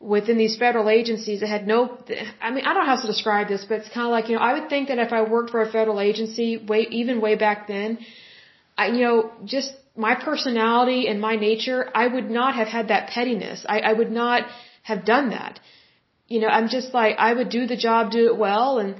within 0.00 0.36
these 0.36 0.56
federal 0.58 0.90
agencies 0.90 1.40
that 1.40 1.48
had 1.48 1.66
no, 1.66 1.96
I 2.42 2.50
mean, 2.50 2.64
I 2.66 2.74
don't 2.74 2.84
know 2.84 2.94
how 2.94 3.00
to 3.00 3.06
describe 3.06 3.48
this, 3.48 3.64
but 3.64 3.78
it's 3.80 3.88
kind 3.88 4.06
of 4.06 4.10
like, 4.10 4.28
you 4.28 4.36
know, 4.36 4.42
I 4.42 4.52
would 4.58 4.68
think 4.68 4.88
that 4.88 4.98
if 4.98 5.12
I 5.12 5.22
worked 5.22 5.50
for 5.50 5.62
a 5.62 5.70
federal 5.70 6.00
agency 6.00 6.58
way, 6.58 6.86
even 6.90 7.22
way 7.22 7.36
back 7.36 7.68
then, 7.68 7.98
I, 8.76 8.88
you 8.88 9.02
know, 9.04 9.32
just 9.44 9.72
my 9.96 10.14
personality 10.14 11.06
and 11.08 11.20
my 11.20 11.36
nature, 11.36 11.88
I 11.94 12.06
would 12.06 12.30
not 12.30 12.54
have 12.56 12.68
had 12.68 12.88
that 12.88 13.08
pettiness. 13.10 13.64
I, 13.68 13.80
I 13.80 13.92
would 13.92 14.10
not 14.10 14.46
have 14.82 15.04
done 15.04 15.30
that. 15.30 15.60
You 16.26 16.40
know, 16.40 16.48
I'm 16.48 16.68
just 16.68 16.92
like, 16.94 17.16
I 17.18 17.32
would 17.32 17.48
do 17.48 17.66
the 17.66 17.76
job, 17.76 18.10
do 18.10 18.26
it 18.26 18.36
well, 18.36 18.78
and, 18.78 18.96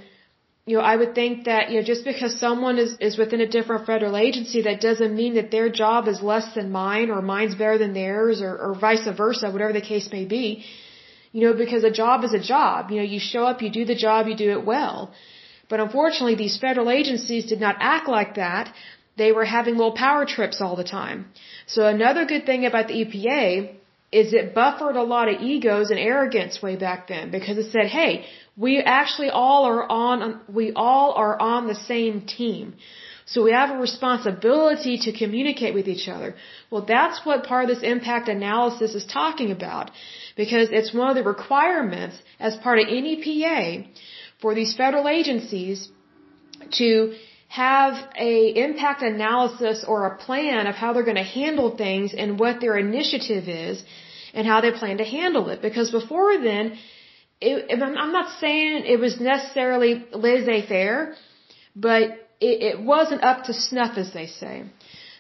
you 0.67 0.77
know, 0.77 0.83
I 0.83 0.97
would 0.97 1.15
think 1.15 1.45
that, 1.45 1.71
you 1.71 1.81
know, 1.81 1.85
just 1.85 2.05
because 2.05 2.39
someone 2.39 2.79
is, 2.79 2.97
is 3.01 3.19
within 3.19 3.41
a 3.41 3.47
different 3.47 3.87
federal 3.87 4.17
agency, 4.17 4.63
that 4.63 4.81
doesn't 4.81 5.15
mean 5.15 5.35
that 5.35 5.51
their 5.51 5.69
job 5.69 6.07
is 6.07 6.23
less 6.23 6.55
than 6.55 6.71
mine 6.71 7.11
or 7.11 7.21
mine's 7.23 7.55
better 7.55 7.79
than 7.79 7.93
theirs 7.93 8.41
or, 8.41 8.57
or 8.57 8.75
vice 8.75 9.07
versa, 9.17 9.51
whatever 9.51 9.73
the 9.73 9.81
case 9.81 10.11
may 10.13 10.25
be. 10.25 10.65
You 11.33 11.41
know, 11.45 11.55
because 11.55 11.83
a 11.83 11.91
job 11.91 12.25
is 12.25 12.33
a 12.33 12.39
job. 12.39 12.91
You 12.91 12.99
know, 12.99 13.09
you 13.15 13.19
show 13.19 13.45
up, 13.45 13.61
you 13.61 13.71
do 13.71 13.85
the 13.85 13.97
job, 13.97 14.29
you 14.29 14.37
do 14.37 14.51
it 14.53 14.65
well. 14.65 15.13
But 15.69 15.81
unfortunately, 15.81 16.37
these 16.37 16.57
federal 16.59 16.91
agencies 16.91 17.47
did 17.47 17.61
not 17.61 17.77
act 17.81 18.09
like 18.09 18.37
that. 18.37 18.73
They 19.17 19.31
were 19.33 19.45
having 19.45 19.77
little 19.77 19.97
power 20.07 20.25
trips 20.25 20.61
all 20.61 20.77
the 20.77 20.85
time. 20.85 21.27
So 21.67 21.87
another 21.87 22.25
good 22.25 22.47
thing 22.47 22.67
about 22.67 22.89
the 22.89 23.05
EPA 23.05 23.77
is 24.21 24.33
it 24.33 24.55
buffered 24.55 24.97
a 24.97 25.03
lot 25.03 25.29
of 25.29 25.41
egos 25.41 25.91
and 25.91 25.99
arrogance 25.99 26.63
way 26.63 26.77
back 26.77 27.09
then 27.09 27.31
because 27.31 27.59
it 27.59 27.71
said, 27.73 27.87
hey, 27.87 28.27
we 28.57 28.79
actually 28.79 29.31
all 29.31 29.65
are 29.65 29.85
on, 29.91 30.41
we 30.49 30.73
all 30.75 31.13
are 31.13 31.37
on 31.41 31.67
the 31.67 31.75
same 31.75 32.21
team. 32.23 32.75
So 33.27 33.43
we 33.43 33.53
have 33.53 33.71
a 33.71 33.79
responsibility 33.79 34.99
to 35.05 35.13
communicate 35.13 35.75
with 35.75 35.89
each 35.89 36.09
other. 36.09 36.35
Well, 36.71 36.85
that's 36.95 37.25
what 37.25 37.45
part 37.45 37.65
of 37.65 37.71
this 37.75 37.83
impact 37.83 38.29
analysis 38.29 38.95
is 38.95 39.07
talking 39.07 39.51
about 39.51 39.91
because 40.37 40.69
it's 40.71 40.93
one 40.93 41.09
of 41.09 41.17
the 41.17 41.23
requirements 41.23 42.17
as 42.39 42.55
part 42.57 42.79
of 42.79 42.87
any 42.89 43.15
PA 43.25 43.89
for 44.41 44.55
these 44.55 44.77
federal 44.77 45.09
agencies 45.09 45.89
to 46.73 47.15
have 47.55 47.95
a 48.31 48.35
impact 48.67 49.01
analysis 49.03 49.85
or 49.87 49.99
a 50.07 50.17
plan 50.25 50.67
of 50.71 50.75
how 50.75 50.93
they're 50.93 51.11
going 51.11 51.25
to 51.25 51.33
handle 51.41 51.71
things 51.85 52.13
and 52.23 52.39
what 52.43 52.61
their 52.61 52.77
initiative 52.87 53.45
is 53.49 53.77
and 54.37 54.45
how 54.53 54.59
they 54.65 54.73
plan 54.81 54.97
to 55.03 55.09
handle 55.19 55.49
it. 55.53 55.63
Because 55.69 55.93
before 56.01 56.33
then, 56.49 56.77
it, 57.41 57.81
I'm 57.83 58.13
not 58.21 58.29
saying 58.41 58.85
it 58.95 58.99
was 59.07 59.15
necessarily 59.21 59.93
laissez-faire, 60.13 61.15
but 61.77 62.05
it, 62.49 62.57
it 62.71 62.77
wasn't 62.95 63.23
up 63.31 63.45
to 63.45 63.53
snuff, 63.69 63.97
as 64.05 64.13
they 64.19 64.27
say. 64.27 64.55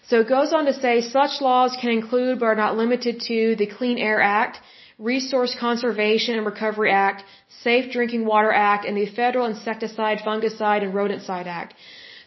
So 0.09 0.20
it 0.23 0.29
goes 0.37 0.53
on 0.53 0.64
to 0.70 0.75
say 0.85 0.94
such 1.03 1.40
laws 1.40 1.77
can 1.81 1.90
include 1.90 2.40
but 2.40 2.47
are 2.47 2.61
not 2.64 2.77
limited 2.77 3.20
to 3.31 3.38
the 3.61 3.68
Clean 3.77 3.99
Air 3.99 4.20
Act, 4.20 4.59
Resource 4.99 5.57
Conservation 5.66 6.37
and 6.38 6.47
Recovery 6.47 6.90
Act, 6.90 7.23
Safe 7.62 7.92
Drinking 7.92 8.25
Water 8.27 8.53
Act, 8.53 8.85
and 8.87 8.97
the 8.97 9.07
Federal 9.23 9.47
Insecticide, 9.47 10.18
Fungicide, 10.18 10.83
and 10.83 10.92
Rodenticide 10.92 11.47
Act. 11.47 11.75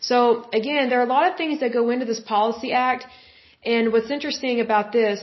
So 0.07 0.17
again, 0.61 0.89
there 0.89 0.99
are 1.01 1.07
a 1.09 1.13
lot 1.17 1.25
of 1.29 1.37
things 1.41 1.59
that 1.61 1.71
go 1.79 1.89
into 1.93 2.05
this 2.11 2.21
policy 2.35 2.71
act, 2.89 3.03
and 3.73 3.91
what's 3.93 4.11
interesting 4.17 4.61
about 4.67 4.91
this 4.99 5.17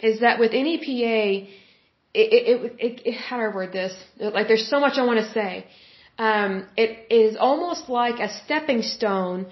is 0.00 0.20
that 0.24 0.38
with 0.42 0.52
NEPA, 0.52 1.46
it, 2.20 2.28
it, 2.38 2.72
it, 2.86 3.02
it, 3.08 3.14
how 3.26 3.36
do 3.38 3.42
I 3.48 3.54
word 3.54 3.72
this? 3.72 3.94
Like, 4.18 4.48
there's 4.48 4.68
so 4.74 4.80
much 4.80 4.98
I 4.98 5.04
want 5.10 5.20
to 5.24 5.30
say. 5.32 5.66
Um, 6.18 6.66
it 6.76 6.90
is 7.10 7.36
almost 7.48 7.88
like 7.88 8.18
a 8.18 8.28
stepping 8.42 8.82
stone 8.82 9.46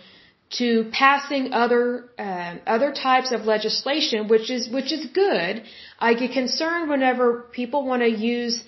to 0.59 0.91
passing 0.93 1.53
other 1.53 2.11
uh, 2.19 2.55
other 2.67 2.91
types 2.93 3.31
of 3.33 3.41
legislation, 3.55 4.29
which 4.29 4.51
is 4.51 4.69
which 4.69 4.91
is 4.93 5.07
good. 5.07 5.63
I 5.99 6.15
get 6.15 6.33
concerned 6.33 6.89
whenever 6.91 7.27
people 7.61 7.85
want 7.85 8.03
to 8.03 8.09
use 8.09 8.63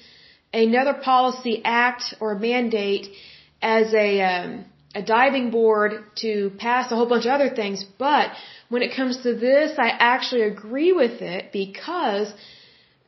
another 0.52 0.94
policy 0.94 1.62
act 1.64 2.14
or 2.20 2.38
mandate 2.38 3.06
as 3.60 3.92
a 3.94 4.20
um, 4.32 4.64
a 4.94 5.02
diving 5.02 5.50
board 5.50 5.92
to 6.16 6.50
pass 6.58 6.90
a 6.90 6.96
whole 6.96 7.08
bunch 7.08 7.26
of 7.26 7.32
other 7.32 7.50
things, 7.50 7.84
but 7.98 8.30
when 8.68 8.82
it 8.82 8.94
comes 8.96 9.18
to 9.22 9.34
this, 9.34 9.78
I 9.78 9.88
actually 9.88 10.42
agree 10.42 10.92
with 10.92 11.20
it 11.20 11.52
because 11.52 12.32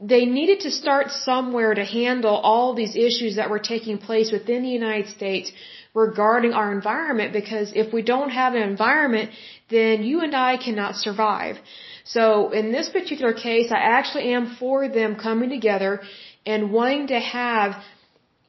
they 0.01 0.25
needed 0.25 0.61
to 0.61 0.71
start 0.71 1.11
somewhere 1.11 1.75
to 1.75 1.85
handle 1.85 2.35
all 2.35 2.75
these 2.75 2.97
issues 2.97 3.37
that 3.37 3.51
were 3.51 3.59
taking 3.59 3.99
place 3.99 4.33
within 4.33 4.63
the 4.63 4.69
United 4.69 5.09
States 5.09 5.53
regarding 5.95 6.53
our 6.53 6.73
environment 6.73 7.33
because 7.33 7.73
if 7.75 7.93
we 7.93 8.03
don't 8.03 8.31
have 8.31 8.55
an 8.55 8.63
environment, 8.63 9.31
then 9.69 10.03
you 10.03 10.21
and 10.21 10.35
I 10.35 10.57
cannot 10.57 10.97
survive. 10.97 11.57
So 12.05 12.51
in 12.51 12.73
this 12.73 12.89
particular 12.89 13.35
case, 13.35 13.71
I 13.71 13.79
actually 13.79 14.33
am 14.33 14.57
for 14.59 14.89
them 14.89 15.17
coming 15.17 15.51
together 15.51 16.01
and 16.47 16.73
wanting 16.73 17.09
to 17.09 17.21
have, 17.21 17.75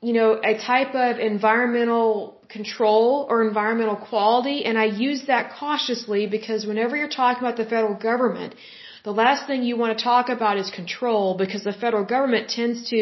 you 0.02 0.14
know, 0.14 0.40
a 0.42 0.58
type 0.58 0.96
of 0.96 1.20
environmental 1.20 2.41
control 2.52 3.26
or 3.30 3.48
environmental 3.48 3.96
quality, 3.96 4.66
and 4.66 4.78
I 4.78 4.86
use 4.86 5.22
that 5.28 5.54
cautiously 5.60 6.28
because 6.28 6.66
whenever 6.66 6.96
you're 6.96 7.16
talking 7.22 7.44
about 7.44 7.58
the 7.58 7.66
federal 7.66 7.96
government, 8.10 8.56
the 9.04 9.12
last 9.12 9.48
thing 9.48 9.64
you 9.64 9.78
want 9.78 9.98
to 9.98 10.04
talk 10.04 10.30
about 10.30 10.58
is 10.58 10.70
control 10.70 11.36
because 11.44 11.64
the 11.64 11.74
federal 11.74 12.06
government 12.06 12.50
tends 12.50 12.90
to, 12.92 13.00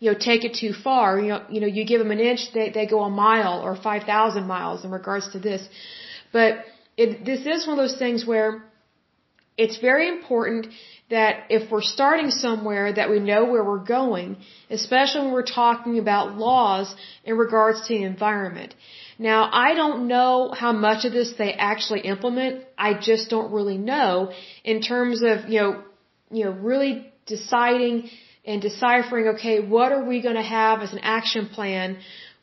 you 0.00 0.06
know, 0.10 0.18
take 0.18 0.44
it 0.44 0.54
too 0.62 0.72
far. 0.72 1.18
You 1.18 1.28
know, 1.32 1.42
you 1.54 1.60
know, 1.62 1.70
you 1.76 1.84
give 1.84 1.98
them 2.04 2.12
an 2.18 2.20
inch, 2.20 2.42
they 2.54 2.70
they 2.70 2.86
go 2.86 3.02
a 3.02 3.10
mile 3.10 3.60
or 3.66 3.74
five 3.88 4.02
thousand 4.04 4.46
miles 4.46 4.84
in 4.84 4.90
regards 4.90 5.28
to 5.32 5.38
this. 5.38 5.68
But 6.32 6.64
it, 6.96 7.24
this 7.24 7.40
is 7.54 7.66
one 7.66 7.78
of 7.78 7.82
those 7.84 7.98
things 7.98 8.26
where 8.32 8.50
it's 9.56 9.78
very 9.78 10.08
important 10.08 10.68
that 11.08 11.44
if 11.50 11.70
we're 11.70 11.82
starting 11.82 12.30
somewhere 12.30 12.92
that 12.92 13.10
we 13.10 13.20
know 13.20 13.44
where 13.44 13.64
we're 13.64 13.84
going, 13.84 14.36
especially 14.70 15.22
when 15.22 15.32
we're 15.32 15.42
talking 15.44 15.98
about 15.98 16.36
laws 16.36 16.94
in 17.24 17.36
regards 17.36 17.86
to 17.86 17.94
the 17.94 18.02
environment. 18.02 18.74
Now, 19.18 19.48
I 19.52 19.74
don't 19.74 20.08
know 20.08 20.52
how 20.52 20.72
much 20.72 21.04
of 21.04 21.12
this 21.12 21.32
they 21.38 21.52
actually 21.52 22.00
implement. 22.00 22.64
I 22.76 22.94
just 22.94 23.30
don't 23.30 23.52
really 23.52 23.78
know 23.78 24.32
in 24.64 24.82
terms 24.82 25.22
of, 25.22 25.48
you 25.48 25.60
know, 25.60 25.82
you 26.30 26.44
know, 26.44 26.50
really 26.50 27.12
deciding 27.26 28.10
and 28.44 28.60
deciphering, 28.60 29.28
okay, 29.36 29.60
what 29.60 29.92
are 29.92 30.04
we 30.04 30.20
going 30.22 30.34
to 30.34 30.42
have 30.42 30.80
as 30.80 30.92
an 30.92 31.00
action 31.00 31.48
plan 31.48 31.98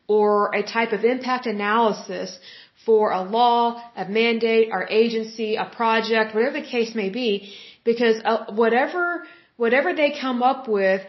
or 0.07 0.53
a 0.53 0.63
type 0.63 0.93
of 0.93 1.03
impact 1.03 1.45
analysis 1.45 2.37
for 2.85 3.11
a 3.11 3.21
law, 3.21 3.81
a 3.95 4.07
mandate, 4.07 4.69
our 4.71 4.87
agency, 4.89 5.55
a 5.55 5.65
project, 5.65 6.35
whatever 6.35 6.59
the 6.59 6.65
case 6.65 6.93
may 6.93 7.09
be, 7.09 7.53
because 7.83 8.17
uh, 8.23 8.45
whatever 8.53 9.23
whatever 9.57 9.93
they 9.93 10.11
come 10.19 10.41
up 10.41 10.67
with 10.67 11.01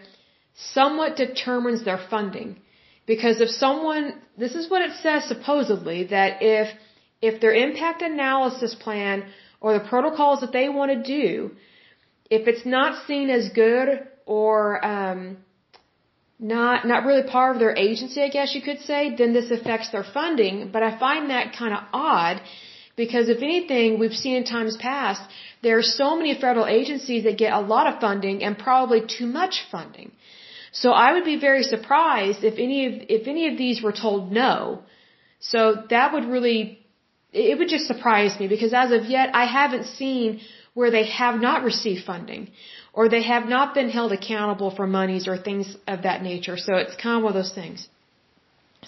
somewhat 0.55 1.17
determines 1.17 1.85
their 1.85 2.01
funding. 2.11 2.57
Because 3.07 3.41
if 3.41 3.51
someone, 3.51 4.15
this 4.39 4.55
is 4.55 4.71
what 4.71 4.83
it 4.83 4.93
says 5.03 5.25
supposedly, 5.25 6.05
that 6.05 6.39
if 6.41 6.69
if 7.21 7.41
their 7.41 7.55
impact 7.55 8.03
analysis 8.03 8.75
plan 8.75 9.25
or 9.61 9.73
the 9.79 9.85
protocols 9.89 10.41
that 10.41 10.53
they 10.53 10.69
want 10.69 10.91
to 10.93 11.03
do, 11.03 11.51
if 12.31 12.47
it's 12.49 12.67
not 12.67 13.07
seen 13.07 13.31
as 13.31 13.49
good 13.51 14.07
or 14.27 14.85
um, 14.85 15.39
not 16.39 16.87
not 16.87 17.05
really 17.05 17.27
part 17.29 17.55
of 17.55 17.61
their 17.61 17.77
agency, 17.77 18.23
I 18.23 18.29
guess 18.29 18.55
you 18.55 18.63
could 18.63 18.81
say, 18.81 19.15
then 19.17 19.33
this 19.33 19.51
affects 19.51 19.91
their 19.91 20.05
funding. 20.05 20.71
But 20.73 20.83
I 20.83 20.99
find 20.99 21.31
that 21.31 21.55
kind 21.57 21.75
of 21.75 21.83
odd 21.93 22.41
because 22.97 23.29
if 23.29 23.43
anything, 23.43 23.99
we've 23.99 24.19
seen 24.25 24.37
in 24.37 24.45
times 24.45 24.77
past, 24.77 25.23
there 25.63 25.79
are 25.79 25.83
so 25.83 26.17
many 26.17 26.35
federal 26.35 26.67
agencies 26.67 27.25
that 27.25 27.37
get 27.39 27.53
a 27.53 27.61
lot 27.61 27.87
of 27.87 28.01
funding 28.01 28.43
and 28.45 28.59
probably 28.59 29.01
too 29.19 29.27
much 29.27 29.65
funding. 29.71 30.13
So 30.73 30.91
I 30.91 31.13
would 31.15 31.25
be 31.25 31.39
very 31.39 31.63
surprised 31.63 32.45
if 32.45 32.55
any 32.59 32.87
of, 32.87 32.93
if 33.09 33.27
any 33.27 33.49
of 33.51 33.57
these 33.57 33.83
were 33.83 33.93
told 33.93 34.33
no. 34.33 34.83
So 35.41 35.61
that 35.91 36.13
would 36.13 36.25
really, 36.25 36.79
it 37.33 37.59
would 37.59 37.69
just 37.69 37.87
surprise 37.87 38.39
me 38.41 38.49
because 38.49 38.73
as 38.73 38.91
of 38.93 39.05
yet, 39.07 39.35
I 39.35 39.45
haven't 39.47 39.87
seen 39.87 40.41
where 40.75 40.91
they 40.91 41.07
have 41.07 41.41
not 41.41 41.63
received 41.63 42.05
funding 42.05 42.51
or 42.93 43.09
they 43.09 43.23
have 43.23 43.47
not 43.49 43.75
been 43.75 43.91
held 43.91 44.13
accountable 44.13 44.71
for 44.75 44.87
monies 44.87 45.27
or 45.29 45.37
things 45.37 45.77
of 45.87 46.03
that 46.03 46.23
nature. 46.23 46.57
So 46.57 46.75
it's 46.77 46.97
kind 46.97 47.19
of 47.19 47.23
one 47.25 47.37
of 47.37 47.43
those 47.43 47.55
things. 47.55 47.89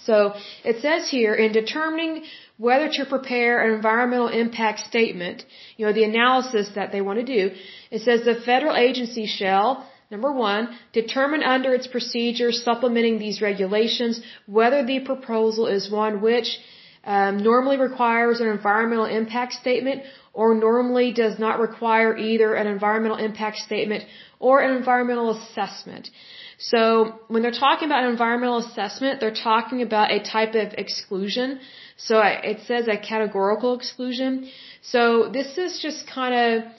So 0.04 0.34
it 0.64 0.82
says 0.82 1.09
here 1.09 1.34
in 1.34 1.52
determining 1.52 2.24
whether 2.59 2.88
to 2.88 3.04
prepare 3.04 3.62
an 3.62 3.74
environmental 3.74 4.28
impact 4.28 4.80
statement, 4.80 5.44
you 5.76 5.86
know, 5.86 5.92
the 5.92 6.04
analysis 6.04 6.70
that 6.74 6.90
they 6.92 7.00
want 7.00 7.18
to 7.18 7.24
do, 7.24 7.54
it 7.90 8.00
says 8.02 8.24
the 8.24 8.34
federal 8.34 8.74
agency 8.74 9.26
shall, 9.26 9.86
number 10.11 10.32
one, 10.32 10.68
determine 10.92 11.42
under 11.42 11.74
its 11.74 11.86
procedures 11.86 12.62
supplementing 12.62 13.18
these 13.18 13.42
regulations 13.42 14.20
whether 14.46 14.84
the 14.84 15.00
proposal 15.00 15.66
is 15.66 15.90
one 15.90 16.20
which 16.22 16.59
um, 17.04 17.38
normally 17.38 17.76
requires 17.76 18.40
an 18.40 18.48
environmental 18.48 19.04
impact 19.04 19.52
statement 19.52 20.02
or 20.32 20.54
normally 20.54 21.12
does 21.12 21.38
not 21.38 21.61
require 21.61 22.16
either 22.16 22.54
an 22.54 22.66
environmental 22.66 23.16
impact 23.16 23.59
statement 23.59 24.04
or 24.38 24.61
an 24.61 24.76
environmental 24.76 25.30
assessment. 25.36 26.11
So 26.59 27.20
when 27.28 27.42
they're 27.42 27.61
talking 27.66 27.86
about 27.86 28.04
an 28.04 28.11
environmental 28.11 28.59
assessment, 28.59 29.20
they're 29.20 29.40
talking 29.50 29.82
about 29.82 30.11
a 30.11 30.20
type 30.20 30.54
of 30.54 30.72
exclusion. 30.76 31.61
So 31.97 32.20
it 32.22 32.61
says 32.66 32.88
a 32.88 32.99
categorical 32.99 33.74
exclusion. 33.74 34.49
So 34.82 35.30
this 35.30 35.57
is 35.57 35.80
just 35.80 36.07
kind 36.07 36.34
of 36.34 36.72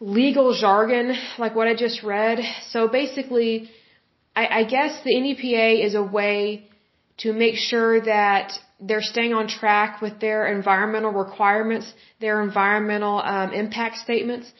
legal 0.00 0.54
jargon, 0.54 1.16
like 1.38 1.54
what 1.54 1.68
I 1.68 1.74
just 1.74 2.02
read. 2.02 2.38
So 2.68 2.88
basically, 2.88 3.70
I, 4.36 4.60
I 4.60 4.64
guess 4.64 5.02
the 5.04 5.18
NEPA 5.20 5.86
is 5.86 5.94
a 5.94 6.02
way 6.02 6.66
to 7.18 7.32
make 7.32 7.56
sure 7.56 8.00
that 8.02 8.52
they're 8.80 9.02
staying 9.02 9.34
on 9.34 9.46
track 9.48 10.00
with 10.00 10.20
their 10.20 10.46
environmental 10.46 11.12
requirements, 11.12 11.92
their 12.20 12.42
environmental 12.42 13.20
um, 13.20 13.52
impact 13.52 13.98
statements 13.98 14.50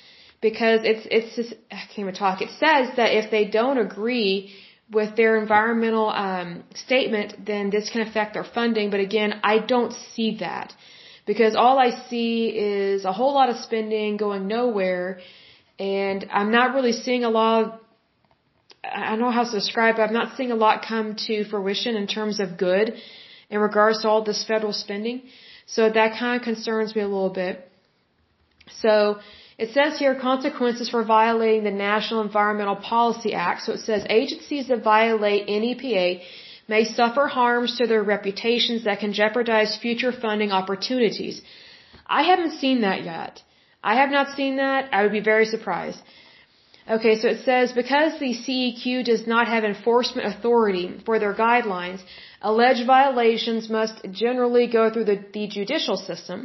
because 0.43 0.81
it's 0.85 1.07
it's 1.11 1.37
just, 1.37 1.55
I 1.71 1.83
can't 1.87 2.01
even 2.01 2.15
talk. 2.15 2.43
It 2.43 2.51
says 2.51 2.97
that 2.97 3.15
if 3.15 3.31
they 3.31 3.45
don't 3.47 3.79
agree 3.79 4.55
with 4.91 5.17
their 5.17 5.37
environmental 5.39 6.09
um, 6.11 6.65
statement, 6.75 7.47
then 7.47 7.71
this 7.71 7.91
can 7.91 8.01
affect 8.07 8.35
their 8.35 8.45
funding. 8.45 8.91
But 8.91 9.01
again, 9.01 9.41
I 9.45 9.59
don't 9.59 9.93
see 9.93 10.39
that 10.41 10.75
because 11.27 11.55
all 11.55 11.79
I 11.79 11.91
see 12.09 12.49
is 12.49 13.05
a 13.05 13.13
whole 13.13 13.35
lot 13.35 13.49
of 13.51 13.57
spending 13.57 14.17
going 14.17 14.49
nowhere, 14.49 15.21
and 15.79 16.27
I'm 16.33 16.51
not 16.51 16.75
really 16.75 16.93
seeing 16.93 17.25
a 17.25 17.31
lot. 17.31 17.65
Of, 17.65 17.81
I 18.83 19.11
don't 19.11 19.21
know 19.21 19.31
how 19.31 19.45
to 19.45 19.51
describe 19.51 19.99
it. 19.99 20.03
I'm 20.03 20.13
not 20.13 20.37
seeing 20.37 20.51
a 20.51 20.61
lot 20.67 20.85
come 20.87 21.15
to 21.27 21.45
fruition 21.45 21.97
in 21.97 22.07
terms 22.07 22.41
of 22.41 22.59
good 22.59 22.95
in 23.51 23.59
regards 23.61 24.03
to 24.03 24.09
all 24.09 24.25
this 24.25 24.45
federal 24.45 24.73
spending. 24.73 25.23
So 25.67 25.89
that 25.89 26.19
kind 26.19 26.41
of 26.41 26.45
concerns 26.45 26.97
me 26.97 27.03
a 27.03 27.09
little 27.09 27.31
bit. 27.31 27.71
So 28.83 29.19
it 29.63 29.71
says 29.77 29.99
here 30.03 30.15
consequences 30.15 30.89
for 30.93 31.03
violating 31.05 31.65
the 31.65 31.79
National 31.91 32.21
Environmental 32.29 32.77
Policy 32.77 33.33
Act. 33.49 33.59
So 33.65 33.73
it 33.79 33.83
says 33.89 34.07
agencies 34.09 34.69
that 34.69 34.83
violate 34.83 35.43
NEPA 35.49 36.07
may 36.73 36.85
suffer 36.85 37.27
harms 37.27 37.77
to 37.79 37.87
their 37.87 38.05
reputations 38.15 38.85
that 38.85 39.01
can 39.03 39.13
jeopardize 39.13 39.77
future 39.77 40.13
funding 40.25 40.53
opportunities. 40.61 41.43
I 42.07 42.23
haven't 42.31 42.55
seen 42.63 42.81
that 42.87 43.05
yet. 43.05 43.43
I 43.93 43.95
have 44.01 44.11
not 44.17 44.35
seen 44.39 44.57
that. 44.65 44.89
I 44.93 45.03
would 45.03 45.17
be 45.21 45.27
very 45.33 45.47
surprised. 45.55 46.01
Okay, 46.97 47.15
so 47.21 47.29
it 47.29 47.41
says 47.45 47.73
because 47.83 48.19
the 48.19 48.33
CEQ 48.43 49.05
does 49.05 49.27
not 49.27 49.47
have 49.47 49.65
enforcement 49.65 50.27
authority 50.33 50.87
for 51.07 51.19
their 51.19 51.35
guidelines, 51.35 52.01
alleged 52.41 52.87
violations 52.87 53.69
must 53.69 53.97
generally 54.11 54.67
go 54.79 54.91
through 54.91 55.09
the, 55.13 55.19
the 55.35 55.47
judicial 55.49 55.99
system. 56.11 56.39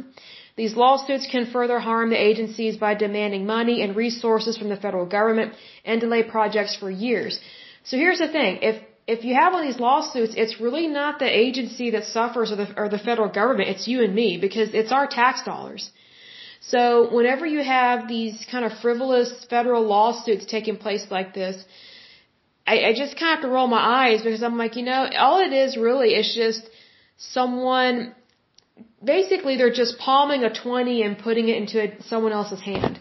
These 0.56 0.74
lawsuits 0.74 1.26
can 1.26 1.46
further 1.56 1.78
harm 1.78 2.10
the 2.10 2.20
agencies 2.30 2.76
by 2.78 2.94
demanding 2.94 3.44
money 3.46 3.82
and 3.82 3.94
resources 3.94 4.56
from 4.56 4.70
the 4.70 4.80
federal 4.84 5.06
government 5.06 5.52
and 5.84 6.00
delay 6.00 6.22
projects 6.22 6.74
for 6.74 6.90
years. 6.90 7.38
So 7.84 7.96
here's 7.96 8.18
the 8.18 8.28
thing. 8.28 8.58
If 8.62 8.76
if 9.14 9.24
you 9.24 9.34
have 9.34 9.54
all 9.54 9.62
these 9.62 9.78
lawsuits, 9.78 10.34
it's 10.36 10.60
really 10.60 10.88
not 10.88 11.20
the 11.20 11.30
agency 11.46 11.90
that 11.90 12.04
suffers 12.04 12.50
or 12.52 12.56
the, 12.56 12.68
or 12.76 12.88
the 12.88 12.98
federal 12.98 13.28
government. 13.28 13.68
It's 13.68 13.86
you 13.86 14.02
and 14.02 14.12
me 14.12 14.36
because 14.36 14.74
it's 14.74 14.90
our 14.90 15.06
tax 15.06 15.44
dollars. 15.44 15.90
So 16.60 17.14
whenever 17.14 17.46
you 17.46 17.62
have 17.62 18.08
these 18.08 18.44
kind 18.50 18.64
of 18.64 18.72
frivolous 18.80 19.30
federal 19.48 19.84
lawsuits 19.86 20.44
taking 20.46 20.76
place 20.76 21.06
like 21.08 21.34
this, 21.34 21.64
I, 22.66 22.76
I 22.88 22.92
just 22.94 23.16
kind 23.16 23.30
of 23.30 23.36
have 23.36 23.42
to 23.42 23.48
roll 23.48 23.68
my 23.68 23.84
eyes 24.06 24.22
because 24.22 24.42
I'm 24.42 24.58
like, 24.58 24.74
you 24.74 24.82
know, 24.82 25.06
all 25.16 25.38
it 25.38 25.52
is 25.52 25.76
really 25.76 26.14
is 26.14 26.34
just 26.34 26.68
someone 27.16 28.14
basically 29.02 29.56
they're 29.56 29.72
just 29.72 29.98
palming 29.98 30.44
a 30.44 30.52
20 30.52 31.02
and 31.02 31.18
putting 31.18 31.48
it 31.48 31.56
into 31.56 32.02
someone 32.02 32.32
else's 32.32 32.60
hand. 32.60 32.98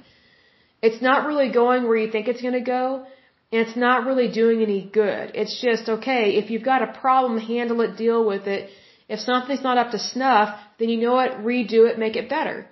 It's 0.82 1.01
not 1.01 1.26
really 1.26 1.51
going 1.51 1.88
where 1.88 1.97
you 1.97 2.11
think 2.11 2.28
it's 2.28 2.41
going 2.41 2.53
to 2.53 2.67
go, 2.78 3.05
and 3.51 3.61
it's 3.67 3.76
not 3.76 4.05
really 4.05 4.32
doing 4.32 4.61
any 4.61 4.82
good. 5.01 5.32
It's 5.34 5.59
just, 5.61 5.89
okay, 5.89 6.36
if 6.36 6.49
you've 6.51 6.63
got 6.63 6.82
a 6.88 6.91
problem, 7.01 7.39
handle 7.39 7.82
it, 7.82 7.97
deal 7.97 8.26
with 8.26 8.47
it. 8.47 8.69
If 9.07 9.19
something's 9.19 9.63
not 9.63 9.78
up 9.78 9.91
to 9.91 9.99
snuff, 9.99 10.59
then 10.80 10.89
you 10.89 10.99
know 10.99 11.13
what, 11.13 11.32
redo 11.39 11.89
it, 11.89 11.97
make 11.97 12.15
it 12.15 12.30
better. 12.30 12.67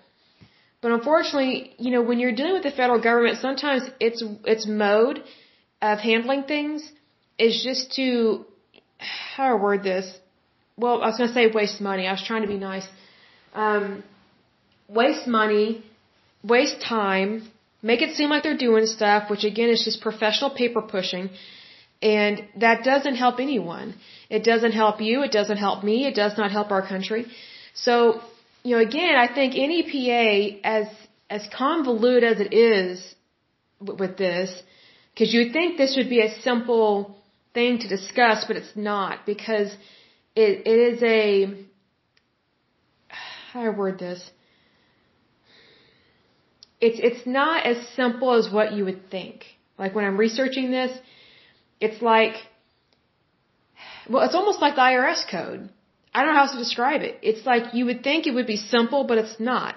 But 0.82 0.92
unfortunately, 0.92 1.74
you 1.80 1.92
know, 1.92 2.02
when 2.02 2.20
you're 2.20 2.34
dealing 2.34 2.54
with 2.54 2.64
the 2.64 2.72
federal 2.72 3.02
government, 3.02 3.38
sometimes 3.38 3.84
its 4.02 4.22
its 4.44 4.68
mode 4.68 5.24
of 5.82 6.00
handling 6.00 6.44
things 6.44 6.92
is 7.40 7.64
just 7.64 7.94
to 7.96 8.46
how 8.98 9.56
I 9.58 9.62
word 9.62 9.84
this? 9.84 10.20
Well, 10.78 11.02
I 11.02 11.08
was 11.08 11.18
going 11.18 11.30
to 11.30 11.34
say 11.34 11.48
waste 11.48 11.82
money. 11.82 12.08
I 12.08 12.12
was 12.12 12.24
trying 12.24 12.42
to 12.42 12.48
be 12.48 12.58
nice 12.58 12.88
um, 13.54 14.04
waste 14.88 15.28
money, 15.28 15.84
waste 16.44 16.82
time, 16.82 17.50
make 17.82 18.02
it 18.02 18.16
seem 18.16 18.30
like 18.30 18.44
they're 18.44 18.58
doing 18.58 18.86
stuff, 18.86 19.30
which 19.30 19.44
again 19.44 19.70
is 19.70 19.84
just 19.84 20.02
professional 20.02 20.50
paper 20.50 20.82
pushing. 20.82 21.30
And 22.02 22.44
that 22.58 22.84
doesn't 22.84 23.16
help 23.16 23.40
anyone. 23.40 23.96
It 24.30 24.44
doesn't 24.44 24.74
help 24.74 25.00
you. 25.00 25.24
It 25.24 25.32
doesn't 25.32 25.58
help 25.58 25.84
me. 25.84 26.06
It 26.06 26.16
does 26.16 26.38
not 26.38 26.52
help 26.52 26.72
our 26.72 26.86
country. 26.86 27.28
So, 27.74 28.22
you 28.64 28.76
know, 28.76 28.82
again, 28.82 29.16
I 29.16 29.34
think 29.34 29.54
NEPA, 29.54 30.68
as, 30.68 30.88
as 31.30 31.48
convoluted 31.56 32.24
as 32.24 32.40
it 32.42 32.54
is 32.54 33.16
with 33.80 34.18
this, 34.18 34.50
because 35.14 35.34
you 35.34 35.46
would 35.46 35.54
think 35.54 35.78
this 35.78 35.96
would 35.96 36.10
be 36.10 36.22
a 36.22 36.42
simple 36.42 37.16
thing 37.54 37.80
to 37.80 37.88
discuss, 37.88 38.44
but 38.46 38.58
it's 38.58 38.76
not 38.76 39.26
because 39.26 39.74
it, 40.36 40.68
it 40.68 40.80
is 40.94 41.04
a, 41.04 41.66
how 43.52 43.62
do 43.62 43.68
I 43.68 43.70
word 43.70 44.00
this? 44.00 44.32
It's 46.82 47.00
it's 47.02 47.26
not 47.26 47.66
as 47.66 47.78
simple 47.96 48.34
as 48.34 48.52
what 48.52 48.74
you 48.74 48.84
would 48.84 49.10
think. 49.10 49.46
Like 49.78 49.96
when 49.96 50.04
I'm 50.04 50.18
researching 50.18 50.70
this, 50.70 50.92
it's 51.80 52.02
like 52.02 52.36
well, 54.10 54.24
it's 54.26 54.36
almost 54.36 54.60
like 54.62 54.76
the 54.76 54.82
IRS 54.82 55.24
code. 55.30 55.70
I 56.14 56.20
don't 56.20 56.30
know 56.30 56.36
how 56.36 56.44
else 56.44 56.52
to 56.52 56.58
describe 56.58 57.02
it. 57.02 57.20
It's 57.22 57.46
like 57.46 57.74
you 57.74 57.86
would 57.86 58.04
think 58.04 58.28
it 58.28 58.34
would 58.34 58.48
be 58.48 58.58
simple, 58.58 59.06
but 59.06 59.18
it's 59.18 59.40
not. 59.40 59.76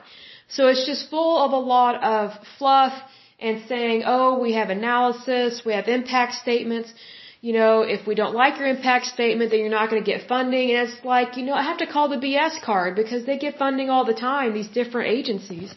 So 0.48 0.68
it's 0.68 0.84
just 0.86 1.08
full 1.10 1.44
of 1.44 1.52
a 1.52 1.58
lot 1.58 2.02
of 2.02 2.32
fluff 2.58 2.92
and 3.38 3.62
saying, 3.68 4.02
oh, 4.04 4.38
we 4.38 4.54
have 4.54 4.70
analysis, 4.70 5.62
we 5.64 5.72
have 5.74 5.88
impact 5.88 6.34
statements 6.34 6.92
you 7.40 7.52
know, 7.52 7.82
if 7.82 8.06
we 8.06 8.14
don't 8.14 8.34
like 8.34 8.58
your 8.58 8.68
impact 8.68 9.06
statement, 9.06 9.50
then 9.50 9.60
you're 9.60 9.76
not 9.80 9.90
going 9.90 10.02
to 10.02 10.10
get 10.12 10.26
funding. 10.26 10.70
And 10.70 10.88
it's 10.88 11.04
like, 11.04 11.36
you 11.36 11.44
know, 11.44 11.54
I 11.54 11.62
have 11.62 11.78
to 11.78 11.86
call 11.86 12.08
the 12.08 12.16
BS 12.16 12.62
card 12.62 12.96
because 12.96 13.26
they 13.26 13.38
get 13.38 13.56
funding 13.56 13.90
all 13.90 14.04
the 14.04 14.14
time, 14.14 14.54
these 14.54 14.68
different 14.68 15.10
agencies. 15.10 15.74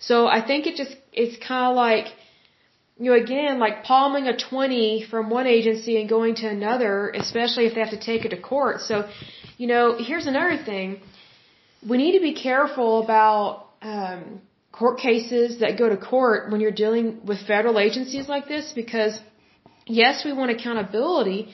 So 0.00 0.26
I 0.26 0.40
think 0.46 0.66
it 0.66 0.76
just, 0.76 0.96
it's 1.12 1.36
kind 1.44 1.70
of 1.70 1.76
like, 1.76 2.06
you 2.98 3.10
know, 3.10 3.16
again, 3.16 3.58
like 3.58 3.84
palming 3.84 4.26
a 4.26 4.36
20 4.36 5.06
from 5.10 5.30
one 5.30 5.46
agency 5.46 6.00
and 6.00 6.08
going 6.08 6.34
to 6.36 6.48
another, 6.48 7.10
especially 7.10 7.66
if 7.66 7.74
they 7.74 7.80
have 7.80 7.90
to 7.90 8.00
take 8.00 8.24
it 8.24 8.30
to 8.30 8.40
court. 8.40 8.80
So, 8.80 9.08
you 9.56 9.68
know, 9.68 9.96
here's 9.98 10.26
another 10.26 10.56
thing. 10.62 11.00
We 11.88 11.96
need 11.96 12.18
to 12.18 12.20
be 12.20 12.34
careful 12.34 13.02
about, 13.04 13.66
um, 13.82 14.40
court 14.72 14.98
cases 14.98 15.58
that 15.60 15.78
go 15.78 15.88
to 15.88 15.96
court 15.96 16.50
when 16.50 16.60
you're 16.60 16.78
dealing 16.84 17.20
with 17.24 17.38
federal 17.46 17.78
agencies 17.78 18.28
like 18.28 18.46
this 18.46 18.72
because 18.72 19.18
yes, 19.88 20.24
we 20.24 20.32
want 20.32 20.50
accountability, 20.50 21.48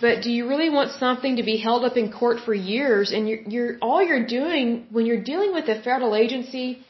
but 0.00 0.22
do 0.22 0.30
you 0.30 0.48
really 0.48 0.70
want 0.70 0.92
something 0.92 1.36
to 1.36 1.42
be 1.42 1.56
held 1.58 1.84
up 1.84 1.96
in 1.96 2.12
court 2.12 2.38
for 2.44 2.54
years? 2.54 3.12
And 3.12 3.28
you're, 3.28 3.42
you're 3.42 3.78
all 3.80 4.02
you're 4.02 4.26
doing 4.26 4.86
when 4.90 5.06
you're 5.06 5.22
dealing 5.22 5.52
with 5.52 5.68
a 5.68 5.82
federal 5.82 6.14
agency 6.14 6.84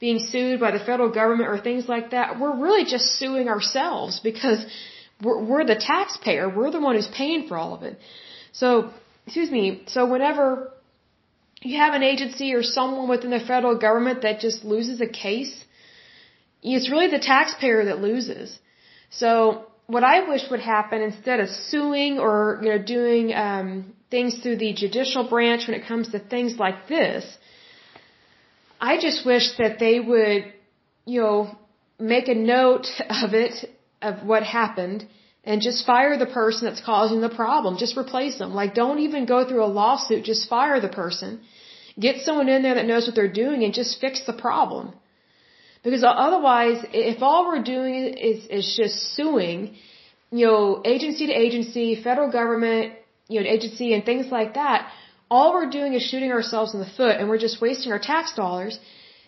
being 0.00 0.18
sued 0.20 0.60
by 0.60 0.70
the 0.70 0.78
federal 0.78 1.10
government 1.10 1.48
or 1.48 1.58
things 1.58 1.88
like 1.88 2.10
that, 2.12 2.38
we're 2.38 2.56
really 2.56 2.84
just 2.84 3.18
suing 3.18 3.48
ourselves 3.48 4.20
because 4.20 4.64
we're, 5.22 5.42
we're 5.44 5.64
the 5.64 5.74
taxpayer. 5.74 6.48
We're 6.48 6.70
the 6.70 6.80
one 6.80 6.94
who's 6.94 7.08
paying 7.08 7.48
for 7.48 7.56
all 7.56 7.74
of 7.74 7.82
it. 7.82 7.98
So, 8.52 8.90
excuse 9.26 9.50
me. 9.50 9.82
So 9.86 10.06
whenever 10.06 10.72
you 11.62 11.78
have 11.78 11.94
an 11.94 12.04
agency 12.04 12.54
or 12.54 12.62
someone 12.62 13.08
within 13.08 13.30
the 13.30 13.40
federal 13.40 13.76
government 13.76 14.22
that 14.22 14.38
just 14.38 14.64
loses 14.64 15.00
a 15.00 15.08
case, 15.08 15.64
it's 16.62 16.90
really 16.90 17.08
the 17.08 17.18
taxpayer 17.18 17.86
that 17.86 17.98
loses. 18.00 18.56
So 19.10 19.67
what 19.88 20.04
I 20.04 20.28
wish 20.28 20.42
would 20.50 20.60
happen 20.60 21.00
instead 21.00 21.40
of 21.40 21.48
suing 21.48 22.18
or 22.18 22.60
you 22.62 22.68
know 22.70 22.80
doing 22.96 23.32
um, 23.46 23.68
things 24.10 24.38
through 24.40 24.58
the 24.64 24.72
judicial 24.74 25.28
branch 25.34 25.66
when 25.66 25.76
it 25.80 25.86
comes 25.90 26.10
to 26.12 26.18
things 26.18 26.56
like 26.64 26.78
this, 26.88 27.24
I 28.90 28.98
just 29.06 29.24
wish 29.30 29.46
that 29.60 29.78
they 29.84 29.98
would 29.98 30.42
you 31.12 31.20
know 31.22 31.36
make 31.98 32.28
a 32.28 32.34
note 32.34 32.88
of 33.24 33.32
it 33.44 33.54
of 34.02 34.24
what 34.30 34.42
happened 34.42 35.06
and 35.42 35.62
just 35.68 35.86
fire 35.86 36.18
the 36.18 36.32
person 36.40 36.66
that's 36.68 36.84
causing 36.92 37.20
the 37.22 37.34
problem. 37.42 37.78
Just 37.78 37.96
replace 37.96 38.36
them. 38.38 38.52
Like 38.60 38.74
don't 38.74 39.00
even 39.06 39.24
go 39.34 39.38
through 39.48 39.64
a 39.64 39.72
lawsuit. 39.80 40.24
Just 40.32 40.48
fire 40.50 40.80
the 40.80 40.94
person. 41.02 41.40
Get 41.98 42.18
someone 42.26 42.50
in 42.54 42.62
there 42.62 42.74
that 42.74 42.86
knows 42.90 43.06
what 43.06 43.14
they're 43.16 43.36
doing 43.44 43.64
and 43.64 43.72
just 43.72 44.00
fix 44.00 44.24
the 44.26 44.38
problem. 44.46 44.92
Because 45.82 46.04
otherwise, 46.04 46.84
if 46.92 47.22
all 47.22 47.46
we're 47.48 47.62
doing 47.62 47.94
is, 48.30 48.46
is 48.46 48.76
just 48.76 49.14
suing, 49.14 49.76
you 50.30 50.46
know, 50.46 50.82
agency 50.84 51.26
to 51.26 51.32
agency, 51.32 52.02
federal 52.02 52.30
government, 52.30 52.94
you 53.28 53.40
know, 53.40 53.46
agency 53.48 53.94
and 53.94 54.04
things 54.04 54.26
like 54.30 54.54
that, 54.54 54.90
all 55.30 55.52
we're 55.54 55.70
doing 55.70 55.94
is 55.94 56.02
shooting 56.02 56.32
ourselves 56.32 56.74
in 56.74 56.80
the 56.80 56.92
foot 56.98 57.16
and 57.18 57.28
we're 57.28 57.38
just 57.38 57.60
wasting 57.60 57.92
our 57.92 57.98
tax 57.98 58.34
dollars. 58.34 58.78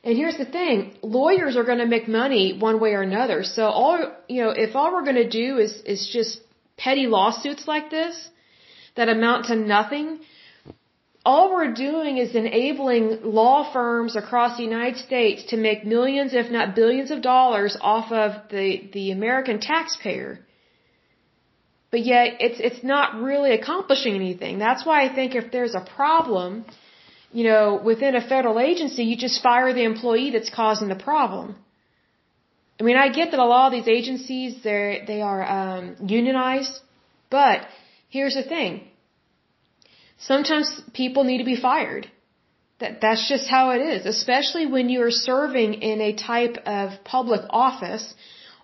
And 0.02 0.16
here's 0.16 0.38
the 0.38 0.46
thing, 0.46 0.96
lawyers 1.02 1.56
are 1.56 1.64
going 1.64 1.78
to 1.78 1.86
make 1.86 2.08
money 2.08 2.58
one 2.58 2.80
way 2.80 2.92
or 2.94 3.02
another. 3.02 3.44
So 3.44 3.64
all, 3.66 3.98
you 4.28 4.42
know, 4.42 4.50
if 4.50 4.74
all 4.74 4.92
we're 4.92 5.04
going 5.04 5.22
to 5.26 5.28
do 5.28 5.58
is, 5.58 5.72
is 5.84 6.08
just 6.12 6.40
petty 6.76 7.06
lawsuits 7.06 7.68
like 7.68 7.90
this 7.90 8.28
that 8.96 9.08
amount 9.08 9.46
to 9.46 9.54
nothing, 9.54 10.20
all 11.24 11.52
we're 11.52 11.74
doing 11.74 12.16
is 12.16 12.34
enabling 12.34 13.20
law 13.22 13.70
firms 13.72 14.16
across 14.16 14.56
the 14.56 14.62
United 14.62 14.98
States 14.98 15.44
to 15.50 15.56
make 15.56 15.84
millions, 15.84 16.32
if 16.32 16.50
not 16.50 16.74
billions 16.74 17.10
of 17.10 17.20
dollars 17.20 17.76
off 17.80 18.10
of 18.10 18.48
the, 18.50 18.88
the 18.92 19.10
American 19.10 19.60
taxpayer. 19.60 20.40
But 21.90 22.00
yet 22.06 22.36
it's, 22.40 22.60
it's 22.60 22.82
not 22.82 23.20
really 23.20 23.52
accomplishing 23.52 24.14
anything. 24.14 24.58
That's 24.58 24.86
why 24.86 25.04
I 25.04 25.14
think 25.14 25.34
if 25.34 25.52
there's 25.52 25.74
a 25.74 25.84
problem, 25.96 26.64
you 27.32 27.44
know, 27.44 27.80
within 27.84 28.14
a 28.14 28.26
federal 28.26 28.58
agency, 28.58 29.04
you 29.04 29.16
just 29.16 29.42
fire 29.42 29.74
the 29.74 29.84
employee 29.84 30.30
that's 30.30 30.50
causing 30.50 30.88
the 30.88 30.94
problem. 30.94 31.56
I 32.78 32.82
mean, 32.82 32.96
I 32.96 33.10
get 33.10 33.32
that 33.32 33.40
a 33.40 33.44
lot 33.44 33.66
of 33.66 33.72
these 33.72 33.88
agencies, 33.88 34.62
they're, 34.62 35.04
they 35.04 35.20
are, 35.20 35.42
um, 35.44 35.96
unionized, 36.06 36.80
but 37.28 37.66
here's 38.08 38.34
the 38.34 38.42
thing 38.42 38.89
Sometimes 40.20 40.82
people 40.92 41.24
need 41.24 41.38
to 41.38 41.44
be 41.44 41.56
fired. 41.56 42.10
That, 42.80 43.00
that's 43.00 43.28
just 43.28 43.48
how 43.48 43.70
it 43.70 43.82
is, 43.94 44.06
especially 44.06 44.66
when 44.66 44.88
you 44.88 45.02
are 45.02 45.10
serving 45.10 45.74
in 45.74 46.00
a 46.00 46.14
type 46.14 46.56
of 46.66 47.04
public 47.04 47.42
office 47.50 48.14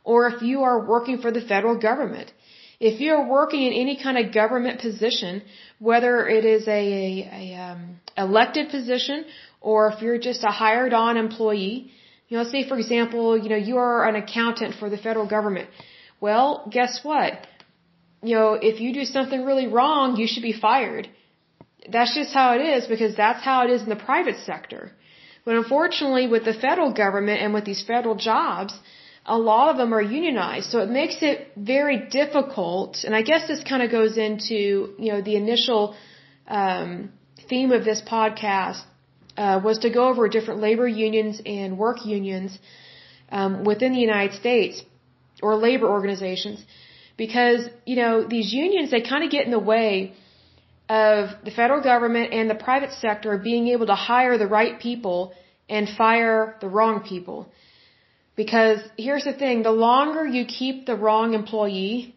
or 0.05 0.29
if 0.29 0.43
you 0.43 0.63
are 0.63 0.87
working 0.87 1.19
for 1.19 1.31
the 1.31 1.41
federal 1.41 1.77
government. 1.79 2.33
If 2.79 3.01
you're 3.01 3.27
working 3.27 3.63
in 3.63 3.73
any 3.73 3.97
kind 4.03 4.19
of 4.19 4.33
government 4.33 4.81
position, 4.81 5.43
whether 5.79 6.27
it 6.29 6.45
is 6.45 6.69
a, 6.69 6.83
a, 7.05 7.07
a 7.41 7.61
um, 7.67 8.01
elected 8.17 8.71
position 8.71 9.25
or 9.61 9.91
if 9.91 10.03
you're 10.03 10.19
just 10.19 10.45
a 10.45 10.53
hired 10.63 10.93
on 10.93 11.17
employee, 11.17 11.91
you 12.29 12.37
know, 12.37 12.45
say 12.45 12.69
for 12.69 12.79
example, 12.79 13.37
you 13.37 13.49
know, 13.49 13.57
you 13.57 13.77
are 13.79 14.07
an 14.07 14.17
accountant 14.17 14.75
for 14.75 14.89
the 14.91 14.99
federal 14.99 15.27
government. 15.27 15.69
Well, 16.21 16.69
guess 16.71 17.01
what? 17.03 17.47
You 18.23 18.35
know, 18.37 18.55
if 18.55 18.81
you 18.81 18.93
do 18.93 19.05
something 19.05 19.45
really 19.45 19.67
wrong, 19.67 20.17
you 20.17 20.27
should 20.27 20.43
be 20.43 20.53
fired 20.55 21.09
that's 21.91 22.14
just 22.14 22.32
how 22.32 22.55
it 22.57 22.62
is 22.62 22.87
because 22.87 23.16
that's 23.16 23.45
how 23.45 23.64
it 23.64 23.70
is 23.70 23.82
in 23.82 23.89
the 23.89 24.03
private 24.11 24.39
sector. 24.45 24.93
But 25.45 25.55
unfortunately, 25.55 26.26
with 26.26 26.45
the 26.45 26.55
federal 26.55 26.93
government 26.93 27.41
and 27.41 27.55
with 27.55 27.64
these 27.64 27.82
federal 27.82 28.16
jobs, 28.16 28.74
a 29.24 29.39
lot 29.39 29.70
of 29.70 29.76
them 29.76 29.93
are 29.93 30.03
unionized. 30.03 30.70
So 30.70 30.80
it 30.80 30.91
makes 30.91 31.22
it 31.22 31.53
very 31.57 31.99
difficult. 32.20 33.05
And 33.05 33.14
I 33.14 33.22
guess 33.22 33.47
this 33.47 33.62
kind 33.62 33.82
of 33.82 33.91
goes 33.91 34.16
into, 34.16 34.95
you 35.05 35.12
know, 35.12 35.20
the 35.20 35.37
initial 35.37 35.97
um, 36.49 37.12
theme 37.49 37.72
of 37.72 37.84
this 37.84 38.03
podcast 38.03 38.82
uh, 39.37 39.61
was 39.62 39.78
to 39.80 39.91
go 39.91 40.09
over 40.09 40.28
different 40.28 40.61
labor 40.61 40.89
unions 40.89 41.41
and 41.45 41.78
work 41.78 42.05
unions 42.05 42.59
um, 43.30 43.64
within 43.64 43.93
the 43.93 44.01
United 44.01 44.34
States 44.34 44.82
or 45.43 45.57
labor 45.57 45.89
organizations 45.89 46.64
because, 47.16 47.68
you 47.84 47.97
know, 47.97 48.26
these 48.26 48.53
unions, 48.53 48.91
they 48.91 49.01
kind 49.01 49.24
of 49.24 49.30
get 49.30 49.45
in 49.45 49.51
the 49.51 49.59
way 49.74 50.14
of 50.89 51.30
the 51.45 51.51
federal 51.51 51.82
government 51.82 52.32
and 52.32 52.49
the 52.49 52.55
private 52.55 52.93
sector 52.93 53.37
being 53.39 53.68
able 53.68 53.87
to 53.87 53.95
hire 53.95 54.39
the 54.39 54.47
right 54.47 54.78
people 54.80 55.32
and 55.68 55.89
fire 55.89 56.57
the 56.61 56.68
wrong 56.68 57.03
people. 57.03 57.49
Because 58.37 58.80
here's 58.97 59.24
the 59.24 59.32
thing, 59.32 59.62
the 59.62 59.70
longer 59.70 60.26
you 60.26 60.45
keep 60.45 60.87
the 60.87 60.95
wrong 60.95 61.34
employee, 61.34 62.14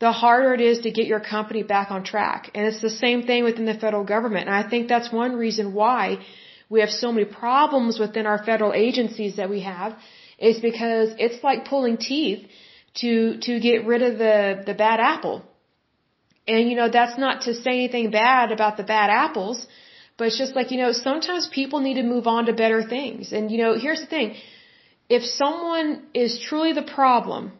the 0.00 0.12
harder 0.12 0.52
it 0.54 0.60
is 0.60 0.80
to 0.80 0.90
get 0.90 1.06
your 1.06 1.20
company 1.20 1.62
back 1.62 1.90
on 1.90 2.04
track. 2.04 2.50
And 2.54 2.66
it's 2.66 2.80
the 2.80 2.90
same 2.90 3.22
thing 3.22 3.44
within 3.44 3.64
the 3.64 3.74
federal 3.74 4.04
government. 4.04 4.48
And 4.48 4.54
I 4.54 4.68
think 4.68 4.88
that's 4.88 5.12
one 5.12 5.34
reason 5.36 5.72
why 5.72 6.18
we 6.68 6.80
have 6.80 6.90
so 6.90 7.10
many 7.12 7.24
problems 7.24 7.98
within 7.98 8.26
our 8.26 8.44
federal 8.44 8.72
agencies 8.72 9.36
that 9.36 9.48
we 9.48 9.60
have 9.60 9.96
is 10.38 10.60
because 10.60 11.10
it's 11.18 11.42
like 11.42 11.64
pulling 11.64 11.96
teeth 11.96 12.46
to, 12.96 13.38
to 13.38 13.60
get 13.60 13.86
rid 13.86 14.02
of 14.02 14.18
the, 14.18 14.62
the 14.66 14.74
bad 14.74 15.00
apple. 15.00 15.42
And 16.48 16.70
you 16.70 16.76
know, 16.80 16.88
that's 16.98 17.18
not 17.26 17.42
to 17.46 17.54
say 17.54 17.72
anything 17.80 18.10
bad 18.10 18.52
about 18.56 18.76
the 18.78 18.86
bad 18.94 19.10
apples, 19.10 19.66
but 20.16 20.28
it's 20.28 20.38
just 20.44 20.56
like, 20.56 20.70
you 20.72 20.78
know, 20.82 20.92
sometimes 20.92 21.46
people 21.60 21.80
need 21.86 21.98
to 22.02 22.06
move 22.14 22.26
on 22.26 22.46
to 22.46 22.54
better 22.64 22.82
things. 22.96 23.32
And 23.32 23.50
you 23.52 23.58
know, 23.62 23.72
here's 23.84 24.00
the 24.00 24.10
thing. 24.16 24.34
If 25.08 25.22
someone 25.24 25.90
is 26.24 26.32
truly 26.48 26.72
the 26.72 26.88
problem, 26.96 27.52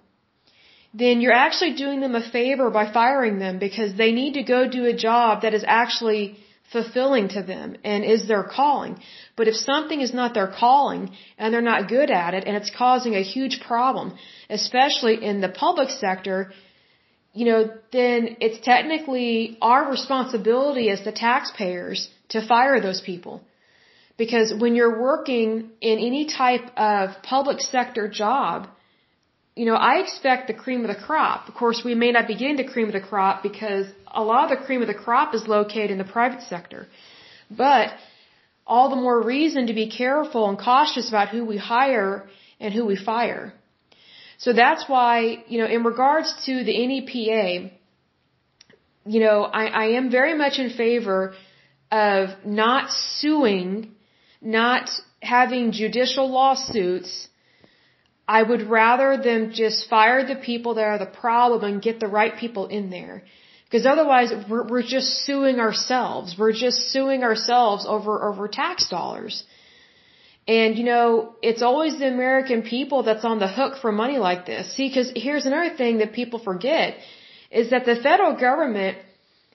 then 0.95 1.21
you're 1.21 1.41
actually 1.47 1.75
doing 1.85 2.01
them 2.01 2.15
a 2.15 2.29
favor 2.39 2.71
by 2.71 2.85
firing 2.93 3.39
them 3.39 3.59
because 3.59 3.95
they 3.95 4.13
need 4.21 4.35
to 4.35 4.43
go 4.43 4.69
do 4.69 4.85
a 4.87 4.97
job 5.09 5.43
that 5.43 5.55
is 5.55 5.65
actually 5.67 6.39
fulfilling 6.73 7.29
to 7.29 7.43
them 7.43 7.77
and 7.85 8.05
is 8.05 8.27
their 8.29 8.43
calling. 8.43 8.99
But 9.37 9.49
if 9.49 9.57
something 9.57 10.01
is 10.01 10.13
not 10.13 10.35
their 10.35 10.53
calling 10.61 11.11
and 11.39 11.53
they're 11.53 11.71
not 11.73 11.89
good 11.89 12.11
at 12.11 12.35
it 12.35 12.45
and 12.47 12.57
it's 12.57 12.71
causing 12.71 13.15
a 13.15 13.23
huge 13.35 13.61
problem, 13.61 14.17
especially 14.51 15.23
in 15.25 15.41
the 15.41 15.49
public 15.49 15.91
sector, 15.91 16.53
you 17.33 17.45
know, 17.45 17.71
then 17.93 18.37
it's 18.41 18.65
technically 18.65 19.59
our 19.61 19.91
responsibility 19.91 20.91
as 20.91 21.05
the 21.05 21.13
taxpayers 21.13 22.09
to 22.31 22.47
fire 22.47 22.81
those 22.81 23.01
people. 23.01 23.43
Because 24.17 24.53
when 24.53 24.75
you're 24.75 25.01
working 25.01 25.71
in 25.81 25.99
any 25.99 26.27
type 26.27 26.67
of 26.77 27.23
public 27.23 27.61
sector 27.61 28.09
job, 28.09 28.69
you 29.55 29.67
know, 29.67 29.75
I 29.75 30.01
expect 30.05 30.49
the 30.49 30.55
cream 30.55 30.81
of 30.85 30.89
the 30.89 31.01
crop. 31.07 31.49
Of 31.49 31.55
course, 31.55 31.83
we 31.85 31.95
may 31.95 32.11
not 32.13 32.27
be 32.27 32.35
getting 32.35 32.57
the 32.57 32.71
cream 32.73 32.89
of 32.89 32.93
the 32.93 33.01
crop 33.01 33.43
because 33.43 33.87
a 34.07 34.23
lot 34.23 34.45
of 34.45 34.59
the 34.59 34.65
cream 34.65 34.83
of 34.83 34.89
the 34.89 35.01
crop 35.07 35.35
is 35.35 35.47
located 35.47 35.91
in 35.91 35.99
the 35.99 36.11
private 36.19 36.43
sector. 36.43 36.87
But 37.51 37.91
all 38.67 38.91
the 38.91 38.97
more 38.97 39.21
reason 39.23 39.67
to 39.69 39.75
be 39.75 39.89
careful 39.91 40.49
and 40.49 40.59
cautious 40.59 41.09
about 41.09 41.29
who 41.29 41.45
we 41.45 41.57
hire 41.57 42.29
and 42.61 42.75
who 42.75 42.85
we 42.87 42.97
fire. 42.97 43.53
So 44.39 44.53
that's 44.53 44.89
why, 44.89 45.45
you 45.49 45.59
know, 45.61 45.67
in 45.67 45.83
regards 45.83 46.33
to 46.47 46.65
the 46.65 46.75
NEPA, 46.87 47.71
you 49.05 49.21
know, 49.21 49.43
I, 49.43 49.65
I 49.67 49.87
am 49.99 50.11
very 50.11 50.35
much 50.37 50.59
in 50.59 50.71
favor 50.71 51.35
of 51.91 52.29
not 52.45 52.91
suing, 52.91 53.95
not 54.41 54.91
having 55.21 55.73
judicial 55.73 56.31
lawsuits. 56.31 57.29
I 58.29 58.43
would 58.43 58.63
rather 58.63 59.17
them 59.17 59.51
just 59.53 59.89
fire 59.89 60.25
the 60.25 60.37
people 60.37 60.75
that 60.75 60.85
are 60.85 60.99
the 60.99 61.13
problem 61.25 61.65
and 61.65 61.83
get 61.83 61.99
the 61.99 62.07
right 62.07 62.37
people 62.37 62.67
in 62.67 62.91
there. 62.91 63.25
Because 63.65 63.87
otherwise, 63.87 64.33
we're, 64.49 64.67
we're 64.67 64.83
just 64.83 65.09
suing 65.27 65.59
ourselves. 65.59 66.37
We're 66.39 66.53
just 66.53 66.93
suing 66.93 67.23
ourselves 67.25 67.87
over, 67.87 68.23
over 68.29 68.47
tax 68.47 68.89
dollars. 68.89 69.43
And 70.49 70.79
you 70.79 70.85
know, 70.85 71.35
it's 71.43 71.63
always 71.63 71.99
the 71.99 72.09
American 72.09 72.63
people 72.63 73.03
that's 73.03 73.25
on 73.33 73.39
the 73.39 73.51
hook 73.59 73.75
for 73.83 73.93
money 73.93 74.17
like 74.17 74.47
this. 74.47 74.75
See, 74.75 74.89
because 74.89 75.13
here's 75.15 75.45
another 75.45 75.77
thing 75.77 75.99
that 75.99 76.15
people 76.15 76.39
forget 76.39 76.97
is 77.51 77.71
that 77.71 77.85
the 77.85 77.97
federal 77.97 78.35
government 78.47 78.97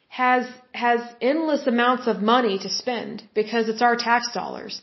has 0.08 0.46
has 0.74 1.02
endless 1.20 1.66
amounts 1.66 2.06
of 2.06 2.22
money 2.22 2.60
to 2.60 2.70
spend 2.70 3.24
because 3.34 3.68
it's 3.70 3.82
our 3.82 3.96
tax 3.96 4.32
dollars. 4.34 4.82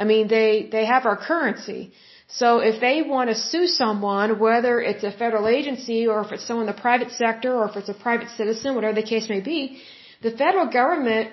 I 0.00 0.04
mean, 0.04 0.28
they 0.28 0.68
they 0.72 0.86
have 0.86 1.04
our 1.04 1.18
currency. 1.30 1.92
So 2.28 2.58
if 2.70 2.80
they 2.80 2.96
want 3.02 3.28
to 3.30 3.36
sue 3.50 3.66
someone, 3.66 4.38
whether 4.38 4.80
it's 4.80 5.04
a 5.04 5.12
federal 5.12 5.46
agency 5.48 6.00
or 6.06 6.18
if 6.24 6.32
it's 6.32 6.46
someone 6.46 6.68
in 6.68 6.74
the 6.74 6.80
private 6.80 7.10
sector 7.12 7.54
or 7.58 7.68
if 7.68 7.76
it's 7.76 7.88
a 7.96 7.98
private 8.06 8.30
citizen, 8.40 8.74
whatever 8.74 8.94
the 9.02 9.08
case 9.14 9.28
may 9.28 9.40
be, 9.40 9.82
the 10.22 10.30
federal 10.30 10.68
government 10.80 11.32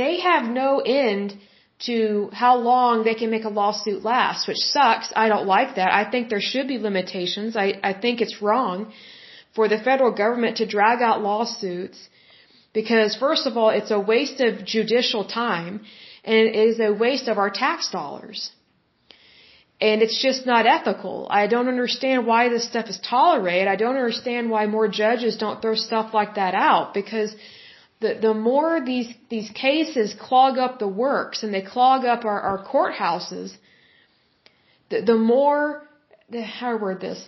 they 0.00 0.20
have 0.20 0.44
no 0.44 0.68
end 0.78 1.38
to 1.86 2.30
how 2.32 2.56
long 2.56 3.04
they 3.04 3.14
can 3.14 3.30
make 3.30 3.44
a 3.44 3.48
lawsuit 3.48 4.04
last, 4.04 4.46
which 4.46 4.58
sucks. 4.58 5.12
I 5.16 5.28
don't 5.28 5.46
like 5.46 5.76
that. 5.76 5.92
I 5.92 6.08
think 6.10 6.28
there 6.28 6.40
should 6.40 6.68
be 6.68 6.78
limitations. 6.78 7.56
I, 7.56 7.80
I 7.82 7.92
think 7.92 8.20
it's 8.20 8.40
wrong 8.40 8.92
for 9.54 9.68
the 9.68 9.78
federal 9.78 10.12
government 10.12 10.58
to 10.58 10.66
drag 10.66 11.02
out 11.02 11.22
lawsuits 11.22 12.08
because 12.72 13.16
first 13.16 13.46
of 13.46 13.56
all, 13.56 13.70
it's 13.70 13.90
a 13.90 14.00
waste 14.00 14.40
of 14.40 14.64
judicial 14.64 15.24
time 15.24 15.84
and 16.24 16.36
it 16.36 16.54
is 16.54 16.80
a 16.80 16.92
waste 16.92 17.28
of 17.28 17.38
our 17.38 17.50
tax 17.50 17.90
dollars. 17.90 18.50
And 19.80 20.00
it's 20.00 20.22
just 20.22 20.46
not 20.46 20.64
ethical. 20.64 21.26
I 21.28 21.48
don't 21.48 21.66
understand 21.66 22.24
why 22.24 22.48
this 22.48 22.64
stuff 22.68 22.86
is 22.88 23.00
tolerated. 23.00 23.66
I 23.66 23.74
don't 23.74 23.96
understand 23.96 24.48
why 24.48 24.66
more 24.66 24.86
judges 24.86 25.36
don't 25.36 25.60
throw 25.60 25.74
stuff 25.74 26.14
like 26.14 26.36
that 26.36 26.54
out 26.54 26.94
because 26.94 27.34
the, 28.02 28.12
the 28.20 28.34
more 28.34 28.84
these, 28.84 29.10
these 29.30 29.50
cases 29.50 30.14
clog 30.28 30.58
up 30.58 30.78
the 30.78 30.92
works 31.06 31.42
and 31.42 31.54
they 31.54 31.62
clog 31.62 32.04
up 32.04 32.24
our, 32.24 32.40
our 32.40 32.60
courthouses, 32.72 33.52
the, 34.90 35.02
the 35.02 35.16
more, 35.16 35.88
the, 36.30 36.42
how 36.42 36.72
to 36.72 36.76
word 36.76 37.00
this, 37.00 37.20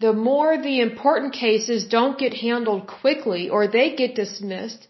the 0.00 0.12
more 0.12 0.60
the 0.60 0.80
important 0.80 1.32
cases 1.32 1.86
don't 1.98 2.18
get 2.18 2.34
handled 2.34 2.86
quickly 2.86 3.42
or 3.50 3.68
they 3.68 3.94
get 3.94 4.16
dismissed 4.16 4.88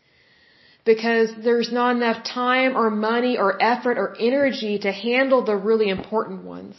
because 0.84 1.28
there's 1.44 1.70
not 1.70 1.96
enough 1.96 2.24
time 2.24 2.76
or 2.76 2.90
money 2.90 3.36
or 3.36 3.62
effort 3.62 3.98
or 3.98 4.16
energy 4.18 4.78
to 4.78 4.90
handle 4.90 5.44
the 5.44 5.56
really 5.56 5.88
important 5.88 6.44
ones. 6.44 6.74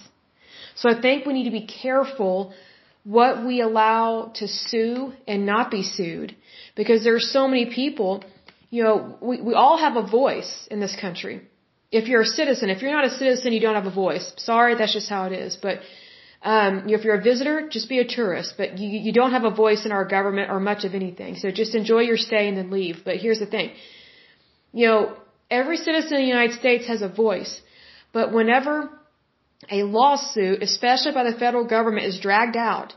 So 0.75 0.89
I 0.89 0.99
think 0.99 1.25
we 1.25 1.33
need 1.33 1.49
to 1.51 1.57
be 1.61 1.67
careful 1.67 2.53
what 3.03 3.45
we 3.45 3.61
allow 3.61 4.31
to 4.35 4.47
sue 4.47 5.13
and 5.27 5.45
not 5.45 5.69
be 5.69 5.83
sued 5.83 6.35
because 6.75 7.03
there 7.03 7.15
are 7.15 7.19
so 7.19 7.47
many 7.47 7.65
people, 7.73 8.23
you 8.69 8.83
know, 8.83 9.17
we, 9.21 9.41
we 9.41 9.53
all 9.53 9.77
have 9.77 9.95
a 9.97 10.07
voice 10.07 10.67
in 10.71 10.79
this 10.79 10.95
country. 10.95 11.41
If 11.91 12.07
you're 12.07 12.21
a 12.21 12.25
citizen, 12.25 12.69
if 12.69 12.81
you're 12.81 12.91
not 12.91 13.05
a 13.05 13.09
citizen, 13.09 13.53
you 13.53 13.59
don't 13.59 13.75
have 13.75 13.85
a 13.85 13.91
voice. 13.91 14.33
Sorry, 14.37 14.75
that's 14.75 14.93
just 14.93 15.09
how 15.09 15.25
it 15.25 15.33
is. 15.33 15.57
But 15.61 15.81
um, 16.41 16.89
if 16.89 17.03
you're 17.03 17.15
a 17.15 17.21
visitor, 17.21 17.67
just 17.69 17.87
be 17.87 17.99
a 17.99 18.07
tourist. 18.07 18.55
But 18.57 18.79
you, 18.79 18.89
you 18.99 19.13
don't 19.13 19.31
have 19.31 19.43
a 19.43 19.51
voice 19.51 19.85
in 19.85 19.91
our 19.91 20.05
government 20.05 20.49
or 20.49 20.59
much 20.59 20.85
of 20.85 20.95
anything. 20.95 21.35
So 21.35 21.51
just 21.51 21.75
enjoy 21.75 22.01
your 22.01 22.17
stay 22.17 22.47
and 22.47 22.57
then 22.57 22.71
leave. 22.71 23.03
But 23.05 23.17
here's 23.17 23.39
the 23.39 23.45
thing. 23.45 23.71
You 24.71 24.87
know, 24.87 25.17
every 25.51 25.77
citizen 25.77 26.13
in 26.15 26.21
the 26.21 26.27
United 26.27 26.57
States 26.57 26.87
has 26.87 27.01
a 27.01 27.09
voice. 27.09 27.61
But 28.11 28.33
whenever 28.33 28.89
a 29.69 29.83
lawsuit, 29.83 30.61
especially 30.61 31.13
by 31.13 31.23
the 31.23 31.37
federal 31.37 31.65
government, 31.65 32.05
is 32.05 32.19
dragged 32.19 32.57
out, 32.57 32.93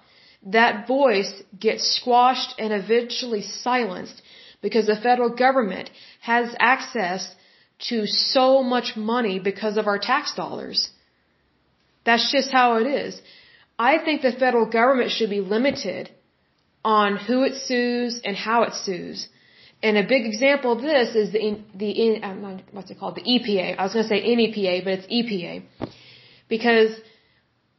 that 0.46 0.86
voice 0.86 1.32
gets 1.58 1.84
squashed 1.96 2.54
and 2.58 2.72
eventually 2.72 3.42
silenced 3.42 4.22
because 4.62 4.86
the 4.86 4.96
federal 4.96 5.30
government 5.30 5.90
has 6.20 6.54
access 6.58 7.34
to 7.78 8.06
so 8.06 8.62
much 8.62 8.96
money 8.96 9.38
because 9.38 9.76
of 9.76 9.86
our 9.86 9.98
tax 9.98 10.34
dollars. 10.34 10.88
That's 12.04 12.30
just 12.32 12.50
how 12.50 12.76
it 12.76 12.86
is. 12.86 13.20
I 13.78 13.98
think 13.98 14.22
the 14.22 14.32
federal 14.32 14.66
government 14.66 15.10
should 15.10 15.30
be 15.30 15.40
limited 15.40 16.10
on 16.84 17.16
who 17.16 17.42
it 17.42 17.54
sues 17.56 18.20
and 18.24 18.36
how 18.36 18.62
it 18.62 18.74
sues. 18.74 19.28
And 19.82 19.98
a 19.98 20.06
big 20.06 20.24
example 20.24 20.72
of 20.72 20.80
this 20.80 21.14
is 21.14 21.32
the 21.32 21.60
the 21.74 21.90
what's 22.70 22.90
it 22.90 22.98
called 22.98 23.16
the 23.16 23.26
EPA. 23.34 23.76
I 23.78 23.82
was 23.82 23.92
going 23.92 24.04
to 24.04 24.08
say 24.08 24.20
NEPA, 24.34 24.84
but 24.84 24.92
it's 24.98 25.06
EPA 25.18 25.64
because 26.48 26.90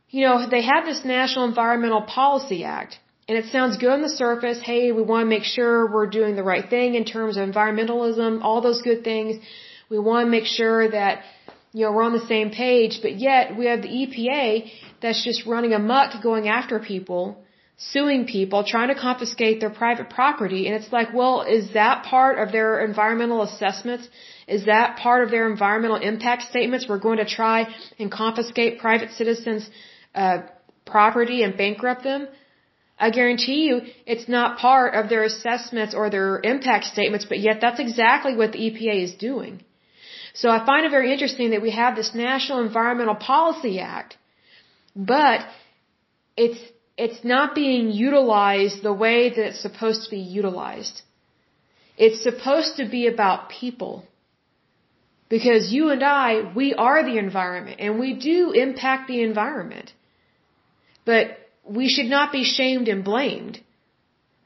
you 0.10 0.22
know 0.26 0.48
they 0.50 0.64
have 0.64 0.86
this 0.86 1.04
National 1.06 1.46
Environmental 1.46 2.02
Policy 2.02 2.64
Act, 2.64 3.00
and 3.28 3.38
it 3.38 3.46
sounds 3.52 3.78
good 3.78 3.90
on 3.90 4.02
the 4.02 4.10
surface. 4.10 4.60
Hey, 4.60 4.92
we 4.92 5.02
want 5.02 5.24
to 5.26 5.30
make 5.30 5.44
sure 5.44 5.92
we're 5.92 6.08
doing 6.20 6.36
the 6.36 6.44
right 6.44 6.70
thing 6.70 6.96
in 6.96 7.06
terms 7.06 7.38
of 7.38 7.48
environmentalism, 7.50 8.42
all 8.42 8.62
those 8.62 8.82
good 8.82 9.04
things. 9.04 9.38
We 9.90 10.00
want 10.00 10.26
to 10.26 10.32
make 10.38 10.46
sure 10.46 10.90
that 10.90 11.24
you 11.74 11.86
know 11.86 11.92
we're 11.92 12.04
on 12.04 12.14
the 12.14 12.28
same 12.36 12.50
page, 12.52 13.00
but 13.02 13.16
yet 13.18 13.58
we 13.58 13.66
have 13.66 13.82
the 13.82 13.94
EPA 14.02 14.72
that's 15.02 15.24
just 15.24 15.46
running 15.46 15.74
amuck 15.74 16.22
going 16.24 16.48
after 16.48 16.80
people 16.80 17.38
suing 17.78 18.26
people, 18.26 18.64
trying 18.64 18.88
to 18.88 18.96
confiscate 18.96 19.60
their 19.60 19.70
private 19.70 20.10
property. 20.10 20.68
And 20.68 20.76
it's 20.76 20.92
like, 20.92 21.14
well, 21.14 21.42
is 21.44 21.74
that 21.74 22.04
part 22.04 22.40
of 22.40 22.52
their 22.52 22.84
environmental 22.84 23.44
assessments? 23.44 24.10
Is 24.48 24.66
that 24.66 24.98
part 24.98 25.24
of 25.24 25.30
their 25.30 25.50
environmental 25.50 25.98
impact 25.98 26.44
statements? 26.44 26.88
We're 26.88 27.06
going 27.10 27.18
to 27.18 27.26
try 27.26 27.68
and 28.00 28.12
confiscate 28.12 28.80
private 28.80 29.12
citizens' 29.12 29.70
uh, 30.16 30.44
property 30.86 31.44
and 31.44 31.58
bankrupt 31.58 32.04
them. 32.04 32.28
I 33.00 33.10
guarantee 33.12 33.62
you 33.68 33.82
it's 34.06 34.28
not 34.28 34.58
part 34.58 34.96
of 34.96 35.10
their 35.10 35.24
assessments 35.24 35.94
or 35.94 36.10
their 36.10 36.40
impact 36.44 36.86
statements, 36.86 37.26
but 37.26 37.40
yet 37.40 37.60
that's 37.62 37.80
exactly 37.80 38.36
what 38.36 38.54
the 38.54 38.60
EPA 38.60 39.04
is 39.04 39.14
doing. 39.14 39.62
So 40.34 40.50
I 40.50 40.66
find 40.66 40.86
it 40.86 40.92
very 40.92 41.12
interesting 41.12 41.52
that 41.52 41.62
we 41.62 41.72
have 41.72 41.96
this 41.96 42.14
National 42.16 42.60
Environmental 42.62 43.16
Policy 43.16 43.80
Act, 43.80 44.18
but 44.96 45.46
it's 46.36 46.60
it's 46.98 47.24
not 47.24 47.54
being 47.54 47.92
utilized 47.92 48.82
the 48.82 48.94
way 48.94 49.30
that 49.30 49.46
it's 49.50 49.62
supposed 49.62 50.04
to 50.06 50.10
be 50.10 50.20
utilized. 50.20 51.02
It's 51.98 52.22
supposed 52.24 52.78
to 52.78 52.86
be 52.86 53.08
about 53.08 53.50
people. 53.50 54.06
Because 55.30 55.72
you 55.72 55.90
and 55.90 56.04
I, 56.04 56.54
we 56.56 56.74
are 56.74 57.04
the 57.04 57.18
environment 57.18 57.78
and 57.80 58.00
we 58.00 58.14
do 58.14 58.52
impact 58.52 59.08
the 59.08 59.22
environment. 59.22 59.92
But 61.06 61.38
we 61.66 61.90
should 61.90 62.06
not 62.06 62.32
be 62.32 62.44
shamed 62.44 62.88
and 62.88 63.04
blamed. 63.04 63.60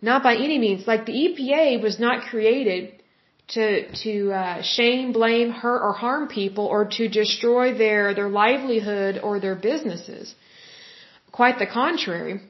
Not 0.01 0.23
by 0.23 0.35
any 0.35 0.57
means. 0.57 0.87
Like 0.87 1.05
the 1.05 1.13
EPA 1.13 1.81
was 1.81 1.99
not 1.99 2.23
created 2.23 2.93
to, 3.49 3.91
to 4.03 4.31
uh, 4.31 4.61
shame, 4.63 5.11
blame, 5.11 5.51
hurt, 5.51 5.81
or 5.87 5.93
harm 5.93 6.27
people 6.27 6.65
or 6.65 6.85
to 6.97 7.07
destroy 7.07 7.77
their, 7.77 8.15
their 8.15 8.29
livelihood 8.29 9.19
or 9.21 9.39
their 9.39 9.55
businesses. 9.55 10.33
Quite 11.31 11.59
the 11.59 11.67
contrary. 11.67 12.41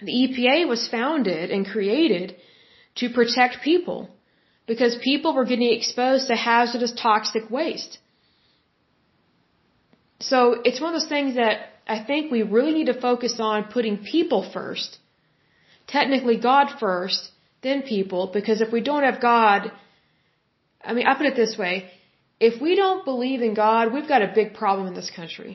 The 0.00 0.12
EPA 0.12 0.66
was 0.66 0.88
founded 0.88 1.50
and 1.50 1.66
created 1.66 2.36
to 2.96 3.10
protect 3.10 3.62
people 3.62 4.08
because 4.70 4.94
people 5.10 5.30
were 5.36 5.46
getting 5.50 5.72
exposed 5.76 6.24
to 6.28 6.36
hazardous 6.36 6.92
toxic 7.06 7.44
waste. 7.50 7.98
So 10.30 10.38
it's 10.64 10.80
one 10.80 10.94
of 10.94 11.00
those 11.00 11.12
things 11.14 11.34
that 11.34 11.56
I 11.94 11.98
think 12.08 12.30
we 12.30 12.42
really 12.56 12.74
need 12.78 12.90
to 12.94 12.98
focus 13.08 13.34
on 13.40 13.64
putting 13.76 13.96
people 14.14 14.42
first. 14.56 14.98
Technically 15.88 16.36
God 16.50 16.68
first, 16.78 17.32
then 17.64 17.82
people, 17.82 18.30
because 18.32 18.60
if 18.66 18.70
we 18.76 18.80
don't 18.88 19.02
have 19.02 19.20
God, 19.20 19.72
I 20.84 20.92
mean, 20.92 21.06
I 21.08 21.14
put 21.20 21.26
it 21.30 21.34
this 21.44 21.56
way, 21.62 21.74
if 22.48 22.62
we 22.66 22.76
don't 22.82 23.04
believe 23.04 23.42
in 23.48 23.54
God, 23.54 23.92
we've 23.92 24.10
got 24.14 24.22
a 24.28 24.30
big 24.40 24.54
problem 24.60 24.86
in 24.86 24.94
this 25.00 25.10
country. 25.20 25.54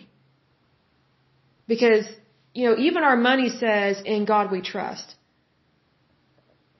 Because 1.73 2.05
you 2.53 2.65
know, 2.67 2.75
even 2.89 3.05
our 3.11 3.15
money 3.15 3.47
says, 3.63 4.01
in 4.03 4.25
God 4.25 4.51
we 4.51 4.61
trust. 4.73 5.15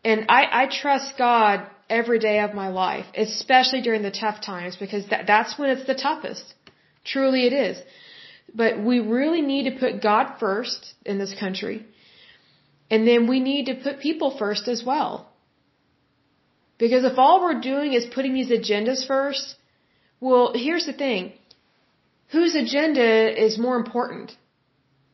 And 0.03 0.25
I, 0.27 0.41
I 0.63 0.63
trust 0.81 1.17
God 1.17 1.65
every 1.89 2.19
day 2.19 2.39
of 2.39 2.53
my 2.53 2.69
life, 2.69 3.05
especially 3.15 3.81
during 3.81 4.01
the 4.01 4.11
tough 4.11 4.41
times, 4.41 4.75
because 4.75 5.07
that, 5.09 5.27
that's 5.27 5.57
when 5.57 5.69
it's 5.69 5.87
the 5.87 5.95
toughest. 5.95 6.53
Truly 7.03 7.45
it 7.45 7.53
is. 7.53 7.77
But 8.53 8.79
we 8.79 8.99
really 8.99 9.41
need 9.41 9.69
to 9.69 9.79
put 9.79 10.01
God 10.01 10.37
first 10.39 10.93
in 11.05 11.17
this 11.17 11.33
country. 11.39 11.85
And 12.89 13.07
then 13.07 13.27
we 13.27 13.39
need 13.39 13.65
to 13.65 13.75
put 13.75 13.99
people 13.99 14.37
first 14.37 14.67
as 14.67 14.83
well. 14.83 15.27
Because 16.77 17.03
if 17.05 17.17
all 17.17 17.41
we're 17.41 17.61
doing 17.61 17.93
is 17.93 18.05
putting 18.05 18.33
these 18.33 18.49
agendas 18.49 19.05
first, 19.07 19.55
well, 20.19 20.53
here's 20.53 20.85
the 20.85 20.93
thing. 20.93 21.33
Whose 22.29 22.55
agenda 22.55 23.43
is 23.45 23.57
more 23.57 23.77
important? 23.77 24.35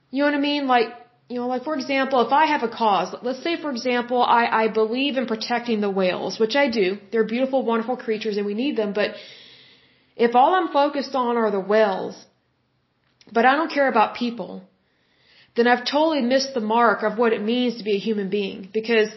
You 0.10 0.20
know 0.20 0.32
what 0.32 0.36
I 0.36 0.42
mean? 0.42 0.68
Like, 0.68 0.90
you 1.32 1.40
know, 1.40 1.48
like 1.48 1.64
for 1.70 1.76
example, 1.82 2.20
if 2.28 2.34
I 2.42 2.46
have 2.54 2.64
a 2.70 2.72
cause, 2.82 3.10
let's 3.28 3.44
say 3.46 3.54
for 3.64 3.72
example, 3.76 4.22
I, 4.40 4.44
I 4.64 4.68
believe 4.80 5.18
in 5.20 5.28
protecting 5.34 5.80
the 5.80 5.94
whales, 6.00 6.40
which 6.44 6.56
I 6.64 6.66
do. 6.80 6.98
They're 7.12 7.30
beautiful, 7.36 7.64
wonderful 7.72 7.98
creatures 8.06 8.36
and 8.38 8.46
we 8.52 8.56
need 8.64 8.76
them, 8.82 8.92
but 9.02 9.12
if 10.28 10.36
all 10.36 10.54
I'm 10.58 10.70
focused 10.80 11.16
on 11.16 11.38
are 11.42 11.52
the 11.58 11.66
whales, 11.74 12.16
but 13.32 13.46
I 13.46 13.56
don't 13.56 13.72
care 13.78 13.88
about 13.88 14.16
people, 14.24 14.52
then 15.56 15.68
I've 15.68 15.86
totally 15.86 16.22
missed 16.34 16.54
the 16.54 16.66
mark 16.76 17.04
of 17.10 17.18
what 17.18 17.32
it 17.38 17.42
means 17.42 17.78
to 17.78 17.84
be 17.90 17.96
a 17.96 18.04
human 18.10 18.30
being. 18.30 18.70
Because, 18.80 19.10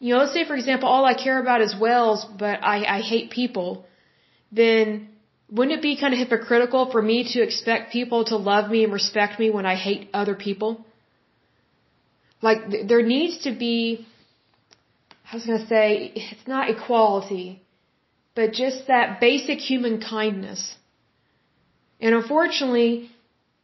you 0.00 0.10
know, 0.12 0.20
let's 0.20 0.34
say 0.34 0.44
for 0.50 0.56
example, 0.60 0.88
all 0.88 1.06
I 1.12 1.14
care 1.14 1.40
about 1.40 1.62
is 1.62 1.74
whales, 1.84 2.26
but 2.44 2.62
I, 2.74 2.76
I 2.96 3.00
hate 3.12 3.30
people, 3.30 3.86
then 4.52 5.08
wouldn't 5.50 5.78
it 5.78 5.82
be 5.82 5.96
kind 6.02 6.12
of 6.12 6.20
hypocritical 6.24 6.90
for 6.92 7.00
me 7.00 7.18
to 7.32 7.40
expect 7.48 7.90
people 7.98 8.26
to 8.26 8.36
love 8.36 8.70
me 8.70 8.84
and 8.84 8.92
respect 8.92 9.40
me 9.40 9.48
when 9.48 9.64
I 9.64 9.76
hate 9.76 10.10
other 10.12 10.34
people? 10.34 10.84
Like, 12.40 12.70
th- 12.70 12.86
there 12.88 13.02
needs 13.02 13.38
to 13.44 13.52
be, 13.52 14.06
I 15.30 15.36
was 15.36 15.46
going 15.46 15.60
to 15.60 15.66
say, 15.66 16.12
it's 16.14 16.46
not 16.46 16.70
equality, 16.70 17.62
but 18.34 18.52
just 18.52 18.86
that 18.86 19.20
basic 19.20 19.58
human 19.58 20.00
kindness. 20.00 20.76
And 22.00 22.14
unfortunately, 22.14 23.10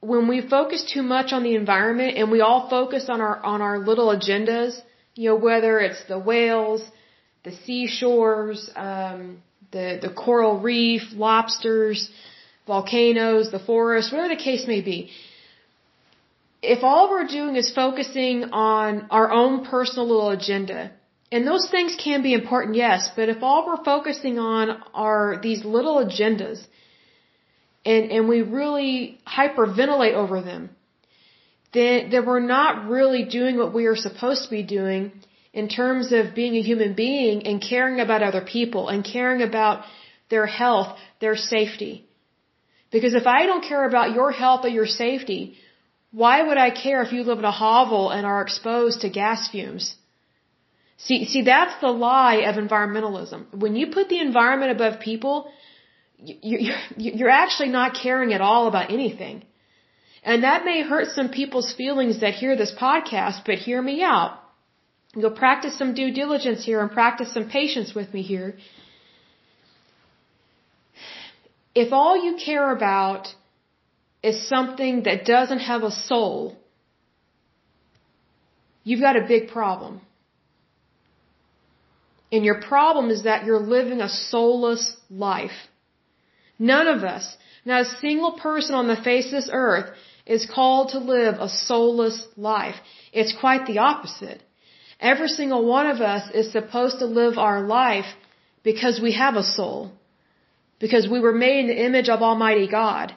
when 0.01 0.29
we 0.29 0.41
focus 0.57 0.85
too 0.93 1.03
much 1.03 1.33
on 1.33 1.43
the 1.45 1.55
environment 1.55 2.17
and 2.19 2.31
we 2.31 2.41
all 2.41 2.69
focus 2.69 3.07
on 3.09 3.21
our, 3.21 3.43
on 3.45 3.63
our 3.63 3.79
little 3.79 4.09
agendas, 4.09 4.79
you 5.15 5.31
know, 5.31 5.37
whether 5.37 5.79
it's 5.79 6.05
the 6.09 6.19
whales, 6.19 6.83
the 7.45 7.53
seashores, 7.65 8.69
um, 8.75 9.43
the, 9.71 9.99
the 10.03 10.11
coral 10.11 10.61
reef, 10.61 11.03
lobsters, 11.13 12.11
volcanoes, 12.67 13.51
the 13.51 13.59
forest, 13.59 14.13
whatever 14.13 14.35
the 14.35 14.43
case 14.43 14.67
may 14.67 14.81
be. 14.81 15.11
If 16.67 16.83
all 16.83 17.11
we're 17.11 17.27
doing 17.27 17.57
is 17.57 17.71
focusing 17.73 18.45
on 18.53 19.07
our 19.11 19.31
own 19.31 19.65
personal 19.67 20.09
little 20.09 20.31
agenda, 20.31 20.93
and 21.31 21.47
those 21.47 21.69
things 21.71 21.97
can 22.03 22.23
be 22.23 22.33
important, 22.33 22.77
yes, 22.77 23.11
but 23.17 23.29
if 23.29 23.43
all 23.43 23.67
we're 23.67 23.85
focusing 23.85 24.39
on 24.39 24.83
are 24.95 25.41
these 25.43 25.65
little 25.65 25.97
agendas, 26.05 26.65
and, 27.85 28.11
and 28.11 28.29
we 28.29 28.41
really 28.43 29.19
hyperventilate 29.27 30.15
over 30.15 30.41
them, 30.41 30.71
then, 31.75 32.11
then 32.11 32.25
we're 32.25 32.47
not 32.59 32.89
really 32.89 33.25
doing 33.25 33.59
what 33.59 33.75
we 33.75 33.87
are 33.87 33.97
supposed 33.97 34.45
to 34.45 34.51
be 34.51 34.63
doing 34.63 35.13
in 35.53 35.69
terms 35.69 36.13
of 36.13 36.35
being 36.35 36.55
a 36.57 36.63
human 36.63 36.95
being 36.95 37.47
and 37.47 37.61
caring 37.61 38.01
about 38.01 38.23
other 38.23 38.45
people 38.57 38.89
and 38.89 39.05
caring 39.05 39.43
about 39.43 39.85
their 40.31 40.47
health, 40.47 40.97
their 41.21 41.37
safety. 41.37 42.07
Because 42.91 43.15
if 43.15 43.27
I 43.27 43.47
don't 43.47 43.65
care 43.65 43.87
about 43.87 44.15
your 44.15 44.31
health 44.31 44.65
or 44.65 44.69
your 44.69 44.87
safety, 44.87 45.57
Why 46.23 46.43
would 46.47 46.59
I 46.59 46.71
care 46.71 47.03
if 47.03 47.13
you 47.13 47.25
live 47.25 47.41
in 47.41 47.45
a 47.45 47.59
hovel 47.65 48.11
and 48.11 48.25
are 48.25 48.41
exposed 48.41 49.01
to 49.01 49.09
gas 49.09 49.49
fumes? 49.51 49.97
See, 50.97 51.25
see, 51.25 51.43
that's 51.43 51.81
the 51.81 51.91
lie 51.91 52.43
of 52.51 52.55
environmentalism. 52.55 53.41
When 53.63 53.75
you 53.75 53.89
put 53.97 54.09
the 54.09 54.21
environment 54.21 54.71
above 54.71 55.01
people, 55.01 55.51
you're, 56.19 56.77
you're 56.97 57.37
actually 57.43 57.71
not 57.71 57.99
caring 58.01 58.33
at 58.33 58.41
all 58.41 58.69
about 58.69 58.93
anything. 58.93 59.43
And 60.23 60.45
that 60.45 60.65
may 60.65 60.83
hurt 60.83 61.09
some 61.09 61.31
people's 61.41 61.73
feelings 61.73 62.21
that 62.21 62.35
hear 62.35 62.57
this 62.57 62.75
podcast, 62.87 63.45
but 63.45 63.59
hear 63.59 63.83
me 63.83 64.01
out. 64.03 64.39
You'll 65.17 65.39
practice 65.45 65.77
some 65.77 65.95
due 65.95 66.13
diligence 66.13 66.65
here 66.65 66.81
and 66.81 66.91
practice 66.91 67.35
some 67.35 67.51
patience 67.51 67.93
with 67.93 68.15
me 68.15 68.23
here. 68.23 68.57
If 71.75 71.93
all 71.93 72.17
you 72.25 72.37
care 72.37 72.71
about 72.71 73.35
is 74.29 74.49
something 74.49 75.03
that 75.07 75.27
doesn't 75.27 75.65
have 75.71 75.83
a 75.83 75.95
soul, 76.11 76.57
you've 78.83 79.07
got 79.09 79.17
a 79.23 79.27
big 79.35 79.49
problem. 79.57 80.01
And 82.33 82.45
your 82.49 82.61
problem 82.73 83.11
is 83.11 83.25
that 83.25 83.45
you're 83.45 83.67
living 83.77 84.01
a 84.01 84.09
soulless 84.09 84.85
life. 85.11 85.59
None 86.59 86.89
of 86.95 87.05
us, 87.15 87.27
not 87.67 87.83
a 87.83 87.97
single 88.07 88.33
person 88.47 88.75
on 88.75 88.89
the 88.89 89.03
face 89.09 89.27
of 89.27 89.37
this 89.39 89.51
earth, 89.53 89.91
is 90.27 90.47
called 90.57 90.87
to 90.93 90.99
live 90.99 91.35
a 91.39 91.51
soulless 91.67 92.19
life. 92.37 92.77
It's 93.13 93.35
quite 93.45 93.67
the 93.67 93.79
opposite. 93.91 94.41
Every 95.01 95.29
single 95.29 95.67
one 95.67 95.87
of 95.95 96.01
us 96.01 96.31
is 96.41 96.51
supposed 96.51 96.99
to 97.01 97.17
live 97.21 97.37
our 97.37 97.61
life 97.61 98.11
because 98.63 99.01
we 99.03 99.13
have 99.25 99.37
a 99.37 99.49
soul. 99.57 99.93
Because 100.85 101.07
we 101.15 101.21
were 101.21 101.39
made 101.47 101.61
in 101.65 101.67
the 101.67 101.85
image 101.89 102.09
of 102.09 102.23
Almighty 102.23 102.69
God. 102.69 103.15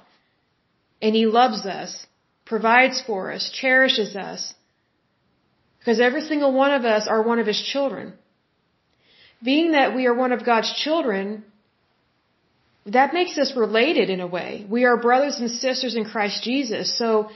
And 1.02 1.16
He 1.16 1.26
loves 1.26 1.66
us, 1.66 2.06
provides 2.46 3.02
for 3.06 3.32
us, 3.32 3.50
cherishes 3.54 4.16
us. 4.16 4.54
Because 5.80 6.00
every 6.00 6.22
single 6.22 6.54
one 6.54 6.72
of 6.72 6.86
us 6.86 7.08
are 7.08 7.22
one 7.22 7.40
of 7.40 7.48
His 7.48 7.62
children. 7.62 8.14
Being 9.44 9.72
that 9.72 9.96
we 9.96 10.06
are 10.08 10.14
one 10.14 10.32
of 10.32 10.46
God's 10.46 10.74
children, 10.74 11.44
that 12.88 13.14
makes 13.14 13.38
us 13.38 13.54
related 13.56 14.10
in 14.10 14.22
a 14.22 14.28
way. 14.28 14.66
We 14.70 14.86
are 14.86 14.98
brothers 14.98 15.40
and 15.40 15.52
sisters 15.52 15.96
in 15.96 16.06
Christ 16.06 16.44
Jesus. 16.44 16.98
So, 16.98 17.30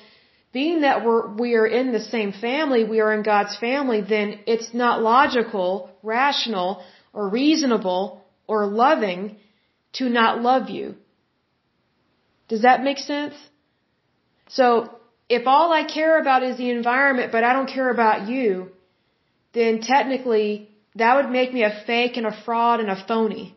being 0.54 0.82
that 0.82 1.06
we're, 1.06 1.34
we 1.34 1.56
are 1.56 1.68
in 1.68 1.94
the 1.94 2.02
same 2.02 2.34
family, 2.34 2.84
we 2.84 3.00
are 3.00 3.14
in 3.14 3.24
God's 3.24 3.56
family, 3.58 4.02
then 4.02 4.40
it's 4.48 4.74
not 4.74 5.02
logical, 5.02 5.90
rational, 6.04 6.84
or 7.14 7.30
reasonable, 7.30 8.22
or 8.48 8.66
loving 8.66 9.38
to 9.94 10.10
not 10.10 10.42
love 10.42 10.70
you. 10.70 10.96
Does 12.52 12.64
that 12.68 12.84
make 12.88 13.00
sense? 13.00 13.36
So, 14.50 14.66
if 15.38 15.44
all 15.54 15.70
I 15.72 15.84
care 15.98 16.16
about 16.22 16.44
is 16.48 16.58
the 16.58 16.70
environment, 16.70 17.32
but 17.36 17.46
I 17.50 17.54
don't 17.54 17.72
care 17.78 17.90
about 17.98 18.28
you, 18.32 18.50
then 19.54 19.80
technically 19.94 20.48
that 21.02 21.16
would 21.16 21.30
make 21.38 21.54
me 21.58 21.64
a 21.64 21.74
fake 21.88 22.18
and 22.18 22.28
a 22.32 22.36
fraud 22.44 22.82
and 22.82 22.90
a 22.90 23.00
phony. 23.08 23.56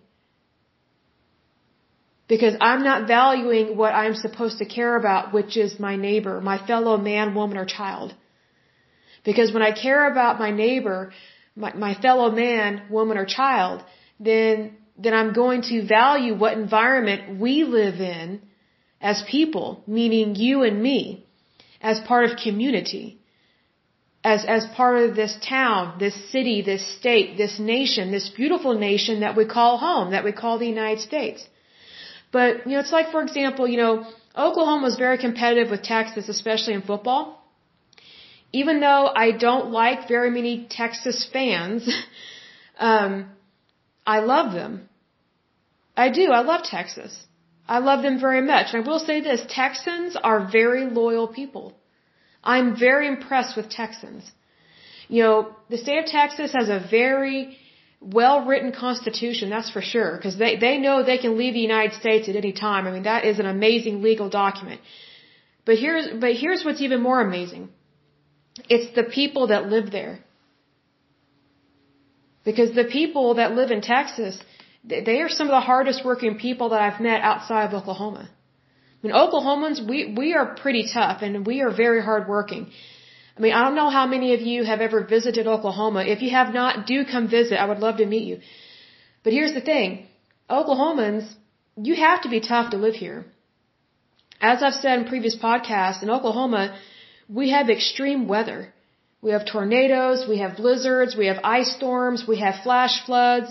Because 2.35 2.55
I'm 2.69 2.85
not 2.91 3.09
valuing 3.09 3.77
what 3.81 3.93
I'm 4.03 4.15
supposed 4.15 4.59
to 4.59 4.67
care 4.77 4.95
about, 5.01 5.35
which 5.37 5.57
is 5.65 5.81
my 5.89 5.97
neighbor, 5.97 6.41
my 6.53 6.59
fellow 6.71 6.97
man, 6.97 7.35
woman, 7.35 7.59
or 7.59 7.67
child. 7.81 8.15
Because 9.25 9.53
when 9.53 9.67
I 9.71 9.73
care 9.73 10.03
about 10.13 10.39
my 10.39 10.53
neighbor, 10.53 11.13
my, 11.57 11.75
my 11.75 11.95
fellow 12.07 12.31
man, 12.31 12.83
woman, 12.97 13.19
or 13.19 13.27
child, 13.27 13.85
then, 14.21 14.77
then 14.97 15.15
I'm 15.15 15.33
going 15.33 15.63
to 15.71 15.85
value 15.85 16.35
what 16.43 16.57
environment 16.57 17.41
we 17.41 17.65
live 17.65 18.01
in 18.01 18.41
as 19.05 19.23
people, 19.31 19.67
meaning 19.87 20.35
you 20.35 20.63
and 20.69 20.83
me, 20.83 21.27
as 21.91 22.01
part 22.11 22.25
of 22.25 22.39
community, 22.45 23.07
as, 24.33 24.47
as 24.57 24.67
part 24.79 24.97
of 25.03 25.15
this 25.15 25.37
town, 25.47 25.99
this 26.05 26.17
city, 26.33 26.63
this 26.63 26.85
state, 26.99 27.37
this 27.37 27.59
nation, 27.59 28.11
this 28.11 28.31
beautiful 28.31 28.73
nation 28.89 29.21
that 29.21 29.37
we 29.37 29.45
call 29.45 29.77
home, 29.77 30.13
that 30.13 30.25
we 30.25 30.33
call 30.33 30.59
the 30.59 30.73
United 30.77 31.03
States. 31.11 31.47
But, 32.33 32.67
you 32.67 32.73
know, 32.73 32.81
it's 32.81 32.97
like, 32.99 33.11
for 33.11 33.21
example, 33.21 33.69
you 33.69 33.77
know, 33.77 34.07
Oklahoma 34.47 34.83
was 34.85 34.97
very 34.97 35.19
competitive 35.19 35.71
with 35.71 35.83
Texas, 35.83 36.31
especially 36.31 36.73
in 36.73 36.81
football. 36.81 37.23
Even 38.53 38.81
though 38.81 39.05
I 39.25 39.33
don't 39.33 39.71
like 39.71 40.09
very 40.09 40.31
many 40.31 40.67
Texas 40.71 41.29
fans, 41.31 41.87
um, 42.79 43.29
I 44.07 44.21
love 44.21 44.55
them. 44.55 44.89
I 45.95 46.09
do. 46.09 46.27
I 46.33 46.41
love 46.41 46.63
Texas. 46.65 47.15
I 47.67 47.79
love 47.79 48.03
them 48.03 48.21
very 48.21 48.43
much. 48.43 48.67
And 48.73 48.85
I 48.85 48.87
will 48.87 48.99
say 48.99 49.21
this, 49.21 49.43
Texans 49.49 50.17
are 50.17 50.49
very 50.51 50.85
loyal 50.85 51.29
people. 51.29 51.73
I'm 52.43 52.77
very 52.79 53.09
impressed 53.09 53.57
with 53.57 53.71
Texans. 53.71 54.31
You 55.09 55.23
know, 55.23 55.57
the 55.71 55.79
state 55.79 55.99
of 55.99 56.07
Texas 56.07 56.53
has 56.53 56.69
a 56.69 56.81
very 56.91 57.57
well 58.01 58.45
written 58.45 58.73
constitution, 58.73 59.49
that's 59.49 59.71
for 59.71 59.81
sure, 59.81 60.17
because 60.17 60.37
they, 60.37 60.57
they 60.57 60.77
know 60.79 61.03
they 61.03 61.19
can 61.19 61.39
leave 61.39 61.55
the 61.55 61.61
United 61.61 61.95
States 61.99 62.29
at 62.29 62.37
any 62.37 62.53
time. 62.53 62.87
I 62.87 62.91
mean, 62.91 63.05
that 63.05 63.25
is 63.25 63.39
an 63.39 63.47
amazing 63.47 64.03
legal 64.03 64.29
document. 64.29 64.81
But 65.65 65.79
here's, 65.79 66.09
but 66.21 66.33
here's 66.35 66.65
what's 66.65 66.83
even 66.83 67.01
more 67.01 67.21
amazing. 67.21 67.71
It's 68.69 68.95
the 68.95 69.05
people 69.05 69.47
that 69.49 69.69
live 69.69 69.91
there. 69.91 70.21
Because 72.45 72.75
the 72.75 72.85
people 72.85 73.35
that 73.35 73.55
live 73.55 73.71
in 73.71 73.81
Texas, 73.81 74.39
they 74.85 75.21
are 75.23 75.29
some 75.29 75.47
of 75.47 75.53
the 75.53 75.61
hardest 75.61 76.05
working 76.05 76.39
people 76.39 76.71
that 76.71 76.81
I've 76.81 77.01
met 77.01 77.21
outside 77.23 77.65
of 77.67 77.75
Oklahoma. 77.75 78.29
I 78.29 79.07
mean, 79.07 79.15
Oklahomans, 79.15 79.87
we, 79.89 80.15
we 80.17 80.35
are 80.35 80.55
pretty 80.55 80.87
tough 80.93 81.23
and 81.23 81.47
we 81.47 81.61
are 81.63 81.75
very 81.75 82.03
hard 82.03 82.29
working. 82.29 82.71
I 83.37 83.41
mean, 83.41 83.53
I 83.53 83.63
don't 83.65 83.75
know 83.75 83.91
how 83.91 84.07
many 84.07 84.35
of 84.35 84.41
you 84.41 84.65
have 84.65 84.81
ever 84.81 85.05
visited 85.05 85.47
Oklahoma. 85.47 86.05
If 86.05 86.23
you 86.23 86.31
have 86.31 86.55
not, 86.55 86.87
do 86.87 87.05
come 87.05 87.29
visit. 87.29 87.61
I 87.61 87.67
would 87.67 87.81
love 87.81 87.97
to 87.99 88.07
meet 88.07 88.25
you. 88.25 88.41
But 89.23 89.33
here's 89.33 89.55
the 89.55 89.61
thing. 89.61 90.07
Oklahomans, 90.49 91.35
you 91.77 91.97
have 91.97 92.23
to 92.23 92.29
be 92.29 92.41
tough 92.41 92.71
to 92.71 92.77
live 92.77 92.95
here. 92.95 93.25
As 94.41 94.63
I've 94.63 94.75
said 94.75 94.99
in 95.01 95.09
previous 95.09 95.37
podcasts, 95.37 96.03
in 96.03 96.11
Oklahoma, 96.11 96.79
we 97.29 97.51
have 97.51 97.71
extreme 97.71 98.29
weather. 98.29 98.73
We 99.23 99.31
have 99.31 99.47
tornadoes, 99.47 100.27
we 100.29 100.39
have 100.39 100.57
blizzards, 100.57 101.17
we 101.17 101.27
have 101.27 101.39
ice 101.43 101.75
storms, 101.77 102.25
we 102.29 102.41
have 102.41 102.57
flash 102.63 103.05
floods, 103.07 103.51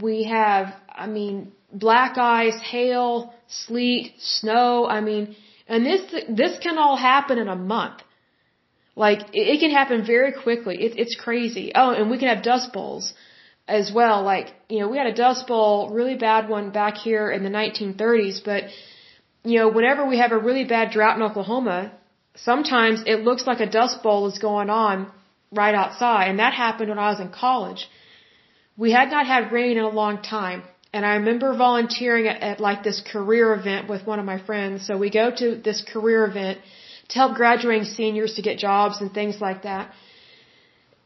we 0.00 0.24
have, 0.24 0.74
I 0.88 1.06
mean, 1.06 1.52
black 1.72 2.18
ice, 2.18 2.60
hail, 2.60 3.34
sleet, 3.48 4.14
snow. 4.18 4.86
I 4.86 5.00
mean, 5.00 5.36
and 5.68 5.84
this 5.84 6.02
this 6.28 6.58
can 6.58 6.78
all 6.78 6.96
happen 6.96 7.38
in 7.38 7.48
a 7.48 7.56
month. 7.56 8.00
Like 8.94 9.20
it, 9.32 9.60
can 9.60 9.70
happen 9.70 10.04
very 10.04 10.32
quickly. 10.32 10.76
It, 10.84 10.98
it's 10.98 11.16
crazy. 11.16 11.72
Oh, 11.74 11.92
and 11.92 12.10
we 12.10 12.18
can 12.18 12.28
have 12.28 12.42
dust 12.42 12.72
bowls 12.72 13.14
as 13.66 13.90
well. 13.92 14.22
Like 14.22 14.52
you 14.68 14.80
know, 14.80 14.88
we 14.88 14.98
had 14.98 15.06
a 15.06 15.14
dust 15.14 15.46
bowl, 15.46 15.90
really 15.90 16.16
bad 16.16 16.48
one 16.48 16.70
back 16.70 16.96
here 16.96 17.30
in 17.30 17.42
the 17.42 17.50
1930s. 17.50 18.44
But 18.44 18.64
you 19.44 19.58
know, 19.58 19.68
whenever 19.68 20.06
we 20.06 20.18
have 20.18 20.32
a 20.32 20.38
really 20.38 20.64
bad 20.64 20.90
drought 20.90 21.16
in 21.16 21.22
Oklahoma, 21.22 21.92
sometimes 22.36 23.02
it 23.06 23.24
looks 23.24 23.46
like 23.46 23.60
a 23.60 23.66
dust 23.66 24.02
bowl 24.02 24.26
is 24.26 24.38
going 24.38 24.68
on 24.68 25.10
right 25.50 25.74
outside, 25.74 26.28
and 26.28 26.38
that 26.38 26.52
happened 26.52 26.88
when 26.88 26.98
I 26.98 27.10
was 27.10 27.20
in 27.20 27.30
college. 27.30 27.88
We 28.76 28.92
had 28.92 29.10
not 29.10 29.26
had 29.26 29.52
rain 29.52 29.76
in 29.76 29.84
a 29.84 29.88
long 29.88 30.22
time. 30.22 30.62
And 30.92 31.06
I 31.06 31.14
remember 31.14 31.56
volunteering 31.56 32.26
at, 32.26 32.42
at 32.42 32.60
like 32.60 32.82
this 32.82 33.00
career 33.00 33.54
event 33.54 33.88
with 33.88 34.06
one 34.06 34.18
of 34.18 34.24
my 34.24 34.38
friends. 34.38 34.86
So 34.86 34.96
we 34.96 35.10
go 35.10 35.30
to 35.30 35.56
this 35.56 35.82
career 35.82 36.24
event 36.24 36.58
to 37.08 37.14
help 37.18 37.34
graduating 37.34 37.84
seniors 37.84 38.34
to 38.34 38.42
get 38.42 38.58
jobs 38.58 39.00
and 39.00 39.12
things 39.12 39.40
like 39.40 39.62
that. 39.62 39.92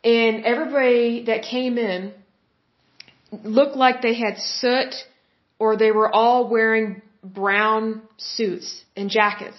And 0.04 0.44
everybody 0.44 1.24
that 1.24 1.42
came 1.42 1.78
in 1.78 2.12
looked 3.42 3.76
like 3.76 4.02
they 4.02 4.14
had 4.14 4.38
soot 4.38 4.94
or 5.58 5.76
they 5.76 5.90
were 5.90 6.12
all 6.12 6.48
wearing 6.48 7.02
brown 7.22 8.02
suits 8.18 8.84
and 8.96 9.10
jackets. 9.10 9.56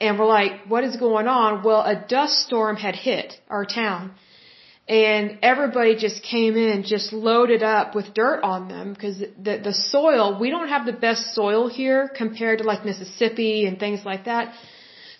And 0.00 0.18
we're 0.18 0.26
like, 0.26 0.66
what 0.68 0.84
is 0.84 0.96
going 0.96 1.28
on? 1.28 1.62
Well, 1.62 1.80
a 1.80 1.94
dust 1.94 2.40
storm 2.46 2.76
had 2.76 2.94
hit 2.94 3.34
our 3.48 3.64
town 3.64 4.14
and 4.86 5.38
everybody 5.40 5.96
just 5.96 6.22
came 6.22 6.56
in 6.56 6.82
just 6.82 7.12
loaded 7.12 7.62
up 7.62 7.94
with 7.94 8.12
dirt 8.12 8.42
on 8.42 8.68
them 8.68 8.92
because 8.92 9.18
the 9.18 9.58
the 9.58 9.72
soil 9.72 10.38
we 10.38 10.50
don't 10.50 10.68
have 10.68 10.84
the 10.84 10.92
best 10.92 11.34
soil 11.34 11.68
here 11.68 12.10
compared 12.14 12.58
to 12.58 12.64
like 12.64 12.84
Mississippi 12.84 13.66
and 13.66 13.78
things 13.78 14.04
like 14.04 14.26
that. 14.26 14.54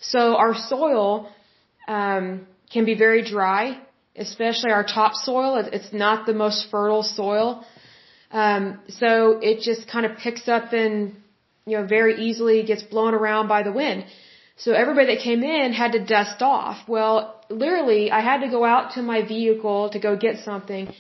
So 0.01 0.37
our 0.37 0.55
soil 0.55 1.31
um, 1.89 2.47
can 2.71 2.85
be 2.85 2.95
very 2.95 3.23
dry, 3.23 3.81
especially 4.17 4.71
our 4.71 4.85
topsoil. 4.85 5.57
It's 5.73 5.93
not 5.95 6.27
the 6.27 6.35
most 6.35 6.71
fertile 6.71 7.03
soil, 7.03 7.65
um, 8.31 8.81
so 8.89 9.39
it 9.41 9.61
just 9.61 9.89
kind 9.89 10.05
of 10.05 10.19
picks 10.19 10.47
up 10.47 10.75
and 10.75 11.17
you 11.65 11.79
know 11.79 11.87
very 11.87 12.27
easily 12.27 12.65
gets 12.65 12.83
blown 12.83 13.15
around 13.15 13.49
by 13.49 13.63
the 13.63 13.73
wind. 13.73 14.05
So 14.57 14.73
everybody 14.73 15.15
that 15.15 15.23
came 15.23 15.43
in 15.43 15.73
had 15.73 15.93
to 15.93 16.05
dust 16.05 16.41
off. 16.41 16.89
Well, 16.89 17.45
literally, 17.51 18.11
I 18.11 18.21
had 18.21 18.41
to 18.43 18.49
go 18.49 18.65
out 18.65 18.93
to 18.93 19.03
my 19.03 19.23
vehicle 19.27 19.91
to 19.91 19.99
go 19.99 20.17
get 20.17 20.39
something. 20.45 20.95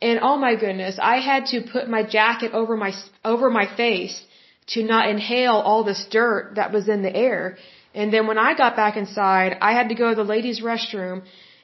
And 0.00 0.20
oh 0.22 0.36
my 0.36 0.54
goodness, 0.54 0.98
I 1.02 1.16
had 1.16 1.46
to 1.46 1.62
put 1.62 1.88
my 1.88 2.02
jacket 2.04 2.52
over 2.52 2.76
my, 2.76 2.92
over 3.24 3.50
my 3.50 3.66
face 3.76 4.22
to 4.68 4.84
not 4.84 5.08
inhale 5.08 5.56
all 5.56 5.82
this 5.84 6.06
dirt 6.10 6.52
that 6.54 6.72
was 6.72 6.88
in 6.88 7.02
the 7.02 7.14
air. 7.14 7.58
And 7.92 8.12
then 8.12 8.28
when 8.28 8.38
I 8.38 8.54
got 8.54 8.76
back 8.76 8.96
inside, 8.96 9.58
I 9.60 9.72
had 9.72 9.88
to 9.88 9.96
go 9.96 10.10
to 10.10 10.14
the 10.14 10.24
ladies' 10.24 10.62
restroom 10.62 11.22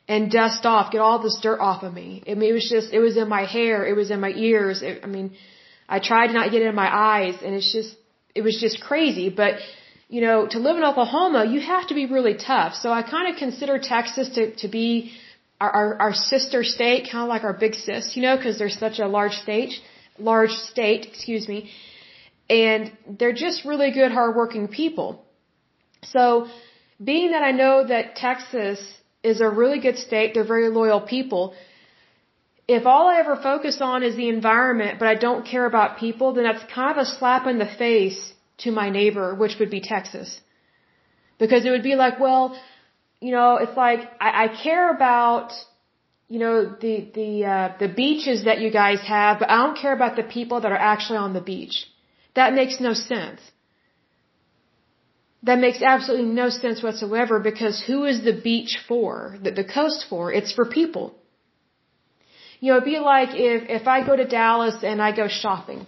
and 0.08 0.30
dust 0.30 0.66
off, 0.66 0.90
get 0.90 1.00
all 1.00 1.20
this 1.22 1.38
dirt 1.40 1.60
off 1.60 1.84
of 1.84 1.94
me. 1.94 2.22
I 2.28 2.34
mean, 2.34 2.50
it 2.50 2.52
was 2.52 2.68
just, 2.68 2.92
it 2.92 2.98
was 2.98 3.16
in 3.16 3.28
my 3.28 3.44
hair, 3.44 3.86
it 3.86 3.94
was 3.94 4.10
in 4.10 4.20
my 4.20 4.30
ears. 4.30 4.82
It, 4.82 5.00
I 5.04 5.06
mean, 5.06 5.36
I 5.88 6.00
tried 6.00 6.28
to 6.28 6.32
not 6.32 6.50
get 6.50 6.62
it 6.62 6.66
in 6.66 6.74
my 6.74 6.90
eyes, 6.92 7.36
and 7.44 7.54
it's 7.54 7.72
just, 7.72 7.94
it 8.34 8.42
was 8.42 8.58
just 8.60 8.80
crazy. 8.82 9.30
But, 9.30 9.54
you 10.08 10.20
know, 10.20 10.46
to 10.46 10.58
live 10.58 10.76
in 10.76 10.84
Oklahoma, 10.84 11.44
you 11.44 11.60
have 11.60 11.88
to 11.88 11.94
be 11.94 12.06
really 12.06 12.34
tough. 12.34 12.74
So 12.74 12.92
I 12.92 13.02
kind 13.02 13.32
of 13.32 13.38
consider 13.38 13.78
Texas 13.78 14.28
to, 14.36 14.54
to 14.56 14.68
be 14.68 15.12
our, 15.60 15.70
our, 15.70 16.00
our 16.00 16.14
sister 16.14 16.62
state, 16.62 17.08
kind 17.10 17.22
of 17.24 17.28
like 17.28 17.44
our 17.44 17.52
big 17.52 17.74
sis, 17.74 18.14
you 18.16 18.22
know, 18.22 18.36
because 18.36 18.58
they're 18.58 18.78
such 18.86 18.98
a 19.00 19.08
large 19.08 19.32
state, 19.32 19.72
large 20.18 20.50
state, 20.50 21.06
excuse 21.06 21.48
me. 21.48 21.70
And 22.48 22.92
they're 23.18 23.32
just 23.32 23.64
really 23.64 23.90
good, 23.90 24.12
hardworking 24.12 24.68
people. 24.68 25.24
So, 26.04 26.46
being 27.02 27.32
that 27.32 27.42
I 27.42 27.50
know 27.50 27.86
that 27.86 28.14
Texas 28.14 28.78
is 29.22 29.40
a 29.40 29.48
really 29.48 29.80
good 29.80 29.98
state, 29.98 30.34
they're 30.34 30.46
very 30.46 30.68
loyal 30.68 31.00
people. 31.00 31.54
If 32.68 32.86
all 32.86 33.08
I 33.08 33.18
ever 33.18 33.36
focus 33.36 33.78
on 33.80 34.02
is 34.02 34.16
the 34.16 34.28
environment, 34.28 34.98
but 35.00 35.08
I 35.08 35.14
don't 35.16 35.44
care 35.44 35.66
about 35.66 35.98
people, 35.98 36.32
then 36.32 36.44
that's 36.44 36.64
kind 36.72 36.90
of 36.92 36.98
a 36.98 37.04
slap 37.04 37.46
in 37.46 37.58
the 37.58 37.66
face 37.66 38.32
to 38.58 38.70
my 38.70 38.88
neighbor, 38.90 39.34
which 39.34 39.56
would 39.60 39.70
be 39.70 39.80
Texas. 39.80 40.40
Because 41.38 41.64
it 41.64 41.70
would 41.70 41.82
be 41.82 41.94
like, 41.94 42.18
well, 42.18 42.58
you 43.20 43.32
know, 43.32 43.56
it's 43.56 43.76
like 43.76 44.00
I, 44.20 44.44
I 44.44 44.62
care 44.62 44.94
about, 44.94 45.52
you 46.28 46.38
know, 46.38 46.56
the 46.80 46.94
the 47.14 47.44
uh, 47.44 47.72
the 47.78 47.88
beaches 47.88 48.44
that 48.44 48.60
you 48.60 48.70
guys 48.70 49.00
have, 49.00 49.38
but 49.40 49.50
I 49.50 49.56
don't 49.64 49.78
care 49.78 49.94
about 49.94 50.16
the 50.16 50.22
people 50.22 50.60
that 50.62 50.72
are 50.72 50.84
actually 50.92 51.18
on 51.18 51.32
the 51.34 51.40
beach. 51.40 51.86
That 52.34 52.54
makes 52.54 52.80
no 52.80 52.92
sense. 52.94 53.40
That 55.42 55.58
makes 55.58 55.80
absolutely 55.82 56.32
no 56.42 56.48
sense 56.48 56.82
whatsoever 56.82 57.38
because 57.38 57.82
who 57.86 58.04
is 58.04 58.24
the 58.24 58.32
beach 58.32 58.78
for? 58.88 59.36
The, 59.42 59.50
the 59.52 59.64
coast 59.64 60.06
for? 60.10 60.32
It's 60.32 60.52
for 60.52 60.64
people. 60.64 61.14
You 62.60 62.72
know, 62.72 62.78
it'd 62.78 62.92
be 62.94 62.98
like 62.98 63.30
if 63.34 63.68
if 63.80 63.86
I 63.86 64.04
go 64.04 64.16
to 64.16 64.26
Dallas 64.26 64.82
and 64.82 65.00
I 65.00 65.14
go 65.14 65.28
shopping, 65.28 65.86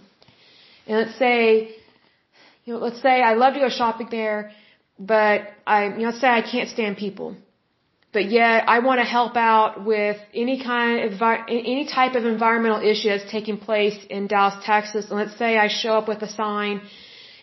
and 0.87 0.97
let's 0.99 1.17
say, 1.17 1.75
you 2.69 2.75
know, 2.75 2.81
let's 2.87 3.01
say 3.01 3.21
I 3.31 3.33
love 3.33 3.53
to 3.55 3.59
go 3.59 3.69
shopping 3.69 4.09
there 4.11 4.51
but 4.99 5.41
I, 5.65 5.85
you 5.85 5.99
know, 5.99 6.09
let's 6.09 6.19
say 6.19 6.27
I 6.27 6.41
can't 6.41 6.69
stand 6.69 6.97
people, 6.97 7.37
but 8.11 8.29
yet 8.29 8.67
I 8.67 8.79
want 8.79 8.99
to 8.99 9.05
help 9.05 9.37
out 9.37 9.85
with 9.85 10.17
any 10.33 10.61
kind 10.61 11.13
of 11.13 11.21
any 11.47 11.85
type 11.85 12.15
of 12.15 12.25
environmental 12.25 12.81
issue 12.81 13.09
that's 13.09 13.31
taking 13.31 13.57
place 13.57 13.97
in 14.09 14.27
Dallas, 14.27 14.55
Texas. 14.65 15.05
And 15.09 15.17
let's 15.17 15.37
say 15.37 15.57
I 15.57 15.69
show 15.69 15.93
up 15.99 16.09
with 16.09 16.21
a 16.21 16.29
sign, 16.29 16.81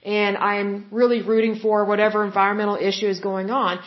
and 0.05 0.37
I'm 0.37 0.87
really 0.91 1.23
rooting 1.23 1.57
for 1.57 1.87
whatever 1.87 2.25
environmental 2.25 2.77
issue 2.77 3.07
is 3.07 3.21
going 3.21 3.51
on. 3.51 3.81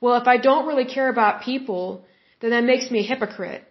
Well, 0.00 0.16
if 0.22 0.28
I 0.28 0.36
don't 0.36 0.66
really 0.68 0.84
care 0.84 1.08
about 1.08 1.42
people, 1.42 2.04
then 2.40 2.50
that 2.50 2.64
makes 2.64 2.90
me 2.92 3.00
a 3.00 3.06
hypocrite. 3.12 3.64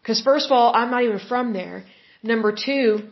Because 0.00 0.20
first 0.20 0.46
of 0.46 0.52
all, 0.52 0.72
I'm 0.72 0.92
not 0.92 1.02
even 1.02 1.18
from 1.18 1.52
there. 1.52 1.84
Number 2.22 2.52
two, 2.52 3.08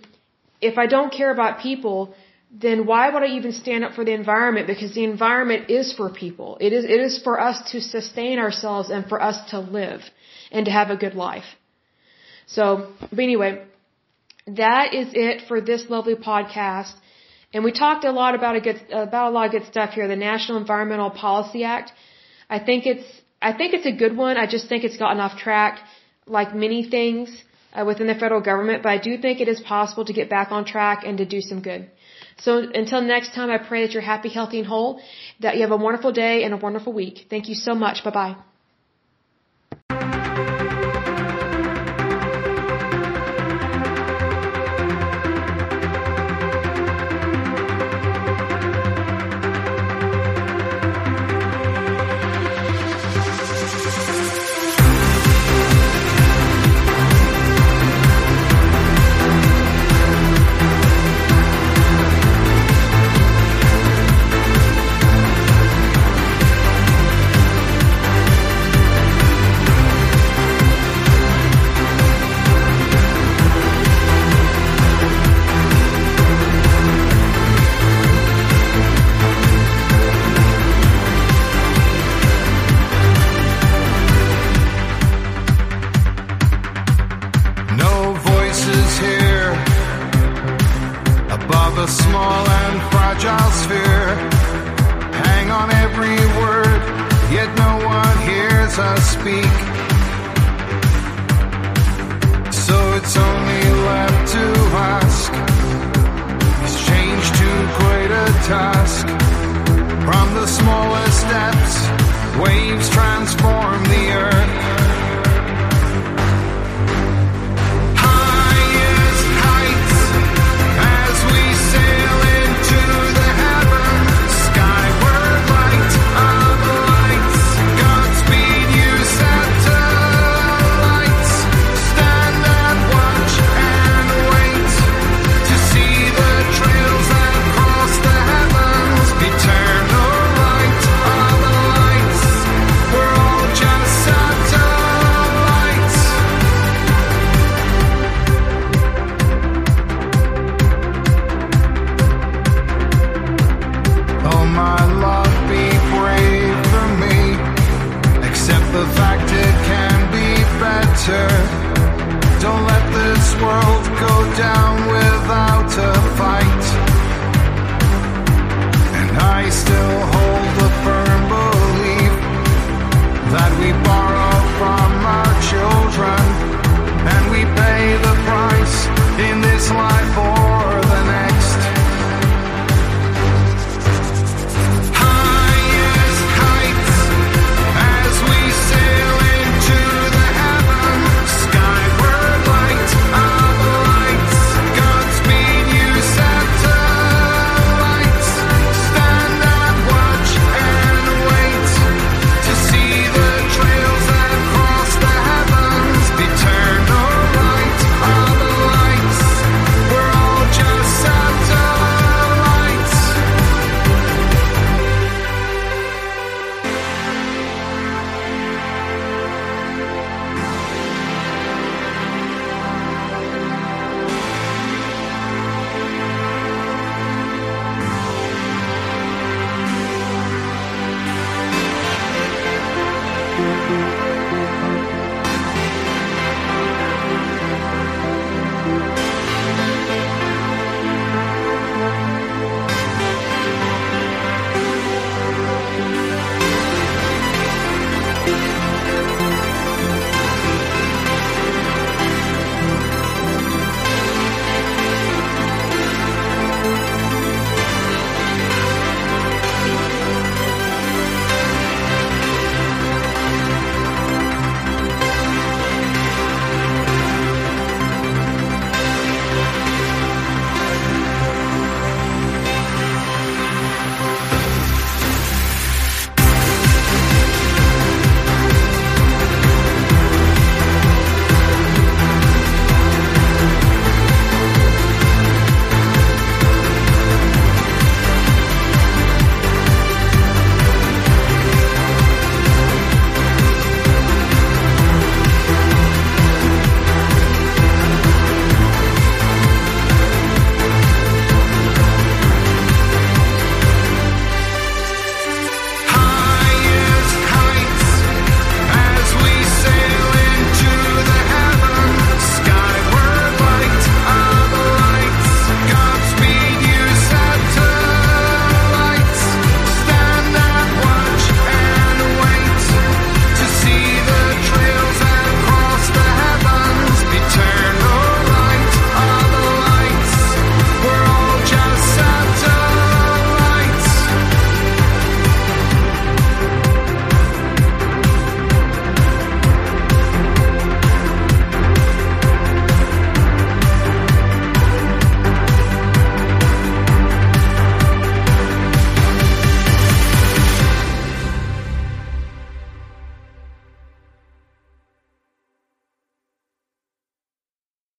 if 0.61 0.79
I 0.79 0.87
don't 0.87 1.13
care 1.13 1.33
about 1.33 1.59
people, 1.61 2.15
then 2.57 2.87
why 2.87 3.11
would 3.11 3.23
I 3.23 3.31
even 3.39 3.53
stand 3.53 3.83
up 3.85 3.93
for 3.95 4.05
the 4.05 4.13
environment? 4.13 4.69
Because 4.69 4.95
the 4.95 5.05
environment 5.05 5.71
is 5.71 5.93
for 5.93 6.09
people. 6.09 6.57
It 6.61 6.73
is, 6.73 6.85
it 6.85 7.01
is 7.09 7.21
for 7.21 7.41
us 7.41 7.73
to 7.73 7.81
sustain 7.81 8.39
ourselves 8.39 8.91
and 8.91 9.07
for 9.09 9.21
us 9.21 9.39
to 9.51 9.59
live 9.59 10.03
and 10.53 10.67
to 10.67 10.71
have 10.71 10.91
a 10.91 10.97
good 10.97 11.15
life. 11.15 11.49
So, 12.47 12.93
but 13.11 13.19
anyway, 13.19 13.65
that 14.47 14.95
is 14.95 15.09
it 15.15 15.49
for 15.49 15.61
this 15.61 15.91
lovely 15.91 16.15
podcast. 16.15 16.93
And 17.53 17.65
we 17.65 17.73
talked 17.73 18.05
a 18.05 18.13
lot 18.13 18.35
about 18.37 18.55
a 18.57 18.61
good, 18.61 18.81
about 18.91 19.31
a 19.31 19.35
lot 19.37 19.47
of 19.47 19.53
good 19.53 19.67
stuff 19.67 19.91
here. 19.91 20.07
The 20.07 20.17
National 20.17 20.59
Environmental 20.59 21.11
Policy 21.11 21.65
Act. 21.65 21.93
I 22.49 22.59
think 22.59 22.87
it's, 22.87 23.07
I 23.43 23.53
think 23.53 23.75
it's 23.75 23.87
a 23.87 23.97
good 24.03 24.17
one. 24.17 24.37
I 24.37 24.47
just 24.47 24.69
think 24.69 24.85
it's 24.85 24.97
gotten 24.97 25.19
off 25.19 25.37
track 25.39 25.81
like 26.27 26.55
many 26.55 26.89
things 26.89 27.43
uh, 27.73 27.85
within 27.85 28.07
the 28.07 28.15
federal 28.15 28.41
government, 28.41 28.83
but 28.83 28.91
I 28.91 28.99
do 28.99 29.19
think 29.19 29.41
it 29.41 29.49
is 29.49 29.61
possible 29.61 30.05
to 30.05 30.13
get 30.13 30.31
back 30.31 30.53
on 30.53 30.65
track 30.65 31.03
and 31.05 31.19
to 31.19 31.25
do 31.25 31.41
some 31.41 31.61
good. 31.61 31.91
So 32.39 32.59
until 32.59 33.01
next 33.01 33.35
time, 33.35 33.51
I 33.51 33.59
pray 33.59 33.83
that 33.83 33.93
you're 33.93 34.03
happy, 34.03 34.29
healthy, 34.29 34.59
and 34.59 34.67
whole, 34.67 35.01
that 35.41 35.57
you 35.57 35.63
have 35.63 35.71
a 35.71 35.77
wonderful 35.77 36.13
day 36.13 36.45
and 36.45 36.53
a 36.55 36.57
wonderful 36.57 36.93
week. 36.93 37.27
Thank 37.31 37.49
you 37.49 37.55
so 37.55 37.75
much. 37.75 38.05
Bye 38.05 38.11
bye. 38.11 38.37